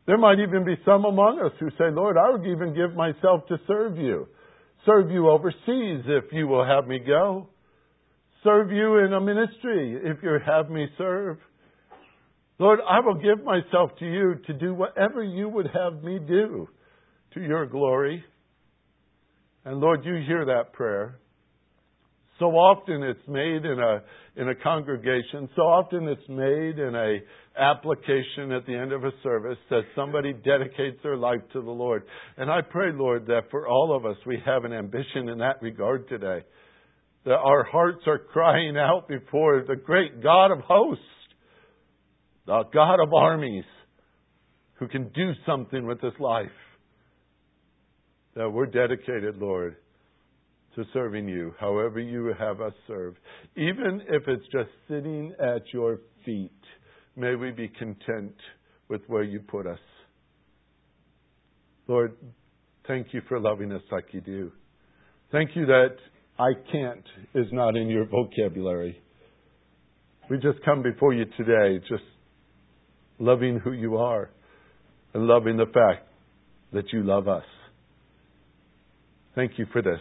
There 0.06 0.18
might 0.18 0.38
even 0.38 0.64
be 0.64 0.76
some 0.84 1.04
among 1.04 1.40
us 1.44 1.52
who 1.58 1.70
say, 1.70 1.90
Lord, 1.90 2.16
I 2.16 2.30
would 2.30 2.46
even 2.46 2.74
give 2.74 2.94
myself 2.94 3.46
to 3.48 3.58
serve 3.66 3.96
you. 3.96 4.28
Serve 4.84 5.10
you 5.10 5.28
overseas 5.28 6.04
if 6.06 6.32
you 6.32 6.46
will 6.46 6.64
have 6.64 6.86
me 6.86 7.00
go. 7.04 7.48
Serve 8.44 8.70
you 8.70 8.98
in 8.98 9.12
a 9.12 9.20
ministry 9.20 10.00
if 10.04 10.18
you 10.22 10.38
have 10.46 10.70
me 10.70 10.86
serve. 10.96 11.38
Lord, 12.60 12.78
I 12.88 13.00
will 13.00 13.16
give 13.16 13.44
myself 13.44 13.90
to 13.98 14.06
you 14.06 14.36
to 14.46 14.52
do 14.52 14.74
whatever 14.74 15.24
you 15.24 15.48
would 15.48 15.68
have 15.74 16.04
me 16.04 16.20
do 16.20 16.68
to 17.34 17.40
your 17.40 17.66
glory. 17.66 18.24
And 19.64 19.80
Lord, 19.80 20.04
you 20.04 20.14
hear 20.24 20.44
that 20.44 20.72
prayer. 20.72 21.18
So 22.38 22.46
often 22.46 23.02
it's 23.02 23.26
made 23.28 23.64
in 23.64 23.78
a 23.78 24.02
in 24.40 24.48
a 24.50 24.54
congregation. 24.54 25.48
So 25.56 25.62
often 25.62 26.06
it's 26.08 26.28
made 26.28 26.78
in 26.78 26.94
a 26.94 27.18
application 27.58 28.52
at 28.52 28.66
the 28.66 28.74
end 28.74 28.92
of 28.92 29.04
a 29.04 29.10
service 29.22 29.58
that 29.70 29.82
somebody 29.94 30.34
dedicates 30.34 30.98
their 31.02 31.16
life 31.16 31.40
to 31.54 31.62
the 31.62 31.70
Lord. 31.70 32.02
And 32.36 32.50
I 32.50 32.60
pray, 32.60 32.92
Lord, 32.92 33.26
that 33.26 33.50
for 33.50 33.66
all 33.66 33.96
of 33.96 34.04
us 34.04 34.16
we 34.26 34.38
have 34.44 34.64
an 34.64 34.74
ambition 34.74 35.30
in 35.30 35.38
that 35.38 35.62
regard 35.62 36.08
today. 36.08 36.42
That 37.24 37.38
our 37.38 37.64
hearts 37.64 38.02
are 38.06 38.18
crying 38.18 38.76
out 38.76 39.08
before 39.08 39.64
the 39.66 39.76
great 39.76 40.22
God 40.22 40.52
of 40.52 40.60
hosts 40.60 41.02
the 42.46 42.62
God 42.72 43.00
of 43.00 43.12
armies 43.12 43.64
who 44.74 44.88
can 44.88 45.08
do 45.08 45.32
something 45.44 45.86
with 45.86 46.00
this 46.00 46.12
life. 46.20 46.46
That 48.36 48.50
we're 48.50 48.66
dedicated, 48.66 49.38
Lord, 49.38 49.76
to 50.76 50.84
serving 50.92 51.26
you, 51.26 51.54
however 51.58 51.98
you 51.98 52.32
have 52.38 52.60
us 52.60 52.72
serve. 52.86 53.16
Even 53.56 54.02
if 54.08 54.22
it's 54.28 54.44
just 54.52 54.70
sitting 54.88 55.34
at 55.40 55.62
your 55.72 56.00
feet, 56.24 56.52
may 57.16 57.34
we 57.34 57.50
be 57.50 57.68
content 57.68 58.34
with 58.88 59.00
where 59.08 59.22
you 59.22 59.40
put 59.40 59.66
us. 59.66 59.78
Lord, 61.88 62.14
thank 62.86 63.08
you 63.12 63.22
for 63.28 63.40
loving 63.40 63.72
us 63.72 63.82
like 63.90 64.06
you 64.12 64.20
do. 64.20 64.52
Thank 65.32 65.56
you 65.56 65.66
that 65.66 65.96
I 66.38 66.52
can't 66.70 67.04
is 67.34 67.46
not 67.52 67.76
in 67.76 67.88
your 67.88 68.04
vocabulary. 68.04 69.00
We 70.28 70.36
just 70.38 70.62
come 70.64 70.82
before 70.82 71.14
you 71.14 71.24
today, 71.36 71.82
just 71.88 72.02
loving 73.18 73.58
who 73.58 73.72
you 73.72 73.96
are, 73.96 74.30
and 75.14 75.26
loving 75.26 75.56
the 75.56 75.66
fact 75.66 76.08
that 76.72 76.92
you 76.92 77.02
love 77.02 77.28
us. 77.28 77.44
Thank 79.34 79.52
you 79.58 79.66
for 79.72 79.82
this. 79.82 80.00